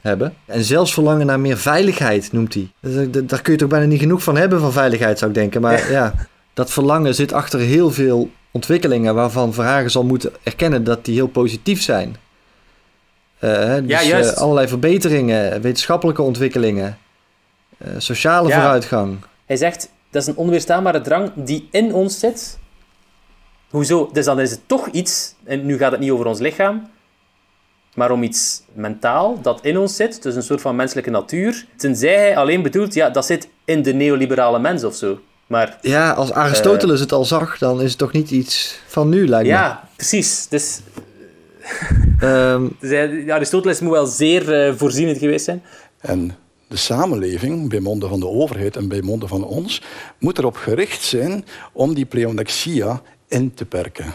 hebben. 0.00 0.34
En 0.44 0.64
zelfs 0.64 0.92
verlangen 0.94 1.26
naar 1.26 1.40
meer 1.40 1.56
veiligheid, 1.58 2.32
noemt 2.32 2.54
hij. 2.54 2.70
Daar 3.24 3.42
kun 3.42 3.52
je 3.52 3.58
toch 3.58 3.68
bijna 3.68 3.86
niet 3.86 4.00
genoeg 4.00 4.22
van 4.22 4.36
hebben 4.36 4.60
van 4.60 4.72
veiligheid, 4.72 5.18
zou 5.18 5.30
ik 5.30 5.36
denken. 5.36 5.60
Maar 5.60 5.90
ja, 5.90 6.14
dat 6.54 6.70
verlangen 6.70 7.14
zit 7.14 7.32
achter 7.32 7.60
heel 7.60 7.90
veel 7.90 8.30
ontwikkelingen... 8.50 9.14
waarvan 9.14 9.52
Verhagen 9.54 9.90
zal 9.90 10.04
moeten 10.04 10.32
erkennen 10.42 10.84
dat 10.84 11.04
die 11.04 11.14
heel 11.14 11.26
positief 11.28 11.82
zijn. 11.82 12.16
Hè, 13.38 13.82
dus, 13.86 13.90
Ja, 13.90 14.02
juist. 14.08 14.32
eh, 14.32 14.36
allerlei 14.42 14.68
verbeteringen, 14.68 15.60
wetenschappelijke 15.60 16.22
ontwikkelingen... 16.22 16.98
eh, 17.78 17.88
sociale 17.98 18.48
Ja. 18.48 18.54
vooruitgang. 18.60 19.16
Hij 19.46 19.56
zegt, 19.56 19.90
dat 20.10 20.22
is 20.22 20.28
een 20.28 20.36
onweerstaanbare 20.36 21.00
drang 21.00 21.30
die 21.34 21.68
in 21.70 21.94
ons 21.94 22.18
zit. 22.18 22.58
Hoezo? 23.70 24.10
Dus 24.12 24.24
dan 24.24 24.40
is 24.40 24.50
het 24.50 24.60
toch 24.66 24.88
iets, 24.88 25.34
en 25.44 25.66
nu 25.66 25.78
gaat 25.78 25.90
het 25.90 26.00
niet 26.00 26.10
over 26.10 26.26
ons 26.26 26.38
lichaam, 26.38 26.88
maar 27.94 28.10
om 28.10 28.22
iets 28.22 28.62
mentaal 28.72 29.40
dat 29.40 29.64
in 29.64 29.78
ons 29.78 29.96
zit, 29.96 30.22
dus 30.22 30.34
een 30.34 30.42
soort 30.42 30.60
van 30.60 30.76
menselijke 30.76 31.10
natuur. 31.10 31.66
Tenzij 31.76 32.16
hij 32.16 32.36
alleen 32.36 32.62
bedoelt, 32.62 32.94
ja, 32.94 33.10
dat 33.10 33.26
zit 33.26 33.48
in 33.64 33.82
de 33.82 33.94
neoliberale 33.94 34.58
mens 34.58 34.84
of 34.84 34.94
zo. 34.94 35.18
Maar 35.46 35.78
Ja, 35.80 36.10
als 36.12 36.32
Aristoteles 36.32 37.00
het 37.00 37.12
al 37.12 37.24
zag, 37.24 37.58
dan 37.58 37.82
is 37.82 37.88
het 37.88 37.98
toch 37.98 38.12
niet 38.12 38.30
iets 38.30 38.80
van 38.86 39.08
nu, 39.08 39.28
lijkt 39.28 39.46
me. 39.48 39.52
ja, 39.52 39.88
precies. 39.96 40.46
Dus 40.48 40.80
eh, 40.80 42.52
Ehm, 42.52 42.68
Dus 42.80 43.28
Aristoteles 43.28 43.80
moet 43.80 43.92
wel 43.92 44.06
zeer 44.06 44.52
eh, 44.52 44.74
voorzienend 44.76 45.18
geweest 45.18 45.44
zijn. 45.44 45.62
En 46.00 46.36
de 46.68 46.76
samenleving, 46.76 47.68
bij 47.68 47.80
monden 47.80 48.08
van 48.08 48.20
de 48.20 48.28
overheid 48.28 48.76
en 48.76 48.88
bij 48.88 49.00
monden 49.00 49.28
van 49.28 49.44
ons, 49.44 49.82
moet 50.18 50.38
erop 50.38 50.56
gericht 50.56 51.02
zijn 51.02 51.44
om 51.72 51.94
die 51.94 52.04
pleonexia 52.06 53.02
in 53.28 53.54
te 53.54 53.64
perken. 53.64 54.14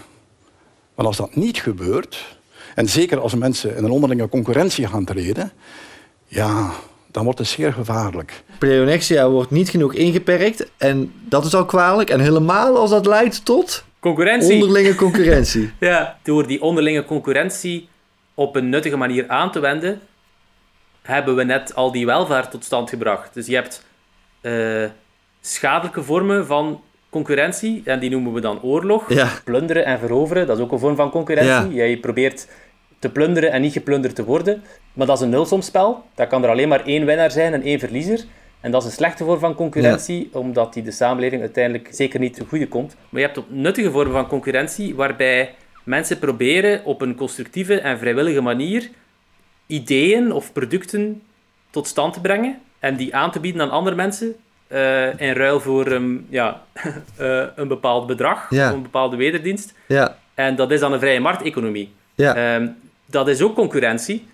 Want 0.95 1.07
als 1.07 1.17
dat 1.17 1.35
niet 1.35 1.61
gebeurt, 1.61 2.37
en 2.75 2.89
zeker 2.89 3.19
als 3.19 3.35
mensen 3.35 3.75
in 3.77 3.83
een 3.83 3.91
onderlinge 3.91 4.29
concurrentie 4.29 4.87
gaan 4.87 5.05
treden, 5.05 5.51
ja, 6.25 6.71
dan 7.11 7.23
wordt 7.23 7.39
het 7.39 7.47
zeer 7.47 7.73
gevaarlijk. 7.73 8.43
pleonexia 8.59 9.29
wordt 9.29 9.51
niet 9.51 9.69
genoeg 9.69 9.93
ingeperkt 9.93 10.71
en 10.77 11.13
dat 11.27 11.45
is 11.45 11.53
al 11.53 11.65
kwalijk. 11.65 12.09
En 12.09 12.19
helemaal 12.19 12.77
als 12.77 12.89
dat 12.89 13.05
leidt 13.05 13.45
tot 13.45 13.83
Concurrentie. 13.99 14.53
onderlinge 14.53 14.95
concurrentie. 14.95 15.71
Ja, 15.79 16.17
door 16.23 16.47
die 16.47 16.61
onderlinge 16.61 17.05
concurrentie 17.05 17.89
op 18.33 18.55
een 18.55 18.69
nuttige 18.69 18.97
manier 18.97 19.27
aan 19.27 19.51
te 19.51 19.59
wenden, 19.59 19.99
hebben 21.01 21.35
we 21.35 21.43
net 21.43 21.75
al 21.75 21.91
die 21.91 22.05
welvaart 22.05 22.51
tot 22.51 22.63
stand 22.63 22.89
gebracht. 22.89 23.33
Dus 23.33 23.47
je 23.47 23.55
hebt 23.55 23.85
eh, 24.41 24.85
schadelijke 25.41 26.03
vormen 26.03 26.45
van 26.45 26.81
concurrentie, 27.09 27.81
en 27.85 27.99
die 27.99 28.09
noemen 28.09 28.33
we 28.33 28.41
dan 28.41 28.61
oorlog. 28.61 29.13
Ja. 29.13 29.29
Plunderen 29.43 29.85
en 29.85 29.99
veroveren, 29.99 30.47
dat 30.47 30.57
is 30.57 30.63
ook 30.63 30.71
een 30.71 30.79
vorm 30.79 30.95
van 30.95 31.11
concurrentie. 31.11 31.73
Jij 31.73 31.97
probeert 31.97 32.47
te 32.99 33.09
plunderen 33.09 33.51
en 33.51 33.61
niet 33.61 33.73
geplunderd 33.73 34.15
te 34.15 34.23
worden. 34.23 34.63
Maar 34.93 35.07
dat 35.07 35.17
is 35.17 35.23
een 35.23 35.29
nulsomspel. 35.29 36.03
Daar 36.15 36.27
kan 36.27 36.43
er 36.43 36.49
alleen 36.49 36.67
maar 36.67 36.85
één 36.85 37.05
winnaar 37.05 37.31
zijn 37.31 37.53
en 37.53 37.61
één 37.61 37.79
verliezer. 37.79 38.23
En 38.59 38.71
dat 38.71 38.81
is 38.81 38.87
een 38.87 38.93
slechte 38.93 39.23
vorm 39.23 39.39
van 39.39 39.55
concurrentie, 39.55 40.29
omdat 40.33 40.73
die 40.73 40.83
de 40.83 40.91
samenleving 40.91 41.41
uiteindelijk 41.41 41.89
zeker 41.91 42.19
niet 42.19 42.33
ten 42.33 42.47
goede 42.47 42.67
komt. 42.67 42.95
Maar 43.09 43.21
je 43.21 43.27
hebt 43.27 43.39
ook 43.39 43.49
nuttige 43.49 43.91
vormen 43.91 44.13
van 44.13 44.27
concurrentie, 44.27 44.95
waarbij 44.95 45.55
mensen 45.83 46.19
proberen 46.19 46.85
op 46.85 47.01
een 47.01 47.15
constructieve 47.15 47.79
en 47.79 47.97
vrijwillige 47.97 48.41
manier 48.41 48.89
ideeën 49.71 50.31
of 50.31 50.53
producten 50.53 51.21
tot 51.69 51.87
stand 51.87 52.13
te 52.13 52.21
brengen 52.21 52.59
en 52.79 52.95
die 52.95 53.15
aan 53.15 53.31
te 53.31 53.39
bieden 53.39 53.61
aan 53.61 53.69
andere 53.69 53.95
mensen 53.95 54.35
eh, 54.67 55.19
in 55.19 55.33
ruil 55.33 55.59
voor 55.59 55.85
ehm, 55.85 56.17
ja, 56.29 56.61
eh, 57.17 57.43
een 57.55 57.67
bepaald 57.67 58.07
bedrag 58.07 58.47
Ja. 58.49 58.67
of 58.69 58.73
een 58.75 58.81
bepaalde 58.81 59.15
wederdienst. 59.15 59.73
Ja, 59.87 60.17
En 60.33 60.55
dat 60.55 60.71
is 60.71 60.79
dan 60.79 60.93
een 60.93 60.99
vrije 60.99 61.19
markteconomie. 61.19 61.91
ja. 62.15 62.35
Ehm, 62.35 62.67
dat 63.05 63.27
is 63.27 63.41
ook 63.41 63.55
concurrentie, 63.55 64.25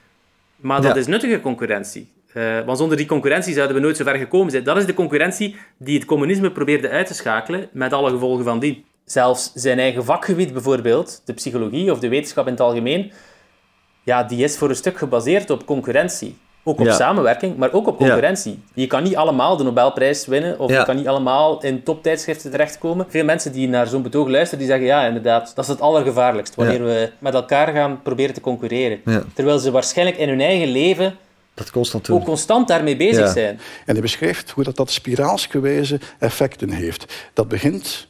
maar 0.56 0.82
dat 0.82 0.96
is 0.96 1.08
nuttige 1.08 1.40
concurrentie. 1.42 2.10
Eh, 2.34 2.60
want 2.66 2.78
zonder 2.78 2.98
die 2.98 3.06
concurrentie 3.06 3.54
zouden 3.54 3.76
we 3.76 3.82
nooit 3.82 3.98
zo 3.98 4.04
ver 4.04 4.16
gekomen 4.16 4.52
zijn. 4.52 4.64
Dat 4.64 4.78
is 4.78 4.86
de 4.86 4.94
concurrentie 4.94 5.56
die 5.78 5.96
het 5.98 6.06
communisme 6.06 6.52
probeerde 6.52 6.90
uit 6.90 7.08
te 7.08 7.14
schakelen, 7.14 7.68
met 7.72 7.94
alle 7.94 8.10
gevolgen 8.10 8.44
van 8.44 8.60
die. 8.60 8.86
Zelfs 9.06 9.52
zijn 9.54 9.80
eigen 9.80 10.04
vakgebied 10.06 10.54
bijvoorbeeld, 10.54 11.22
de 11.26 11.34
psychologie 11.34 11.92
of 11.92 12.00
de 12.00 12.08
wetenschap 12.08 12.46
in 12.46 12.52
het 12.52 12.62
algemeen, 12.62 13.12
ja, 14.08 14.24
die 14.24 14.44
is 14.44 14.58
voor 14.58 14.70
een 14.70 14.76
stuk 14.76 14.98
gebaseerd 14.98 15.50
op 15.50 15.66
concurrentie. 15.66 16.38
Ook 16.64 16.80
op 16.80 16.86
Ja. 16.86 16.94
samenwerking, 16.94 17.58
maar 17.58 17.72
ook 17.74 17.88
op 17.88 18.00
Ja. 18.00 18.06
concurrentie. 18.06 18.60
Je 18.74 18.88
kan 18.88 19.04
niet 19.04 19.16
allemaal 19.16 19.58
de 19.58 19.64
Nobelprijs 19.64 20.26
winnen, 20.26 20.60
of 20.60 20.70
Ja. 20.72 20.80
je 20.80 20.86
kan 20.86 20.96
niet 20.96 21.08
allemaal 21.08 21.62
in 21.64 21.84
toptijdschriften 21.84 22.52
terechtkomen. 22.52 23.06
Veel 23.10 23.24
mensen 23.24 23.52
die 23.52 23.68
naar 23.68 23.88
zo'n 23.88 24.02
betoog 24.02 24.28
luisteren, 24.28 24.60
die 24.60 24.68
zeggen, 24.68 24.86
ja, 24.88 25.06
inderdaad, 25.06 25.52
dat 25.56 25.64
is 25.64 25.70
het 25.70 25.82
allergevaarlijkst, 25.82 26.56
wanneer 26.56 26.84
we 26.84 27.12
met 27.20 27.34
elkaar 27.34 27.74
gaan 27.74 28.02
proberen 28.04 28.34
te 28.34 28.42
concurreren. 28.42 29.00
Ja. 29.06 29.24
Terwijl 29.34 29.60
ze 29.60 29.72
waarschijnlijk 29.72 30.18
in 30.18 30.30
hun 30.30 30.42
eigen 30.42 30.68
leven 30.68 31.16
Dat 31.54 31.72
constant 31.72 32.06
doen. 32.06 32.18
ook 32.20 32.26
constant 32.26 32.68
daarmee 32.68 32.96
bezig 32.98 33.26
Ja. 33.26 33.32
zijn. 33.32 33.60
En 33.86 33.94
hij 33.94 34.02
beschrijft 34.02 34.50
hoe 34.50 34.64
dat, 34.64 34.76
dat 34.76 34.92
spiraalsgewijze 34.92 36.00
effecten 36.20 36.70
heeft. 36.70 37.30
Dat 37.34 37.48
begint, 37.48 38.08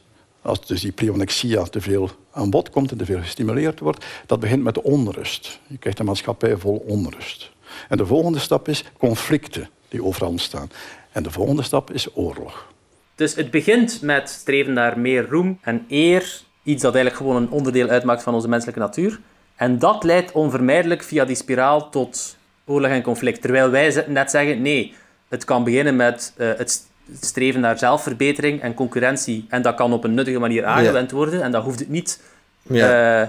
als 0.48 0.66
dus 0.66 0.80
die 0.80 0.92
pleonexia 0.92 1.62
te 1.62 1.80
veel 1.80 2.10
aan 2.30 2.50
bod 2.50 2.70
komt 2.70 2.90
en 2.90 2.96
te 2.96 3.04
veel 3.04 3.20
gestimuleerd 3.20 3.80
wordt, 3.80 4.04
dat 4.26 4.40
begint 4.40 4.62
met 4.62 4.80
onrust. 4.80 5.60
Je 5.66 5.78
krijgt 5.78 5.98
een 5.98 6.04
maatschappij 6.04 6.56
vol 6.56 6.84
onrust. 6.86 7.50
En 7.88 7.96
de 7.96 8.06
volgende 8.06 8.38
stap 8.38 8.68
is 8.68 8.84
conflicten 8.98 9.68
die 9.88 10.04
overal 10.04 10.30
ontstaan. 10.30 10.70
En 11.12 11.22
de 11.22 11.30
volgende 11.30 11.62
stap 11.62 11.90
is 11.90 12.16
oorlog. 12.16 12.72
Dus 13.14 13.34
het 13.34 13.50
begint 13.50 14.02
met 14.02 14.28
streven 14.28 14.72
naar 14.72 14.98
meer 14.98 15.28
roem 15.28 15.58
en 15.62 15.84
eer. 15.88 16.40
Iets 16.62 16.82
dat 16.82 16.94
eigenlijk 16.94 17.24
gewoon 17.24 17.42
een 17.42 17.50
onderdeel 17.50 17.88
uitmaakt 17.88 18.22
van 18.22 18.34
onze 18.34 18.48
menselijke 18.48 18.80
natuur. 18.80 19.20
En 19.56 19.78
dat 19.78 20.04
leidt 20.04 20.32
onvermijdelijk 20.32 21.02
via 21.02 21.24
die 21.24 21.36
spiraal 21.36 21.90
tot 21.90 22.36
oorlog 22.64 22.90
en 22.90 23.02
conflict. 23.02 23.40
Terwijl 23.40 23.70
wij 23.70 24.04
net 24.06 24.30
zeggen, 24.30 24.62
nee, 24.62 24.94
het 25.28 25.44
kan 25.44 25.64
beginnen 25.64 25.96
met 25.96 26.22
st- 26.22 26.34
het 26.38 26.87
streven 27.20 27.60
naar 27.60 27.78
zelfverbetering 27.78 28.60
en 28.60 28.74
concurrentie. 28.74 29.46
En 29.48 29.62
dat 29.62 29.74
kan 29.74 29.92
op 29.92 30.04
een 30.04 30.14
nuttige 30.14 30.38
manier 30.38 30.64
aangewend 30.64 31.10
worden. 31.10 31.42
En 31.42 31.50
dan 31.50 31.62
hoeft 31.62 31.78
het 31.78 31.88
niet 31.88 32.20
Ja. 32.62 33.20
eh, 33.22 33.28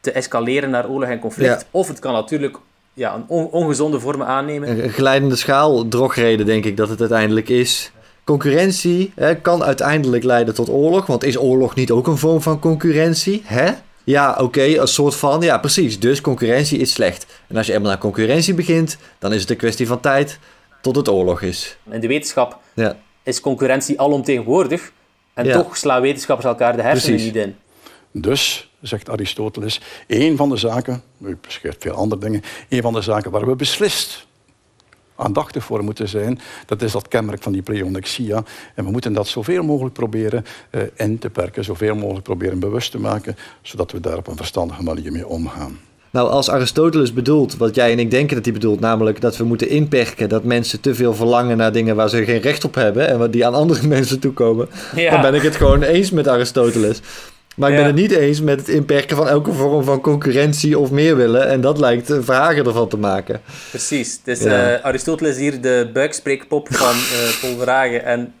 te 0.00 0.12
escaleren 0.12 0.70
naar 0.70 0.88
oorlog 0.88 1.08
en 1.08 1.18
conflict. 1.18 1.60
Ja. 1.60 1.66
Of 1.70 1.88
het 1.88 1.98
kan 1.98 2.12
natuurlijk 2.12 2.56
ja, 2.94 3.14
een 3.14 3.24
on- 3.26 3.50
ongezonde 3.50 4.00
vormen 4.00 4.26
aannemen. 4.26 4.68
Een 4.70 4.84
een 4.84 4.90
glijdende 4.90 5.36
schaal, 5.36 5.88
drogreden 5.88 6.46
denk 6.46 6.64
ik 6.64 6.76
dat 6.76 6.88
het 6.88 7.00
uiteindelijk 7.00 7.48
is. 7.48 7.92
Concurrentie 8.24 9.12
hè, 9.14 9.34
kan 9.36 9.62
uiteindelijk 9.64 10.24
leiden 10.24 10.54
tot 10.54 10.68
oorlog, 10.68 11.06
want 11.06 11.24
is 11.24 11.38
oorlog 11.38 11.74
niet 11.74 11.90
ook 11.90 12.06
een 12.06 12.16
vorm 12.16 12.42
van 12.42 12.58
concurrentie? 12.58 13.42
Hè? 13.44 13.70
Ja, 14.04 14.36
oké, 14.40 14.62
een 14.62 14.86
soort 14.88 15.14
van, 15.14 15.40
ja 15.40 15.58
precies. 15.58 16.00
Dus 16.00 16.20
concurrentie 16.20 16.78
is 16.78 16.92
slecht. 16.92 17.26
En 17.48 17.56
als 17.56 17.66
je 17.66 17.72
eenmaal 17.72 17.88
naar 17.88 17.98
concurrentie 17.98 18.54
begint, 18.54 18.96
dan 19.18 19.32
is 19.32 19.40
het 19.40 19.50
een 19.50 19.56
kwestie 19.56 19.86
van 19.86 20.00
tijd 20.00 20.38
tot 20.80 20.96
het 20.96 21.08
oorlog 21.08 21.42
is. 21.42 21.76
In 21.90 22.00
de 22.00 22.06
wetenschap 22.06 22.58
Ja, 22.74 22.96
is 23.30 23.40
concurrentie 23.40 24.00
alomtegenwoordig. 24.00 24.92
En 25.34 25.44
Ja. 25.44 25.62
toch 25.62 25.76
slaan 25.76 26.00
wetenschappers 26.00 26.48
elkaar 26.48 26.76
de 26.76 26.82
hersenen 26.82 27.16
Precies. 27.16 27.32
niet 27.34 27.44
in. 27.44 27.56
Dus, 28.12 28.70
zegt 28.80 29.08
Aristoteles, 29.10 29.80
een 30.06 30.36
van 30.36 30.48
de 30.48 30.56
zaken, 30.56 31.02
u 31.24 31.36
beschrijft 31.40 31.82
veel 31.82 31.94
andere 31.94 32.20
dingen, 32.20 32.42
een 32.68 32.82
van 32.82 32.92
de 32.92 33.00
zaken 33.00 33.30
waar 33.30 33.46
we 33.46 33.56
beslist 33.56 34.26
aandachtig 35.16 35.64
voor 35.64 35.84
moeten 35.84 36.08
zijn, 36.08 36.40
dat 36.66 36.82
is 36.82 36.92
dat 36.92 37.08
kenmerk 37.08 37.42
van 37.42 37.52
die 37.52 37.62
pleonexia. 37.62 38.42
En 38.74 38.84
we 38.84 38.90
moeten 38.90 39.12
dat 39.12 39.28
zoveel 39.28 39.62
mogelijk 39.62 39.94
proberen 39.94 40.44
eh, 40.70 40.82
in 40.96 41.18
te 41.18 41.30
perken, 41.30 41.64
zoveel 41.64 41.94
mogelijk 41.94 42.24
proberen 42.24 42.58
bewust 42.58 42.90
te 42.90 42.98
maken, 42.98 43.36
zodat 43.62 43.92
we 43.92 44.00
daar 44.00 44.16
op 44.16 44.26
een 44.26 44.36
verstandige 44.36 44.82
manier 44.82 45.12
mee 45.12 45.26
omgaan. 45.26 45.78
Nou, 46.10 46.28
als 46.30 46.50
Aristoteles 46.50 47.12
bedoelt, 47.12 47.56
wat 47.56 47.74
jij 47.74 47.92
en 47.92 47.98
ik 47.98 48.10
denken 48.10 48.34
dat 48.36 48.44
hij 48.44 48.54
bedoelt, 48.54 48.80
namelijk 48.80 49.20
dat 49.20 49.36
we 49.36 49.44
moeten 49.44 49.68
inperken 49.68 50.28
dat 50.28 50.44
mensen 50.44 50.80
te 50.80 50.94
veel 50.94 51.14
verlangen 51.14 51.56
naar 51.56 51.72
dingen 51.72 51.96
waar 51.96 52.08
ze 52.08 52.24
geen 52.24 52.40
recht 52.40 52.64
op 52.64 52.74
hebben 52.74 53.08
en 53.08 53.18
wat 53.18 53.32
die 53.32 53.46
aan 53.46 53.54
andere 53.54 53.86
mensen 53.96 54.18
toekomen, 54.20 54.68
Ja. 54.94 55.10
dan 55.10 55.20
ben 55.20 55.34
ik 55.34 55.42
het 55.42 55.56
gewoon 55.56 55.82
eens 55.82 56.10
met 56.10 56.28
Aristoteles. 56.28 57.00
Maar 57.56 57.68
ik 57.70 57.74
ben 57.76 57.84
Ja. 57.84 57.90
het 57.92 58.00
niet 58.00 58.10
eens 58.12 58.40
met 58.40 58.58
het 58.58 58.68
inperken 58.68 59.16
van 59.16 59.28
elke 59.28 59.52
vorm 59.52 59.84
van 59.84 60.00
concurrentie 60.00 60.78
of 60.78 60.90
meer 60.90 61.16
willen. 61.16 61.48
En 61.48 61.60
dat 61.60 61.78
lijkt 61.78 62.08
een 62.08 62.24
Verhagen 62.24 62.66
ervan 62.66 62.88
te 62.88 62.96
maken. 62.96 63.40
Precies. 63.70 64.20
Dus 64.24 64.42
Ja. 64.42 64.72
eh, 64.72 64.84
Aristoteles 64.84 65.36
hier 65.36 65.60
de 65.60 65.90
buikspreekpop 65.92 66.68
van 66.70 66.94
eh 67.14 67.40
Paul 67.40 67.56
Verhagen. 67.56 68.04
En 68.04 68.34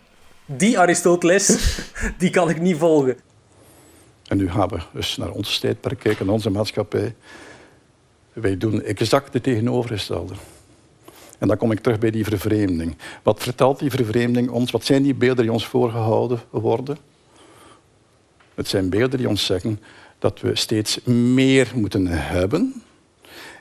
die 0.46 0.78
Aristoteles, 0.78 1.58
die 2.18 2.30
kan 2.30 2.50
ik 2.50 2.60
niet 2.60 2.76
volgen. 2.76 3.16
En 4.28 4.36
nu 4.36 4.50
gaan 4.50 4.68
we 4.68 4.76
dus 4.92 5.16
naar 5.16 5.30
ons 5.30 5.58
tijdperk 5.58 5.98
kijken, 5.98 6.24
naar 6.26 6.34
onze 6.34 6.50
maatschappij. 6.50 7.14
Wij 8.40 8.56
doen 8.56 8.82
exact 8.82 9.32
het 9.32 9.42
tegenovergestelde. 9.42 10.34
En 11.38 11.48
dan 11.48 11.56
kom 11.56 11.72
ik 11.72 11.80
terug 11.80 11.98
bij 11.98 12.10
die 12.10 12.24
vervreemding. 12.24 12.96
Wat 13.22 13.42
vertelt 13.42 13.78
die 13.78 13.90
vervreemding 13.90 14.50
ons? 14.50 14.70
Wat 14.70 14.84
zijn 14.84 15.02
die 15.02 15.14
beelden 15.14 15.44
die 15.44 15.52
ons 15.52 15.66
voorgehouden 15.66 16.40
worden? 16.50 16.96
Het 18.54 18.68
zijn 18.68 18.88
beelden 18.88 19.18
die 19.18 19.28
ons 19.28 19.46
zeggen 19.46 19.80
dat 20.18 20.40
we 20.40 20.56
steeds 20.56 21.04
meer 21.04 21.68
moeten 21.74 22.06
hebben 22.06 22.82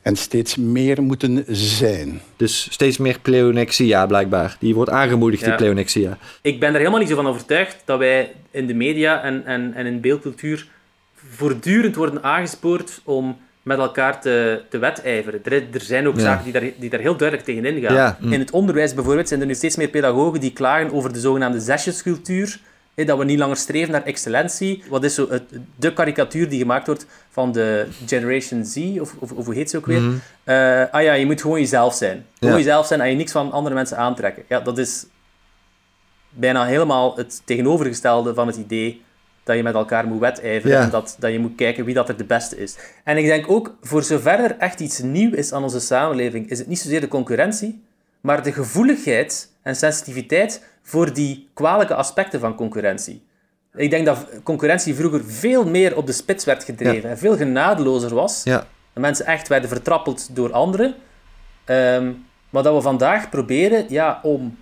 en 0.02 0.16
steeds 0.16 0.56
meer 0.56 1.04
moeten 1.04 1.44
zijn. 1.48 2.22
Dus 2.36 2.68
steeds 2.72 2.98
meer 2.98 3.20
pleonexia 3.22 4.06
blijkbaar. 4.06 4.58
Die 4.60 4.76
wordt 4.76 4.92
aangemoedigd, 4.92 5.44
die 5.44 5.56
pleonexia. 5.56 6.18
Ik 6.42 6.60
ben 6.60 6.70
er 6.70 6.78
helemaal 6.78 7.00
niet 7.00 7.10
zo 7.10 7.16
van 7.16 7.28
overtuigd 7.28 7.82
dat 7.86 8.00
wij 8.00 8.32
in 8.52 8.68
de 8.68 8.74
media 8.74 9.22
en, 9.24 9.46
en, 9.46 9.74
en 9.74 9.86
in 9.86 10.02
beeldcultuur 10.02 10.68
voortdurend 11.16 11.96
worden 11.96 12.24
aangespoord 12.24 13.02
om 13.04 13.38
met 13.70 13.78
elkaar 13.78 14.22
te, 14.22 14.62
te 14.70 14.78
wedijveren. 14.78 15.42
Er, 15.44 15.64
er 15.74 15.82
zijn 15.82 16.08
ook 16.08 16.16
Ja. 16.16 16.22
zaken 16.22 16.44
die 16.44 16.54
daar, 16.54 16.70
die 16.78 16.90
daar 16.90 17.00
heel 17.00 17.16
duidelijk 17.18 17.48
tegenin 17.48 17.82
gaan. 17.82 17.94
Ja, 17.94 18.18
hm. 18.20 18.34
In 18.34 18.40
het 18.40 18.52
onderwijs 18.52 18.94
bijvoorbeeld 18.94 19.28
zijn 19.28 19.40
er 19.40 19.46
nu 19.46 19.54
steeds 19.56 19.76
meer 19.76 19.88
pedagogen 19.88 20.40
die 20.40 20.54
klagen 20.54 20.94
over 20.94 21.14
de 21.14 21.20
zogenaamde 21.20 21.60
zesjescultuur. 21.60 22.60
Dat 23.06 23.18
we 23.18 23.24
niet 23.26 23.40
langer 23.40 23.56
streven 23.58 23.92
naar 23.92 24.04
excellentie. 24.04 24.84
Wat 24.90 25.04
is 25.04 25.14
zo 25.14 25.30
het, 25.30 25.44
de 25.76 25.94
karikatuur 25.94 26.50
die 26.50 26.60
gemaakt 26.60 26.86
wordt 26.86 27.06
van 27.30 27.52
de 27.52 27.88
Generation 28.06 28.66
Z, 28.66 28.78
of, 29.00 29.14
of, 29.20 29.32
of 29.32 29.46
hoe 29.46 29.54
heet 29.56 29.70
ze 29.70 29.78
ook 29.78 29.86
weer? 29.86 30.02
Eh, 30.44 30.84
ah 30.92 31.02
ja, 31.04 31.14
je 31.14 31.26
moet 31.26 31.42
gewoon 31.42 31.60
jezelf 31.60 31.94
zijn. 31.94 32.26
Gewoon 32.40 32.54
Ja. 32.54 32.60
jezelf 32.60 32.86
zijn 32.88 33.02
en 33.02 33.10
je 33.10 33.16
niks 33.16 33.32
van 33.32 33.52
andere 33.52 33.76
mensen 33.76 33.98
aantrekken. 33.98 34.44
Ja, 34.48 34.60
dat 34.60 34.78
is 34.78 35.06
bijna 36.30 36.66
helemaal 36.66 37.16
het 37.18 37.42
tegenovergestelde 37.46 38.34
van 38.34 38.48
het 38.48 38.56
idee 38.56 39.02
dat 39.44 39.56
je 39.56 39.64
met 39.64 39.74
elkaar 39.74 40.08
moet 40.08 40.20
wedijveren 40.20 40.80
en 40.80 40.90
dat, 40.90 41.16
dat 41.20 41.32
je 41.32 41.40
moet 41.40 41.56
kijken 41.56 41.86
wie 41.86 41.94
dat 41.94 42.10
er 42.10 42.18
de 42.18 42.24
beste 42.24 42.58
is. 42.58 42.78
En 43.04 43.18
ik 43.18 43.26
denk 43.26 43.50
ook, 43.50 43.76
voor 43.82 44.04
zover 44.04 44.40
er 44.40 44.58
echt 44.58 44.80
iets 44.80 45.00
nieuw 45.00 45.34
is 45.34 45.54
aan 45.54 45.64
onze 45.64 45.80
samenleving, 45.80 46.50
is 46.50 46.60
het 46.60 46.68
niet 46.68 46.80
zozeer 46.80 47.02
de 47.02 47.08
concurrentie, 47.08 47.84
maar 48.22 48.44
de 48.44 48.52
gevoeligheid 48.52 49.52
en 49.62 49.76
sensitiviteit 49.76 50.64
voor 50.82 51.14
die 51.14 51.50
kwalijke 51.54 51.94
aspecten 51.94 52.40
van 52.40 52.56
concurrentie. 52.56 53.28
Ik 53.76 53.90
denk 53.90 54.06
dat 54.06 54.26
concurrentie 54.44 54.96
vroeger 54.96 55.26
veel 55.26 55.66
meer 55.66 55.98
op 55.98 56.06
de 56.06 56.12
spits 56.12 56.46
werd 56.46 56.64
gedreven 56.64 57.10
en 57.10 57.18
veel 57.18 57.38
genadelozer 57.38 58.14
was 58.16 58.42
Ja. 58.44 58.58
Dat 58.94 59.04
mensen 59.04 59.26
echt 59.26 59.48
werden 59.48 59.70
vertrappeld 59.70 60.36
door 60.36 60.52
anderen. 60.52 60.96
Ehm, 61.66 62.12
maar 62.50 62.64
dat 62.64 62.76
we 62.76 62.82
vandaag 62.82 63.30
proberen 63.30 63.86
ja, 63.90 64.20
om 64.24 64.58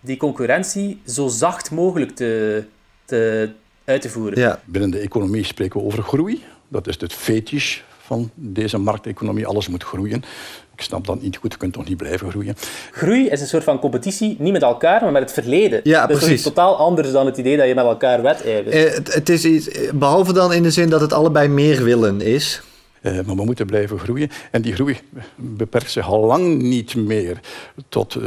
die 0.00 0.16
concurrentie 0.16 1.00
zo 1.06 1.28
zacht 1.28 1.70
mogelijk 1.70 2.16
te, 2.16 2.64
te, 3.04 3.50
uit 3.84 4.02
te 4.02 4.08
voeren. 4.08 4.38
Ja. 4.38 4.60
Binnen 4.64 4.90
de 4.90 4.98
economie 4.98 5.44
spreken 5.44 5.80
we 5.80 5.86
over 5.86 6.02
groei. 6.02 6.44
Dat 6.68 6.86
is 6.86 7.00
het 7.00 7.12
fetisch 7.12 7.84
van 7.98 8.30
deze 8.34 8.78
markteconomie. 8.78 9.46
Alles 9.46 9.68
moet 9.68 9.84
groeien. 9.84 10.22
Ik 10.74 10.82
snap 10.82 11.06
dat 11.06 11.22
niet 11.22 11.36
goed. 11.36 11.52
Je 11.52 11.58
kunt 11.58 11.72
toch 11.72 11.88
niet 11.88 11.96
blijven 11.96 12.30
groeien. 12.30 12.56
Groei 12.92 13.28
is 13.28 13.40
een 13.40 13.46
soort 13.46 13.64
van 13.64 13.78
competitie, 13.78 14.36
niet 14.38 14.52
met 14.52 14.62
elkaar, 14.62 15.02
maar 15.02 15.12
met 15.12 15.22
het 15.22 15.32
verleden. 15.32 15.80
Ja, 15.82 16.06
dat 16.06 16.16
precies. 16.18 16.34
is 16.34 16.42
totaal 16.42 16.76
anders 16.76 17.12
dan 17.12 17.26
het 17.26 17.36
idee 17.36 17.56
dat 17.56 17.66
je 17.66 17.74
met 17.74 17.84
elkaar 17.84 18.22
wedijvert. 18.22 18.74
Eh, 18.74 18.94
het, 18.94 19.14
het 19.14 19.28
is 19.28 19.44
iets, 19.44 19.68
behalve 19.94 20.32
dan 20.32 20.52
in 20.52 20.62
de 20.62 20.70
zin 20.70 20.88
dat 20.88 21.00
het 21.00 21.12
allebei 21.12 21.48
meer 21.48 21.84
willen 21.84 22.20
is. 22.20 22.62
Uh, 23.02 23.12
maar 23.12 23.36
we 23.36 23.44
moeten 23.44 23.66
blijven 23.66 23.98
groeien. 23.98 24.30
En 24.50 24.62
die 24.62 24.74
groei 24.74 24.98
beperkt 25.36 25.90
zich 25.90 26.08
al 26.08 26.24
lang 26.24 26.62
niet 26.62 26.94
meer 26.94 27.40
tot 27.88 28.14
uh, 28.14 28.22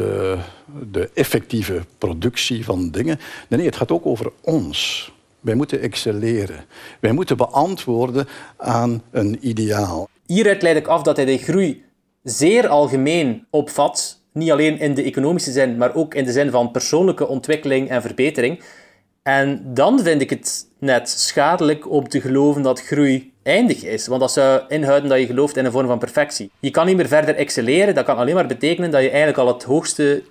de 0.92 1.10
effectieve 1.14 1.82
productie 1.98 2.66
van 2.66 2.92
dingen. 2.92 3.20
Nee, 3.48 3.60
nee, 3.60 3.68
het 3.68 3.76
gaat 3.76 3.92
ook 3.92 4.06
over 4.06 4.32
ons. 4.42 5.12
Wij 5.44 5.56
moeten 5.56 5.82
excelleren. 5.82 6.66
Wij 7.00 7.12
moeten 7.12 7.38
beantwoorden 7.38 8.28
aan 8.58 9.02
een 9.12 9.38
ideaal. 9.42 10.10
Hieruit 10.26 10.62
leid 10.62 10.78
ik 10.78 10.88
af 10.88 11.02
dat 11.02 11.16
hij 11.16 11.26
de 11.26 11.38
groei 11.38 11.84
zeer 12.24 12.68
algemeen 12.68 13.46
opvat. 13.50 14.20
Niet 14.32 14.52
alleen 14.52 14.80
in 14.80 14.94
de 14.94 15.04
economische 15.04 15.52
zin, 15.52 15.78
maar 15.78 15.96
ook 15.96 16.14
in 16.14 16.24
de 16.26 16.32
zin 16.32 16.52
van 16.52 16.72
persoonlijke 16.72 17.28
ontwikkeling 17.28 17.90
en 17.90 18.02
verbetering. 18.02 18.64
En 19.24 19.62
dan 19.74 20.00
vind 20.00 20.22
ik 20.22 20.30
het 20.30 20.66
net 20.80 21.10
schadelijk 21.10 21.90
om 21.92 22.08
te 22.10 22.22
geloven 22.22 22.62
dat 22.62 22.82
groei 22.82 23.32
eindig 23.44 23.84
is. 23.84 24.08
Want 24.08 24.22
dat 24.22 24.32
zou 24.32 24.62
inhouden 24.68 25.10
dat 25.10 25.20
je 25.20 25.26
gelooft 25.26 25.58
in 25.58 25.66
een 25.66 25.72
vorm 25.72 25.88
van 25.88 26.00
perfectie. 26.00 26.52
Je 26.60 26.72
kan 26.72 26.86
niet 26.86 26.96
meer 26.96 27.08
verder 27.08 27.36
excelleren. 27.36 27.96
Dat 27.96 28.06
kan 28.06 28.18
alleen 28.18 28.36
maar 28.36 28.48
betekenen 28.48 28.92
dat 28.92 29.02
je 29.02 29.08
eigenlijk 29.10 29.38
al 29.38 29.48
het 29.48 29.64
hoogste 29.64 30.24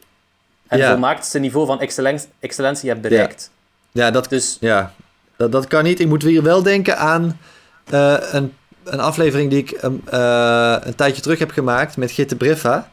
en 0.69 0.79
Ja. 0.79 0.91
volmaaktste 0.91 1.39
niveau 1.39 1.67
van 1.67 1.81
excellen- 1.81 2.21
excellentie 2.41 2.89
hebt 2.89 3.01
bereikt. 3.03 3.51
Ja, 3.55 3.61
dat, 3.93 4.29
Dus 4.29 4.57
ja, 4.61 4.95
dat, 5.37 5.53
dat 5.53 5.67
kan 5.67 5.85
niet. 5.85 6.01
Ik 6.01 6.09
moet 6.09 6.23
weer 6.23 6.43
wel 6.43 6.63
denken 6.63 6.99
aan 6.99 7.39
eh, 7.91 8.17
een, 8.31 8.53
een 8.85 9.01
aflevering 9.01 9.51
die 9.51 9.59
ik 9.59 9.71
eh, 9.71 10.77
een 10.81 10.95
tijdje 10.95 11.23
terug 11.23 11.39
heb 11.39 11.51
gemaakt 11.51 11.97
met 11.97 12.11
Gitte 12.11 12.37
Briffa. 12.37 12.91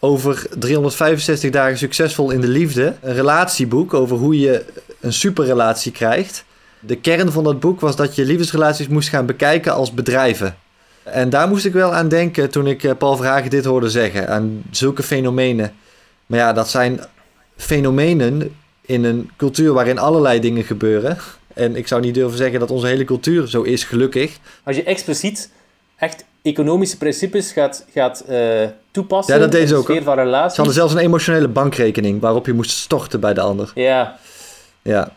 Over 0.00 0.46
365 0.58 1.50
dagen 1.50 1.78
succesvol 1.78 2.30
in 2.30 2.40
de 2.40 2.48
liefde. 2.48 2.94
Een 3.02 3.14
relatieboek 3.14 3.94
over 3.94 4.16
hoe 4.16 4.40
je 4.40 4.64
een 5.00 5.12
superrelatie 5.12 5.92
krijgt. 5.92 6.44
De 6.80 6.96
kern 6.96 7.32
van 7.32 7.44
dat 7.44 7.60
boek 7.60 7.80
was 7.80 7.96
dat 7.96 8.14
je 8.14 8.24
liefdesrelaties 8.24 8.88
moest 8.88 9.08
gaan 9.08 9.26
bekijken 9.26 9.72
als 9.72 9.92
bedrijven. 9.92 10.56
En 11.02 11.30
daar 11.30 11.48
moest 11.48 11.64
ik 11.64 11.72
wel 11.72 11.94
aan 11.94 12.08
denken 12.08 12.50
toen 12.50 12.66
ik 12.66 12.84
eh, 12.84 12.92
Paul 12.98 13.16
Verhagen 13.16 13.50
dit 13.50 13.64
hoorde 13.64 13.90
zeggen. 13.90 14.28
Aan 14.28 14.62
zulke 14.70 15.02
fenomenen. 15.02 15.74
Maar 16.26 16.38
ja, 16.38 16.52
dat 16.52 16.68
zijn 16.68 17.00
fenomenen 17.56 18.54
in 18.86 19.04
een 19.04 19.30
cultuur 19.36 19.72
waarin 19.72 19.98
allerlei 19.98 20.40
dingen 20.40 20.64
gebeuren. 20.64 21.18
En 21.54 21.76
ik 21.76 21.86
zou 21.86 22.00
niet 22.00 22.14
durven 22.14 22.38
zeggen 22.38 22.60
dat 22.60 22.70
onze 22.70 22.86
hele 22.86 23.04
cultuur 23.04 23.48
zo 23.48 23.62
is, 23.62 23.84
gelukkig. 23.84 24.38
als 24.64 24.76
je 24.76 24.82
expliciet 24.82 25.50
echt 25.96 26.24
economische 26.42 26.96
principes 26.96 27.52
gaat, 27.52 27.86
gaat 27.92 28.20
eh, 28.20 28.68
toepassen 28.90 29.34
Ja, 29.34 29.40
dat 29.40 29.52
deed 29.52 29.68
ze 29.68 29.74
ook, 29.74 29.84
sfeer 29.84 30.02
van 30.02 30.16
Ze 30.16 30.22
relaties... 30.22 30.56
hadden 30.56 30.74
zelfs 30.74 30.92
een 30.92 30.98
emotionele 30.98 31.48
bankrekening 31.48 32.20
waarop 32.20 32.46
je 32.46 32.52
moest 32.52 32.70
storten 32.70 33.20
bij 33.20 33.34
de 33.34 33.40
ander. 33.40 33.72
Ja, 33.74 34.18
Ja, 34.82 35.12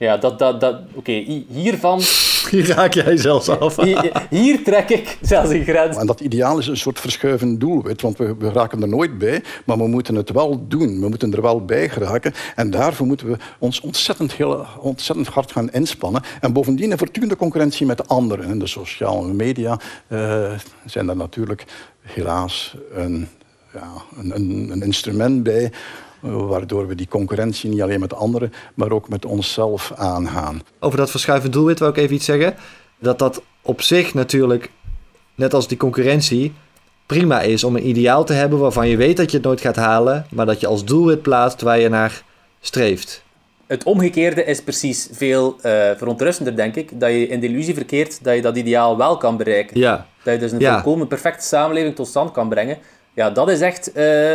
ja 0.00 0.16
dat, 0.16 0.38
dat, 0.38 0.60
dat, 0.60 0.80
oké, 0.94 1.12
hi- 1.12 1.44
hiervan... 1.48 2.00
hier 2.50 2.66
raak 2.66 2.94
jij 2.94 3.16
zelfs 3.16 3.48
af. 3.48 3.76
Hier, 3.76 4.26
hier 4.30 4.62
trek 4.64 4.88
ik 4.88 5.18
zelfs 5.20 5.50
een 5.50 5.64
grens. 5.64 5.96
En 5.96 6.06
dat 6.06 6.20
ideaal 6.20 6.58
is 6.58 6.66
een 6.66 6.76
soort 6.76 7.00
verschuivend 7.00 7.60
doelwit, 7.60 8.00
want 8.00 8.18
we, 8.18 8.34
we 8.38 8.50
raken 8.50 8.82
er 8.82 8.88
nooit 8.88 9.18
bij, 9.18 9.42
maar 9.64 9.76
we 9.76 9.86
moeten 9.86 10.14
het 10.14 10.30
wel 10.30 10.64
doen. 10.68 11.00
We 11.00 11.08
moeten 11.08 11.32
er 11.32 11.42
wel 11.42 11.64
bij 11.64 11.88
geraken. 11.88 12.32
En 12.54 12.70
daarvoor 12.70 13.06
moeten 13.06 13.26
we 13.26 13.36
ons 13.58 13.80
ontzettend, 13.80 14.32
heel, 14.32 14.66
ontzettend 14.78 15.28
hard 15.28 15.52
gaan 15.52 15.70
inspannen. 15.70 16.22
En 16.40 16.52
bovendien 16.52 16.90
een 16.90 16.98
voortdurende 16.98 17.36
concurrentie 17.36 17.86
met 17.86 18.08
anderen. 18.08 18.44
En 18.44 18.58
de 18.58 18.66
sociale 18.66 19.32
media 19.32 19.78
eh, 20.06 20.52
zijn 20.84 21.06
daar 21.06 21.16
natuurlijk 21.16 21.64
helaas 22.00 22.76
een, 22.94 23.28
ja, 23.72 23.92
een, 24.18 24.34
een, 24.34 24.68
een 24.70 24.82
instrument 24.82 25.42
bij. 25.42 25.72
Waardoor 26.20 26.86
we 26.86 26.94
die 26.94 27.08
concurrentie 27.08 27.70
niet 27.70 27.82
alleen 27.82 28.00
met 28.00 28.14
anderen, 28.14 28.52
maar 28.74 28.90
ook 28.90 29.08
met 29.08 29.24
onszelf 29.26 29.92
aangaan. 29.96 30.62
Over 30.80 30.98
dat 30.98 31.10
verschuivend 31.10 31.52
doelwit 31.52 31.78
wil 31.78 31.88
ik 31.88 31.96
even 31.96 32.14
iets 32.14 32.24
zeggen. 32.24 32.54
Dat 32.98 33.18
dat 33.18 33.42
op 33.62 33.82
zich 33.82 34.14
natuurlijk, 34.14 34.70
net 35.34 35.54
als 35.54 35.68
die 35.68 35.76
concurrentie, 35.78 36.52
prima 37.06 37.40
is 37.40 37.64
om 37.64 37.76
een 37.76 37.88
ideaal 37.88 38.24
te 38.24 38.32
hebben 38.32 38.58
waarvan 38.58 38.88
je 38.88 38.96
weet 38.96 39.16
dat 39.16 39.30
je 39.30 39.36
het 39.36 39.46
nooit 39.46 39.60
gaat 39.60 39.76
halen, 39.76 40.26
maar 40.30 40.46
dat 40.46 40.60
je 40.60 40.66
als 40.66 40.84
doelwit 40.84 41.22
plaatst 41.22 41.60
waar 41.60 41.78
je 41.80 41.88
naar 41.88 42.22
streeft. 42.60 43.22
Het 43.66 43.84
omgekeerde 43.84 44.44
is 44.44 44.62
precies 44.62 45.08
veel 45.12 45.56
eh, 45.62 45.72
verontrustender, 45.96 46.56
denk 46.56 46.74
ik. 46.76 47.00
Dat 47.00 47.10
je 47.10 47.26
in 47.28 47.40
de 47.40 47.46
illusie 47.46 47.74
verkeert 47.74 48.24
dat 48.24 48.34
je 48.34 48.42
dat 48.42 48.56
ideaal 48.56 48.96
wel 48.96 49.16
kan 49.16 49.36
bereiken. 49.36 49.78
Ja, 49.80 50.06
Dat 50.22 50.34
je 50.34 50.40
dus 50.40 50.52
een 50.52 50.58
Ja. 50.58 50.74
volkomen 50.82 51.06
perfecte 51.06 51.46
samenleving 51.46 51.94
tot 51.94 52.06
stand 52.06 52.30
kan 52.32 52.48
brengen. 52.48 52.78
Ja, 53.14 53.30
dat 53.30 53.50
is 53.50 53.60
echt 53.60 53.92
eh, 53.92 54.32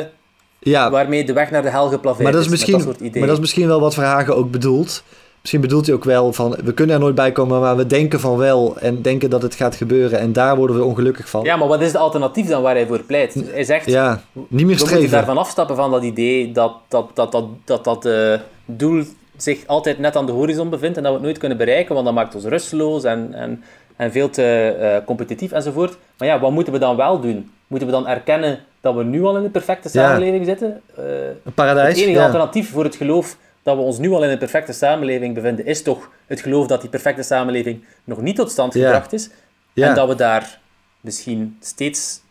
ja 0.72 0.90
waarmee 0.90 1.26
de 1.26 1.34
weg 1.34 1.52
naar 1.52 1.62
de 1.62 1.70
hel 1.70 1.88
geplaveerd 1.90 2.24
maar, 2.24 2.32
dat 2.32 2.42
is 2.42 2.48
misschien, 2.48 2.74
dat 2.74 2.82
soort 2.82 3.16
maar 3.16 3.28
dat 3.28 3.36
is 3.36 3.40
misschien 3.40 3.68
wel 3.68 3.80
wat 3.80 3.94
Verhagen 3.94 4.36
ook 4.36 4.52
bedoelt. 4.52 5.04
Misschien 5.42 5.62
bedoelt 5.62 5.86
hij 5.86 5.96
ook 5.96 6.04
wel 6.04 6.34
van, 6.34 6.56
we 6.64 6.74
kunnen 6.74 6.96
er 6.96 7.02
nooit 7.02 7.16
bij 7.16 7.32
komen, 7.32 7.60
maar 7.60 7.76
we 7.76 7.88
denken 7.88 8.20
van 8.20 8.38
wel 8.38 8.78
en 8.80 9.02
denken 9.02 9.30
dat 9.30 9.42
het 9.42 9.56
gaat 9.56 9.76
gebeuren 9.76 10.20
en 10.20 10.34
daar 10.34 10.56
worden 10.56 10.76
we 10.76 10.84
ongelukkig 10.84 11.30
van. 11.30 11.44
Ja, 11.44 11.56
maar 11.56 11.68
wat 11.68 11.82
is 11.82 11.92
de 11.92 11.98
alternatief 11.98 12.48
dan 12.48 12.62
waar 12.62 12.76
hij 12.76 12.88
voor 12.88 13.00
pleit? 13.00 13.44
Hij 13.52 13.64
zegt, 13.64 13.86
Ja, 13.86 14.22
niet 14.34 14.50
meer 14.50 14.60
we 14.60 14.66
moeten 14.66 14.88
streven. 14.88 15.10
daarvan 15.12 15.38
afstappen 15.38 15.76
van 15.76 15.92
dat 15.92 16.04
idee 16.04 16.52
dat 16.52 16.74
dat, 16.88 17.10
dat, 17.14 17.32
dat, 17.32 17.46
dat, 17.66 17.84
dat 17.84 18.06
eh, 18.06 18.34
doel 18.66 19.04
zich 19.38 19.60
altijd 19.66 20.00
net 20.00 20.16
aan 20.16 20.26
de 20.26 20.32
horizon 20.32 20.70
bevindt 20.70 20.98
en 20.98 21.04
dat 21.04 21.12
we 21.12 21.18
het 21.18 21.26
nooit 21.28 21.38
kunnen 21.38 21.58
bereiken, 21.58 21.94
want 21.94 22.06
dat 22.06 22.16
maakt 22.16 22.36
ons 22.36 22.44
rusteloos 22.44 23.04
en, 23.04 23.34
en, 23.34 23.64
en 23.96 24.12
veel 24.12 24.30
te 24.30 24.44
eh, 24.80 25.06
competitief 25.06 25.52
enzovoort. 25.52 25.98
Maar 26.18 26.28
ja, 26.28 26.40
wat 26.40 26.52
moeten 26.52 26.74
we 26.74 26.80
dan 26.80 26.96
wel 26.96 27.20
doen? 27.20 27.52
Moeten 27.68 27.88
we 27.88 27.94
dan 27.94 28.08
erkennen 28.08 28.60
dat 28.86 28.96
we 28.96 29.04
nu 29.04 29.24
al 29.24 29.38
in 29.38 29.44
de 29.44 29.50
perfecte 29.50 29.90
Ja. 29.92 30.08
samenleving 30.08 30.46
zitten? 30.46 30.82
Eh, 30.96 31.04
Een 31.44 31.54
paradijs. 31.54 31.88
Het 31.88 31.98
enige 31.98 32.18
ja. 32.20 32.26
alternatief 32.26 32.70
voor 32.72 32.84
het 32.84 32.96
geloof 32.96 33.38
dat 33.64 33.76
we 33.76 33.82
ons 33.82 33.98
nu 33.98 34.12
al 34.12 34.24
in 34.24 34.30
een 34.30 34.38
perfecte 34.38 34.74
samenleving 34.74 35.34
bevinden, 35.34 35.66
is 35.66 35.82
toch 35.82 36.10
het 36.26 36.40
geloof 36.42 36.68
dat 36.68 36.82
die 36.82 36.90
perfecte 36.90 37.24
samenleving 37.24 37.84
nog 38.04 38.22
niet 38.22 38.36
tot 38.36 38.52
stand 38.52 38.74
Ja. 38.74 38.84
gebracht 38.86 39.14
is. 39.14 39.30
Ja. 39.74 39.88
En 39.90 39.96
dat 39.96 40.08
we 40.08 40.16
daar 40.16 40.60
misschien 41.02 41.58
steeds 41.60 42.22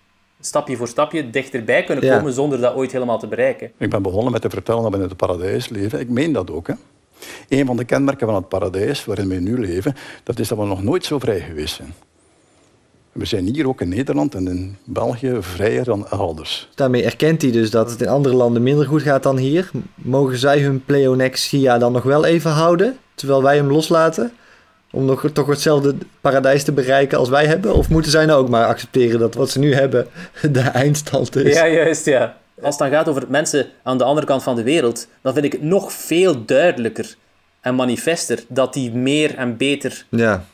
stapje 0.40 0.76
voor 0.76 0.88
stapje 0.88 1.30
dichterbij 1.30 1.84
kunnen 1.84 2.04
Ja. 2.04 2.16
komen 2.16 2.32
zonder 2.32 2.60
dat 2.60 2.74
ooit 2.74 2.92
helemaal 2.92 3.18
te 3.18 3.26
bereiken. 3.26 3.72
Ik 3.78 3.90
ben 3.90 4.02
begonnen 4.02 4.32
met 4.32 4.42
te 4.42 4.50
vertellen 4.50 4.82
dat 4.82 4.90
we 4.90 4.96
in 4.96 5.02
het 5.02 5.16
paradijs 5.16 5.68
leven. 5.68 6.00
Ik 6.00 6.08
meen 6.08 6.32
dat 6.32 6.50
ook. 6.50 6.66
Hè. 6.66 6.74
Een 7.48 7.66
van 7.66 7.76
de 7.76 7.84
kenmerken 7.84 8.26
van 8.26 8.36
het 8.36 8.48
paradijs 8.48 9.04
waarin 9.04 9.28
we 9.28 9.34
nu 9.34 9.58
leven, 9.60 9.94
dat 10.22 10.38
is 10.38 10.48
dat 10.48 10.58
we 10.58 10.64
nog 10.64 10.82
nooit 10.82 11.04
zo 11.04 11.18
vrij 11.18 11.40
geweest 11.40 11.74
zijn. 11.74 11.94
We 13.14 13.24
zijn 13.24 13.46
hier 13.54 13.68
ook 13.68 13.80
in 13.80 13.88
Nederland 13.88 14.34
en 14.34 14.48
in 14.48 14.76
België 14.84 15.36
vrijer 15.40 15.84
dan 15.84 16.06
elders. 16.10 16.68
Daarmee 16.74 17.04
erkent 17.04 17.42
hij 17.42 17.50
dus 17.50 17.70
dat 17.70 17.90
het 17.90 18.00
in 18.00 18.08
andere 18.08 18.34
landen 18.34 18.62
minder 18.62 18.86
goed 18.86 19.02
gaat 19.02 19.22
dan 19.22 19.36
hier. 19.36 19.70
Mogen 19.94 20.38
zij 20.38 20.60
hun 20.60 20.84
pleonexia 20.84 21.78
dan 21.78 21.92
nog 21.92 22.02
wel 22.02 22.24
even 22.24 22.50
houden, 22.50 22.98
terwijl 23.14 23.42
wij 23.42 23.56
hem 23.56 23.70
loslaten? 23.70 24.32
Om 24.90 25.04
nog 25.04 25.30
toch 25.32 25.46
hetzelfde 25.46 25.94
paradijs 26.20 26.64
te 26.64 26.72
bereiken 26.72 27.18
als 27.18 27.28
wij 27.28 27.46
hebben? 27.46 27.74
Of 27.74 27.88
moeten 27.88 28.10
zij 28.10 28.26
nou 28.26 28.42
ook 28.42 28.48
maar 28.48 28.66
accepteren 28.66 29.18
dat 29.18 29.34
wat 29.34 29.50
ze 29.50 29.58
nu 29.58 29.74
hebben 29.74 30.06
de 30.52 30.60
eindstand 30.60 31.36
is? 31.36 31.54
Ja, 31.54 31.68
juist, 31.68 32.04
ja. 32.04 32.36
Als 32.62 32.78
het 32.78 32.78
dan 32.78 32.90
gaat 32.98 33.08
over 33.08 33.24
mensen 33.28 33.66
aan 33.82 33.98
de 33.98 34.04
andere 34.04 34.26
kant 34.26 34.42
van 34.42 34.56
de 34.56 34.62
wereld, 34.62 35.08
dan 35.20 35.32
vind 35.32 35.44
ik 35.44 35.52
het 35.52 35.62
nog 35.62 35.92
veel 35.92 36.44
duidelijker 36.44 37.14
en 37.60 37.74
manifester 37.74 38.44
dat 38.48 38.72
die 38.72 38.92
meer 38.92 39.34
en 39.34 39.56
beter 39.56 40.06
ja, 40.08 40.44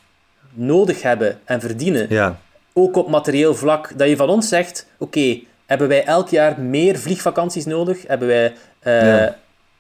nodig 0.53 1.03
hebben 1.03 1.39
en 1.45 1.61
verdienen. 1.61 2.07
ja. 2.09 2.41
Ook 2.73 2.97
op 2.97 3.09
materieel 3.09 3.55
vlak, 3.55 3.93
dat 3.99 4.09
je 4.09 4.17
van 4.17 4.29
ons 4.29 4.49
zegt: 4.49 4.87
oké, 4.99 5.39
hebben 5.67 5.89
wij 5.89 6.05
elk 6.05 6.29
jaar 6.29 6.61
meer 6.61 6.99
vliegvakanties 6.99 7.65
nodig? 7.67 8.07
Hebben 8.07 8.29
wij 8.29 8.53
eh, 8.81 9.07
Ja. 9.07 9.37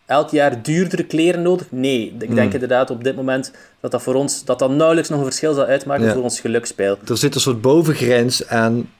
elk 0.06 0.30
jaar 0.30 0.62
duurdere 0.62 1.04
kleren 1.04 1.42
nodig? 1.42 1.66
Nee, 1.70 2.04
ik 2.06 2.18
denk 2.34 2.48
Mm. 2.48 2.52
inderdaad 2.52 2.90
op 2.90 3.04
dit 3.04 3.16
moment 3.16 3.52
dat 3.80 3.90
dat 3.90 4.02
voor 4.02 4.14
ons 4.14 4.44
dat 4.44 4.58
dat 4.58 4.70
nauwelijks 4.70 5.08
nog 5.08 5.18
een 5.18 5.24
verschil 5.24 5.54
zal 5.54 5.64
uitmaken 5.64 6.04
Ja. 6.04 6.12
voor 6.12 6.22
ons 6.22 6.40
gelukspeil. 6.40 6.98
Er 7.08 7.16
zit 7.18 7.34
een 7.34 7.40
soort 7.40 7.60
bovengrens 7.60 8.46
aan 8.48 8.90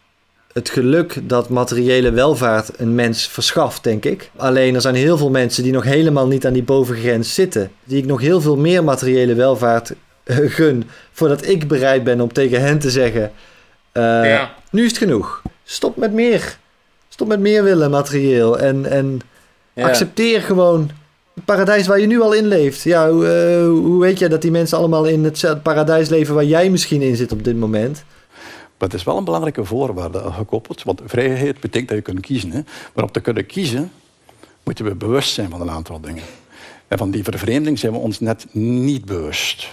het 0.53 0.68
geluk 0.70 1.18
dat 1.28 1.49
materiële 1.49 2.11
welvaart 2.11 2.70
een 2.80 2.95
mens 2.95 3.26
verschaft, 3.28 3.84
denk 3.84 4.05
ik. 4.05 4.30
Alleen 4.36 4.74
er 4.74 4.80
zijn 4.80 4.95
heel 4.95 5.16
veel 5.18 5.30
mensen 5.30 5.62
die 5.62 5.72
nog 5.72 5.84
helemaal 5.84 6.26
niet 6.26 6.47
aan 6.47 6.53
die 6.53 6.62
bovengrens 6.62 7.34
zitten. 7.34 7.70
Die 7.84 7.99
ik 7.99 8.07
nog 8.07 8.20
heel 8.20 8.41
veel 8.41 8.57
meer 8.57 8.84
materiële 8.84 9.34
welvaart 9.34 9.93
eh, 10.24 10.36
gun. 10.41 10.84
Voordat 11.12 11.47
ik 11.49 11.68
bereid 11.68 12.05
ben 12.05 12.20
om 12.20 12.32
tegen 12.32 12.61
hen 12.61 12.78
te 12.78 12.91
zeggen: 12.91 13.30
eh, 13.93 14.03
Ja. 14.03 14.55
Nu 14.70 14.82
is 14.84 14.88
het 14.88 14.99
genoeg. 14.99 15.43
Stop 15.64 15.97
met 15.97 16.12
meer. 16.12 16.59
Stop 17.09 17.28
met 17.28 17.41
meer 17.41 17.62
willen, 17.62 17.91
materieel. 17.91 18.59
En, 18.59 18.86
en 18.86 19.20
Ja. 19.72 19.86
accepteer 19.88 20.41
gewoon 20.43 20.91
het 21.34 21.45
paradijs 21.45 21.86
waar 21.86 22.01
je 22.01 22.07
nu 22.07 22.20
al 22.20 22.32
in 22.32 22.47
leeft. 22.47 22.82
Ja, 22.82 23.11
hoe, 23.11 23.26
eh, 23.26 23.64
hoe 23.66 24.01
weet 24.01 24.18
jij 24.18 24.28
dat 24.28 24.43
die 24.43 24.51
mensen 24.51 24.78
allemaal 24.78 25.05
in 25.05 25.24
het 25.24 25.62
paradijs 25.62 26.09
leven 26.09 26.34
waar 26.34 26.45
jij 26.45 26.70
misschien 26.70 27.03
in 27.03 27.16
zit 27.16 27.32
op 27.32 27.45
dit 27.45 27.57
moment? 27.57 28.05
Maar 28.78 28.88
het 28.88 28.99
is 28.99 29.05
wel 29.05 29.16
een 29.16 29.24
belangrijke 29.24 29.64
voorwaarde 29.64 30.22
gekoppeld. 30.32 30.82
Want 30.82 31.01
vrijheid 31.05 31.61
betekent 31.61 31.88
dat 31.88 31.97
je 31.99 32.05
kunt 32.05 32.20
kiezen. 32.20 32.51
Hè. 32.51 32.61
Maar 32.95 33.05
om 33.05 33.11
te 33.12 33.20
kunnen 33.20 33.47
kiezen, 33.47 33.93
moeten 34.64 34.84
we 34.84 34.95
bewust 34.95 35.32
zijn 35.34 35.51
van 35.51 35.61
een 35.61 35.70
aantal 35.70 36.01
dingen. 36.01 36.22
En 36.88 36.99
van 36.99 37.11
die 37.11 37.24
vervreemding 37.24 37.78
zijn 37.78 37.93
we 37.93 37.99
ons 37.99 38.20
net 38.20 38.47
niet 38.53 39.05
bewust. 39.05 39.68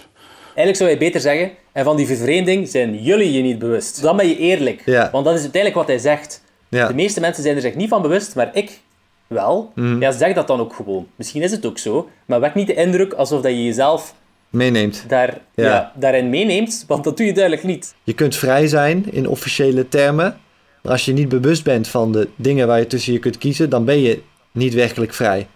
Eigenlijk 0.46 0.78
zou 0.78 0.90
je 0.90 0.98
beter 0.98 1.22
zeggen, 1.22 1.52
en 1.78 1.84
van 1.84 1.96
die 1.96 2.08
vervreemding 2.08 2.68
zijn 2.68 3.02
jullie 3.04 3.32
je 3.32 3.42
niet 3.42 3.60
bewust. 3.60 4.02
Dan 4.02 4.18
ben 4.18 4.28
je 4.28 4.38
eerlijk. 4.38 4.82
Ja. 4.86 5.10
Want 5.12 5.26
dat 5.26 5.34
is 5.36 5.42
uiteindelijk 5.42 5.76
wat 5.82 5.88
hij 5.88 5.98
zegt. 5.98 6.42
Ja. 6.70 6.88
De 6.88 6.94
meeste 6.94 7.20
mensen 7.20 7.44
zijn 7.44 7.56
er 7.56 7.62
zich 7.62 7.76
niet 7.76 7.90
van 7.90 8.02
bewust, 8.02 8.36
maar 8.36 8.50
ik 8.54 8.80
wel. 9.28 9.72
Mhm. 9.76 10.02
Ja, 10.02 10.12
zeg 10.12 10.34
dat 10.34 10.48
dan 10.48 10.60
ook 10.60 10.74
gewoon. 10.74 11.08
Misschien 11.16 11.42
is 11.42 11.52
het 11.52 11.66
ook 11.66 11.78
zo, 11.78 12.10
maar 12.26 12.40
wek 12.40 12.56
niet 12.56 12.68
de 12.68 12.74
indruk 12.74 13.14
alsof 13.14 13.42
dat 13.42 13.52
je 13.52 13.64
jezelf 13.64 14.14
Meeneemt. 14.50 15.04
daar, 15.08 15.38
Ja. 15.56 15.64
ja. 15.66 15.92
daarin 15.96 16.30
meeneemt, 16.30 16.84
want 16.88 17.04
dat 17.04 17.18
doe 17.18 17.26
je 17.26 17.34
duidelijk 17.34 17.64
niet. 17.64 17.94
Je 18.04 18.14
kunt 18.14 18.36
vrij 18.36 18.68
zijn 18.68 19.06
in 19.12 19.28
officiële 19.28 19.88
termen. 19.90 20.38
Maar 20.82 20.92
als 20.92 21.06
je 21.06 21.14
niet 21.14 21.30
bewust 21.30 21.64
bent 21.64 21.88
van 21.88 22.12
de 22.12 22.28
dingen 22.36 22.68
waar 22.68 22.80
je 22.80 22.88
tussen 22.88 23.14
je 23.14 23.20
kunt 23.20 23.38
kiezen, 23.38 23.70
dan 23.70 23.86
ben 23.86 24.00
je 24.02 24.22
niet 24.52 24.74
werkelijk 24.74 25.14
vrij. 25.14 25.48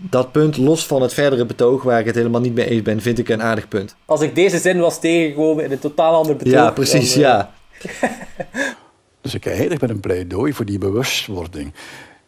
Dat 0.00 0.32
punt, 0.32 0.56
los 0.56 0.86
van 0.86 1.02
het 1.02 1.14
verdere 1.14 1.46
betoog 1.46 1.82
waar 1.82 2.00
ik 2.00 2.06
het 2.06 2.14
helemaal 2.14 2.40
niet 2.40 2.54
mee 2.54 2.68
eens 2.68 2.82
ben, 2.82 3.00
vind 3.00 3.18
ik 3.18 3.28
een 3.28 3.42
aardig 3.42 3.68
punt. 3.68 3.96
Als 4.04 4.20
ik 4.20 4.34
deze 4.34 4.58
zin 4.58 4.78
was 4.78 5.00
tegengekomen 5.00 5.64
in 5.64 5.72
een 5.72 5.78
totaal 5.78 6.14
ander 6.14 6.36
betoog... 6.36 6.52
ja, 6.52 6.70
precies, 6.70 7.14
dan, 7.14 7.22
eh, 7.22 7.28
ja. 7.28 7.54
Dus 9.20 9.34
ik 9.34 9.46
eindig 9.46 9.80
met 9.80 9.90
een 9.90 10.00
pleidooi 10.00 10.52
voor 10.52 10.64
die 10.64 10.78
bewustwording. 10.78 11.72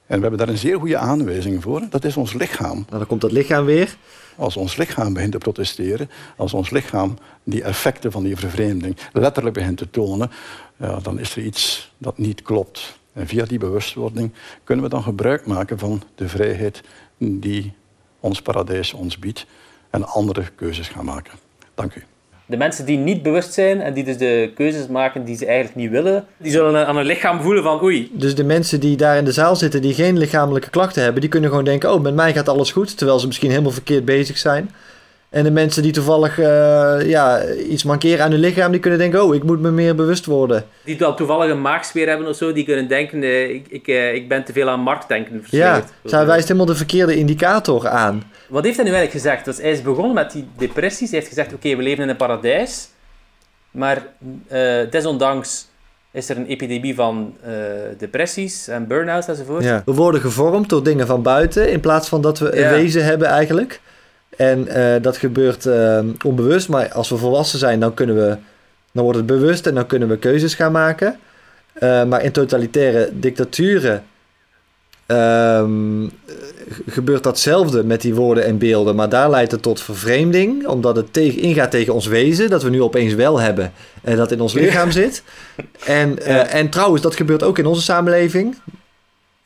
En 0.07 0.17
we 0.17 0.21
hebben 0.21 0.39
daar 0.39 0.49
een 0.49 0.59
zeer 0.59 0.79
goede 0.79 0.97
aanwijzing 0.97 1.63
voor. 1.63 1.83
Dat 1.91 2.05
is 2.05 2.17
ons 2.17 2.33
lichaam. 2.33 2.75
Nou, 2.75 2.99
dan 2.99 3.07
komt 3.07 3.21
dat 3.21 3.33
lichaam 3.33 3.65
weer. 3.65 3.97
Als 4.37 4.57
ons 4.57 4.77
lichaam 4.77 5.13
begint 5.13 5.33
te 5.33 5.39
protesteren, 5.39 6.11
als 6.37 6.55
ons 6.55 6.71
lichaam 6.71 7.19
die 7.45 7.63
effecten 7.63 8.13
van 8.13 8.23
die 8.23 8.37
vervreemding 8.37 8.97
letterlijk 9.13 9.55
begint 9.55 9.79
te 9.79 9.91
tonen, 9.91 10.31
ja, 10.77 10.99
dan 10.99 11.19
is 11.19 11.37
er 11.37 11.43
iets 11.43 11.93
dat 11.99 12.19
niet 12.19 12.43
klopt. 12.43 12.99
En 13.13 13.27
via 13.27 13.45
die 13.45 13.59
bewustwording 13.59 14.33
kunnen 14.65 14.85
we 14.85 14.91
dan 14.91 15.03
gebruik 15.03 15.47
maken 15.47 15.79
van 15.79 16.03
de 16.15 16.29
vrijheid 16.29 16.83
die 17.19 17.73
ons 18.21 18.43
paradijs 18.43 18.93
ons 18.93 19.19
biedt 19.19 19.47
en 19.91 20.05
andere 20.05 20.45
keuzes 20.57 20.89
gaan 20.89 21.05
maken. 21.05 21.33
Dank 21.75 21.95
u. 21.95 22.03
De 22.49 22.57
mensen 22.57 22.87
die 22.87 22.99
niet 22.99 23.23
bewust 23.23 23.53
zijn 23.53 23.81
en 23.81 23.95
die 23.95 24.05
dus 24.05 24.19
de 24.19 24.53
keuzes 24.55 24.87
maken 24.87 25.25
die 25.25 25.37
ze 25.37 25.47
eigenlijk 25.47 25.77
niet 25.77 25.91
willen, 25.91 26.27
die 26.37 26.51
zullen 26.51 26.87
aan 26.87 26.97
hun 26.97 27.07
lichaam 27.07 27.41
voelen 27.41 27.63
van 27.63 27.83
oei, 27.83 28.11
Dus 28.13 28.35
de 28.35 28.45
mensen 28.45 28.81
die 28.81 28.97
daar 28.97 29.17
in 29.17 29.25
de 29.25 29.33
zaal 29.33 29.57
zitten, 29.57 29.83
die 29.83 29.95
geen 29.95 30.19
lichamelijke 30.19 30.71
klachten 30.71 31.03
hebben, 31.03 31.21
die 31.21 31.31
kunnen 31.31 31.51
gewoon 31.51 31.65
denken: 31.65 31.93
oh, 31.93 32.01
met 32.01 32.15
mij 32.15 32.33
gaat 32.33 32.49
alles 32.49 32.73
goed. 32.73 32.97
Terwijl 32.97 33.19
ze 33.19 33.27
misschien 33.27 33.51
helemaal 33.51 33.71
verkeerd 33.71 34.05
bezig 34.05 34.39
zijn. 34.39 34.71
En 35.29 35.45
de 35.45 35.51
mensen 35.51 35.83
die 35.83 35.93
toevallig 35.93 36.39
eh, 36.39 37.09
ja, 37.09 37.45
iets 37.55 37.85
mankeren 37.85 38.25
aan 38.25 38.31
hun 38.31 38.41
lichaam, 38.41 38.71
die 38.71 38.81
kunnen 38.81 38.99
denken: 38.99 39.25
oh, 39.25 39.35
ik 39.35 39.43
moet 39.43 39.61
me 39.61 39.71
meer 39.71 39.95
bewust 39.95 40.27
worden. 40.27 40.65
die 40.85 40.99
wel 40.99 41.15
toevallig 41.15 41.51
een 41.51 41.61
maagsfeer 41.61 42.09
hebben 42.09 42.27
of 42.27 42.37
zo, 42.37 42.53
die 42.53 42.65
kunnen 42.65 42.89
denken, 42.89 43.23
eh, 43.23 43.51
ik, 43.51 43.67
ik, 43.69 43.89
eh, 43.89 44.15
ik 44.15 44.29
ben 44.29 44.45
te 44.45 44.53
veel 44.53 44.69
aan 44.69 44.81
marktdenken 44.81 45.45
Ja, 45.51 45.85
zij 46.05 46.27
wijst 46.27 46.49
helemaal 46.49 46.67
de 46.67 46.75
verkeerde 46.75 47.17
indicator 47.17 47.89
aan. 47.89 48.23
Wat 48.49 48.65
heeft 48.65 48.77
hij 48.77 48.85
nu 48.85 48.93
eigenlijk 48.93 49.23
gezegd? 49.23 49.45
Dus 49.45 49.57
hij 49.57 49.71
is 49.71 49.83
begonnen 49.83 50.15
met 50.15 50.33
die 50.33 50.49
depressies. 50.59 51.11
Hij 51.11 51.19
heeft 51.19 51.31
gezegd, 51.31 51.53
oké, 51.53 51.77
we 51.77 51.83
leven 51.83 52.03
in 52.03 52.09
een 52.09 52.17
paradijs. 52.17 52.89
Maar 53.71 54.07
desondanks 54.91 55.69
is 56.11 56.29
er 56.29 56.37
een 56.37 56.47
epidemie 56.47 56.95
van 56.95 57.35
depressies 57.99 58.69
en 58.69 58.87
burn-outs 58.87 59.29
enzovoort. 59.29 59.65
Ja. 59.65 59.83
We 59.85 59.93
worden 59.93 60.21
gevormd 60.21 60.69
door 60.69 60.83
dingen 60.83 61.07
van 61.07 61.23
buiten 61.23 61.71
in 61.71 61.81
plaats 61.81 62.09
van 62.09 62.21
dat 62.21 62.39
we 62.39 62.57
een 62.57 62.71
wezen 62.71 63.05
hebben 63.05 63.29
eigenlijk. 63.29 63.81
En 64.37 64.69
eh, 64.69 65.03
dat 65.03 65.17
gebeurt 65.17 65.67
eh, 65.67 65.99
onbewust, 66.25 66.69
maar 66.69 66.93
als 66.93 67.09
we 67.09 67.17
volwassen 67.17 67.59
zijn, 67.59 67.81
dan 67.81 67.95
kunnen 67.95 68.17
we, 68.17 68.37
dan 68.93 69.03
wordt 69.03 69.19
het 69.19 69.27
bewust 69.27 69.67
en 69.67 69.75
dan 69.75 69.87
kunnen 69.87 70.09
we 70.09 70.19
keuzes 70.19 70.55
gaan 70.55 70.73
maken. 70.73 71.19
Eh, 71.73 72.05
maar 72.05 72.25
in 72.25 72.33
totalitaire 72.33 73.11
dictaturen 73.13 74.05
ehm, 75.07 76.09
gebeurt 76.87 77.23
datzelfde 77.23 77.85
met 77.85 78.01
die 78.01 78.15
woorden 78.15 78.45
en 78.45 78.59
beelden, 78.59 78.97
maar 78.97 79.09
daar 79.09 79.31
leidt 79.31 79.53
het 79.53 79.63
tot 79.63 79.81
vervreemding, 79.81 80.67
omdat 80.67 80.97
het 80.97 81.13
tegen, 81.13 81.43
ingaat 81.43 81.71
tegen 81.71 81.95
ons 81.95 82.07
wezen, 82.07 82.51
dat 82.51 82.63
we 82.63 82.71
nu 82.71 82.83
opeens 82.83 83.15
wel 83.15 83.41
hebben 83.41 83.73
en 84.03 84.17
dat 84.17 84.33
in 84.33 84.41
ons 84.41 84.53
lichaam 84.63 84.91
zit. 84.91 85.23
En, 85.85 86.19
en 86.49 86.69
trouwens, 86.69 87.03
dat 87.03 87.17
gebeurt 87.17 87.43
ook 87.43 87.59
in 87.59 87.67
onze 87.67 87.83
samenleving. 87.83 88.57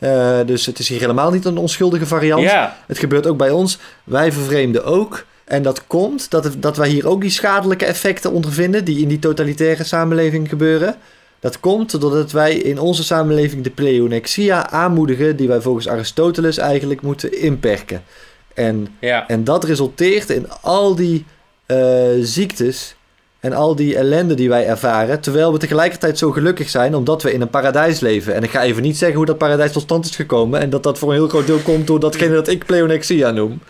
Eh, 0.01 0.39
dus 0.47 0.67
het 0.67 0.79
is 0.79 0.89
hier 0.89 1.01
helemaal 1.01 1.31
niet 1.31 1.45
een 1.45 1.57
onschuldige 1.59 2.07
variant. 2.07 2.43
Het 2.87 2.99
gebeurt 2.99 3.27
ook 3.27 3.37
bij 3.37 3.51
ons. 3.51 3.79
Wij 4.05 4.33
vervreemden 4.33 4.85
ook. 4.85 5.25
En 5.45 5.63
dat 5.63 5.87
komt 5.87 6.31
dat, 6.31 6.45
het- 6.45 6.63
dat 6.63 6.77
wij 6.77 6.89
hier 6.89 7.09
ook 7.09 7.21
die 7.21 7.31
schadelijke 7.31 7.85
effecten 7.85 8.33
ondervinden 8.33 8.85
die 8.85 9.01
in 9.01 9.09
die 9.09 9.19
totalitaire 9.19 9.85
samenleving 9.85 10.49
gebeuren. 10.49 10.97
Dat 11.41 11.61
komt 11.61 12.01
doordat 12.01 12.33
wij 12.33 12.55
in 12.55 12.79
onze 12.79 13.05
samenleving 13.05 13.63
de 13.65 13.71
pleonexia 13.71 14.71
aanmoedigen 14.71 15.37
die 15.37 15.49
wij 15.49 15.61
volgens 15.61 15.89
Aristoteles 15.89 16.59
eigenlijk 16.59 17.03
moeten 17.03 17.41
inperken. 17.41 18.03
En, 18.55 18.89
en 19.29 19.45
dat 19.45 19.65
resulteert 19.65 20.31
in 20.31 20.47
al 20.61 20.95
die 20.95 21.25
eh, 21.67 21.79
ziektes 22.21 22.95
en 23.41 23.53
al 23.53 23.77
die 23.77 23.97
ellende 23.97 24.35
die 24.35 24.49
wij 24.49 24.67
ervaren, 24.67 25.21
terwijl 25.21 25.53
we 25.53 25.59
tegelijkertijd 25.59 26.19
zo 26.19 26.31
gelukkig 26.31 26.69
zijn 26.69 26.95
omdat 26.95 27.23
we 27.23 27.33
in 27.33 27.41
een 27.41 27.51
paradijs 27.51 28.01
leven. 28.01 28.35
En 28.35 28.43
ik 28.43 28.51
ga 28.51 28.63
even 28.63 28.83
niet 28.83 28.99
zeggen 28.99 29.17
hoe 29.17 29.27
dat 29.27 29.39
paradijs 29.39 29.73
tot 29.73 29.83
stand 29.83 30.05
is 30.05 30.17
gekomen 30.17 30.61
en 30.61 30.71
dat 30.71 30.83
dat 30.83 30.99
voor 30.99 31.09
een 31.09 31.15
heel 31.15 31.29
groot 31.29 31.47
deel 31.47 31.59
komt 31.59 31.87
door 31.87 32.01
datgene 32.01 32.35
dat 32.35 32.49
ik 32.49 32.67
pleonexia 32.67 33.31
noem. 33.31 33.61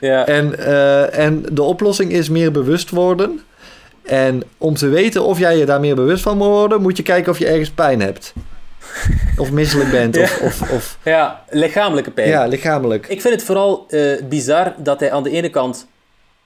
Ja. 0.00 0.26
En, 0.26 0.58
eh, 0.58 1.18
en 1.18 1.44
de 1.52 1.62
oplossing 1.62 2.12
is 2.12 2.28
meer 2.28 2.52
bewust 2.52 2.90
worden. 2.90 3.40
En 4.02 4.42
om 4.58 4.74
te 4.74 4.88
weten 4.88 5.24
of 5.24 5.38
jij 5.38 5.58
je 5.58 5.64
daar 5.64 5.80
meer 5.80 5.94
bewust 5.94 6.22
van 6.22 6.36
moet 6.36 6.46
worden, 6.46 6.82
moet 6.82 6.96
je 6.96 7.02
kijken 7.02 7.32
of 7.32 7.38
je 7.38 7.46
ergens 7.46 7.70
pijn 7.70 8.00
hebt. 8.00 8.32
Of 9.36 9.50
misselijk 9.50 9.90
bent, 9.90 10.18
of, 10.18 10.40
of, 10.40 10.70
of 10.70 10.98
ja, 11.02 11.44
lichamelijke 11.50 12.10
pijn. 12.10 12.28
ja, 12.28 12.46
lichamelijk. 12.46 13.06
Ik 13.08 13.20
vind 13.20 13.34
het 13.34 13.42
vooral 13.42 13.86
eh, 13.88 14.22
bizar 14.28 14.74
dat 14.78 15.00
hij 15.00 15.12
aan 15.12 15.22
de 15.22 15.30
ene 15.30 15.50
kant 15.50 15.86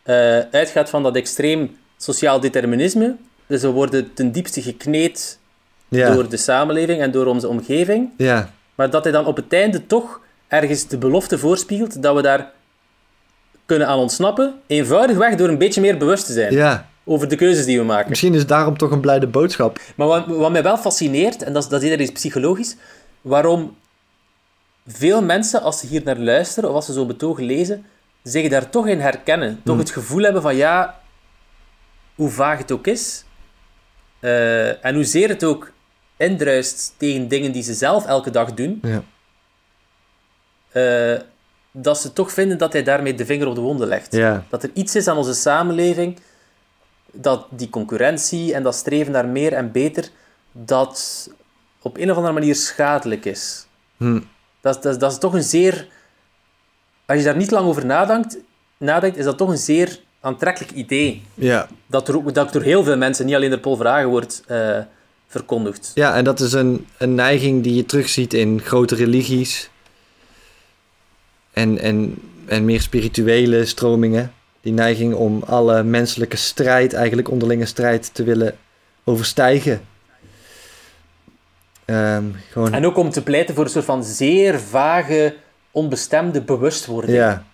eh, 0.03 0.39
uitgaat 0.51 0.91
van 0.91 1.03
dat 1.03 1.17
extreem 1.17 1.77
sociaal 1.99 2.41
determinisme. 2.41 3.17
Dus 3.47 3.63
we 3.63 3.69
worden 3.71 4.15
ten 4.15 4.33
diepste 4.33 4.63
gekneed 4.63 5.39
Ja, 5.89 6.15
door 6.15 6.29
de 6.29 6.37
samenleving 6.37 7.01
en 7.01 7.11
door 7.11 7.27
onze 7.27 7.49
omgeving. 7.49 8.11
ja, 8.17 8.51
Maar 8.75 8.91
dat 8.91 9.03
hij 9.05 9.13
dan 9.13 9.27
op 9.27 9.37
het 9.37 9.53
einde 9.53 9.87
toch 9.87 10.21
ergens 10.49 10.87
de 10.87 10.99
belofte 10.99 11.39
voorspiegelt 11.39 12.03
dat 12.03 12.15
we 12.15 12.23
daar 12.23 12.51
kunnen 13.67 13.87
aan 13.89 13.99
ontsnappen. 13.99 14.55
Eenvoudigweg 14.67 15.35
door 15.35 15.49
een 15.49 15.59
beetje 15.59 15.81
meer 15.81 15.97
bewust 15.99 16.27
te 16.27 16.33
zijn 16.33 16.53
ja. 16.53 16.89
over 17.05 17.29
de 17.29 17.37
keuzes 17.37 17.65
die 17.65 17.79
we 17.79 17.85
maken. 17.85 18.09
Misschien 18.09 18.35
is 18.35 18.47
daarom 18.47 18.77
toch 18.77 18.91
een 18.91 19.01
blijde 19.01 19.27
boodschap. 19.27 19.81
Maar 19.95 20.07
wat, 20.07 20.27
wat 20.27 20.51
mij 20.51 20.63
wel 20.63 20.77
fascineert, 20.77 21.43
en 21.43 21.53
dat 21.53 21.63
is, 21.63 21.69
dat 21.69 21.83
is 21.83 21.91
iets 21.97 22.13
psychologisch, 22.13 22.77
waarom 23.21 23.77
veel 24.87 25.23
mensen, 25.23 25.63
als 25.63 25.79
ze 25.81 25.87
hier 25.87 26.03
naar 26.05 26.19
luisteren 26.19 26.69
of 26.69 26.75
als 26.75 26.87
ze 26.87 26.93
zo'n 26.93 27.07
betoog 27.07 27.39
lezen, 27.39 27.85
zich 28.23 28.49
daar 28.49 28.71
toch 28.71 28.87
in 28.87 29.01
herkennen. 29.01 29.61
Toch 29.65 29.75
Hmm. 29.75 29.79
het 29.85 29.91
gevoel 29.91 30.23
hebben 30.23 30.43
van 30.43 30.57
ja, 30.57 30.98
hoe 32.19 32.29
vaag 32.31 32.59
het 32.59 32.73
ook 32.73 32.87
is, 32.87 33.25
eh, 34.21 34.85
en 34.85 34.95
hoezeer 34.95 35.29
het 35.29 35.45
ook 35.45 35.73
indruist 36.17 36.95
tegen 36.97 37.29
dingen 37.29 37.53
die 37.53 37.63
ze 37.63 37.75
zelf 37.75 38.07
elke 38.07 38.31
dag 38.31 38.55
doen, 38.55 38.81
Ja. 38.83 39.03
eh, 40.71 41.21
dat 41.71 42.01
ze 42.01 42.13
toch 42.13 42.33
vinden 42.33 42.59
dat 42.59 42.73
hij 42.73 42.83
daarmee 42.83 43.15
de 43.15 43.27
vinger 43.27 43.47
op 43.47 43.55
de 43.55 43.61
wonden 43.61 43.89
legt. 43.89 44.13
Ja, 44.13 44.45
Dat 44.49 44.63
er 44.63 44.71
iets 44.75 44.97
is 44.97 45.09
aan 45.09 45.17
onze 45.17 45.35
samenleving, 45.35 46.19
dat 47.13 47.47
die 47.51 47.71
concurrentie 47.71 48.55
en 48.55 48.63
dat 48.63 48.75
streven 48.75 49.13
naar 49.13 49.27
meer 49.29 49.53
en 49.53 49.73
beter, 49.73 50.09
dat 50.53 51.29
op 51.83 51.97
een 51.97 52.11
of 52.11 52.17
andere 52.17 52.35
manier 52.35 52.55
schadelijk 52.55 53.25
is. 53.25 53.67
hm. 53.97 54.21
Dat, 54.61 54.77
is- 54.77 54.83
dat, 54.83 55.01
dat 55.01 55.13
is 55.13 55.19
toch 55.19 55.35
een 55.35 55.43
zeer... 55.43 55.89
Als 57.07 57.19
je 57.19 57.25
daar 57.25 57.37
niet 57.37 57.51
lang 57.51 57.67
over 57.67 57.87
nadenkt, 57.87 58.37
nadenkt, 58.77 59.17
is 59.17 59.25
dat 59.25 59.39
toch 59.39 59.49
een 59.49 59.57
zeer 59.59 60.01
aantrekkelijk 60.21 60.73
idee. 60.73 61.23
ja. 61.35 61.69
Dat, 61.87 62.09
er 62.09 62.33
dat 62.33 62.53
door 62.53 62.63
heel 62.63 62.85
veel 62.85 62.97
mensen, 62.97 63.27
niet 63.27 63.35
alleen 63.35 63.51
door 63.51 63.59
Paul 63.59 63.77
Vragen, 63.77 64.09
wordt 64.09 64.43
eh, 64.47 64.79
verkondigd. 65.27 65.91
ja 65.95 66.15
en 66.17 66.25
dat 66.25 66.41
is 66.41 66.53
een, 66.53 66.87
een 66.99 67.15
neiging 67.15 67.63
die 67.63 67.75
je 67.75 67.87
terugziet 67.87 68.35
in 68.35 68.61
grote 68.61 68.95
religies. 68.95 69.71
En, 71.53 71.79
en, 71.79 72.15
en 72.47 72.65
meer 72.65 72.81
spirituele 72.81 73.65
stromingen. 73.65 74.33
Die 74.61 74.73
neiging 74.73 75.15
om 75.15 75.43
alle 75.47 75.83
menselijke 75.83 76.37
strijd, 76.37 76.93
eigenlijk 76.93 77.31
onderlinge 77.31 77.67
strijd, 77.67 78.15
te 78.15 78.25
willen 78.25 78.57
overstijgen. 79.05 79.81
Ehm, 81.85 82.25
gewoon, 82.51 82.73
En 82.75 82.87
ook 82.87 82.97
om 82.97 83.11
te 83.11 83.23
pleiten 83.23 83.55
voor 83.55 83.65
een 83.65 83.71
soort 83.71 83.85
van 83.85 84.05
zeer 84.05 84.61
vage, 84.61 85.35
onbestemde 85.71 86.41
bewustwording. 86.43 87.17
ja, 87.17 87.45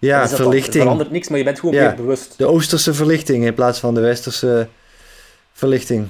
ja 0.00 0.20
dat- 0.20 0.34
verlichting. 0.34 0.82
verandert 0.82 1.10
niks, 1.10 1.28
maar 1.28 1.38
je 1.38 1.44
bent 1.44 1.58
gewoon 1.60 1.74
Ja. 1.74 1.86
meer 1.86 1.94
bewust. 1.96 2.34
De 2.38 2.46
oosterse 2.46 2.94
verlichting 2.94 3.44
in 3.44 3.54
plaats 3.54 3.78
van 3.78 3.94
de 3.94 4.00
westerse 4.00 4.68
verlichting. 5.52 6.06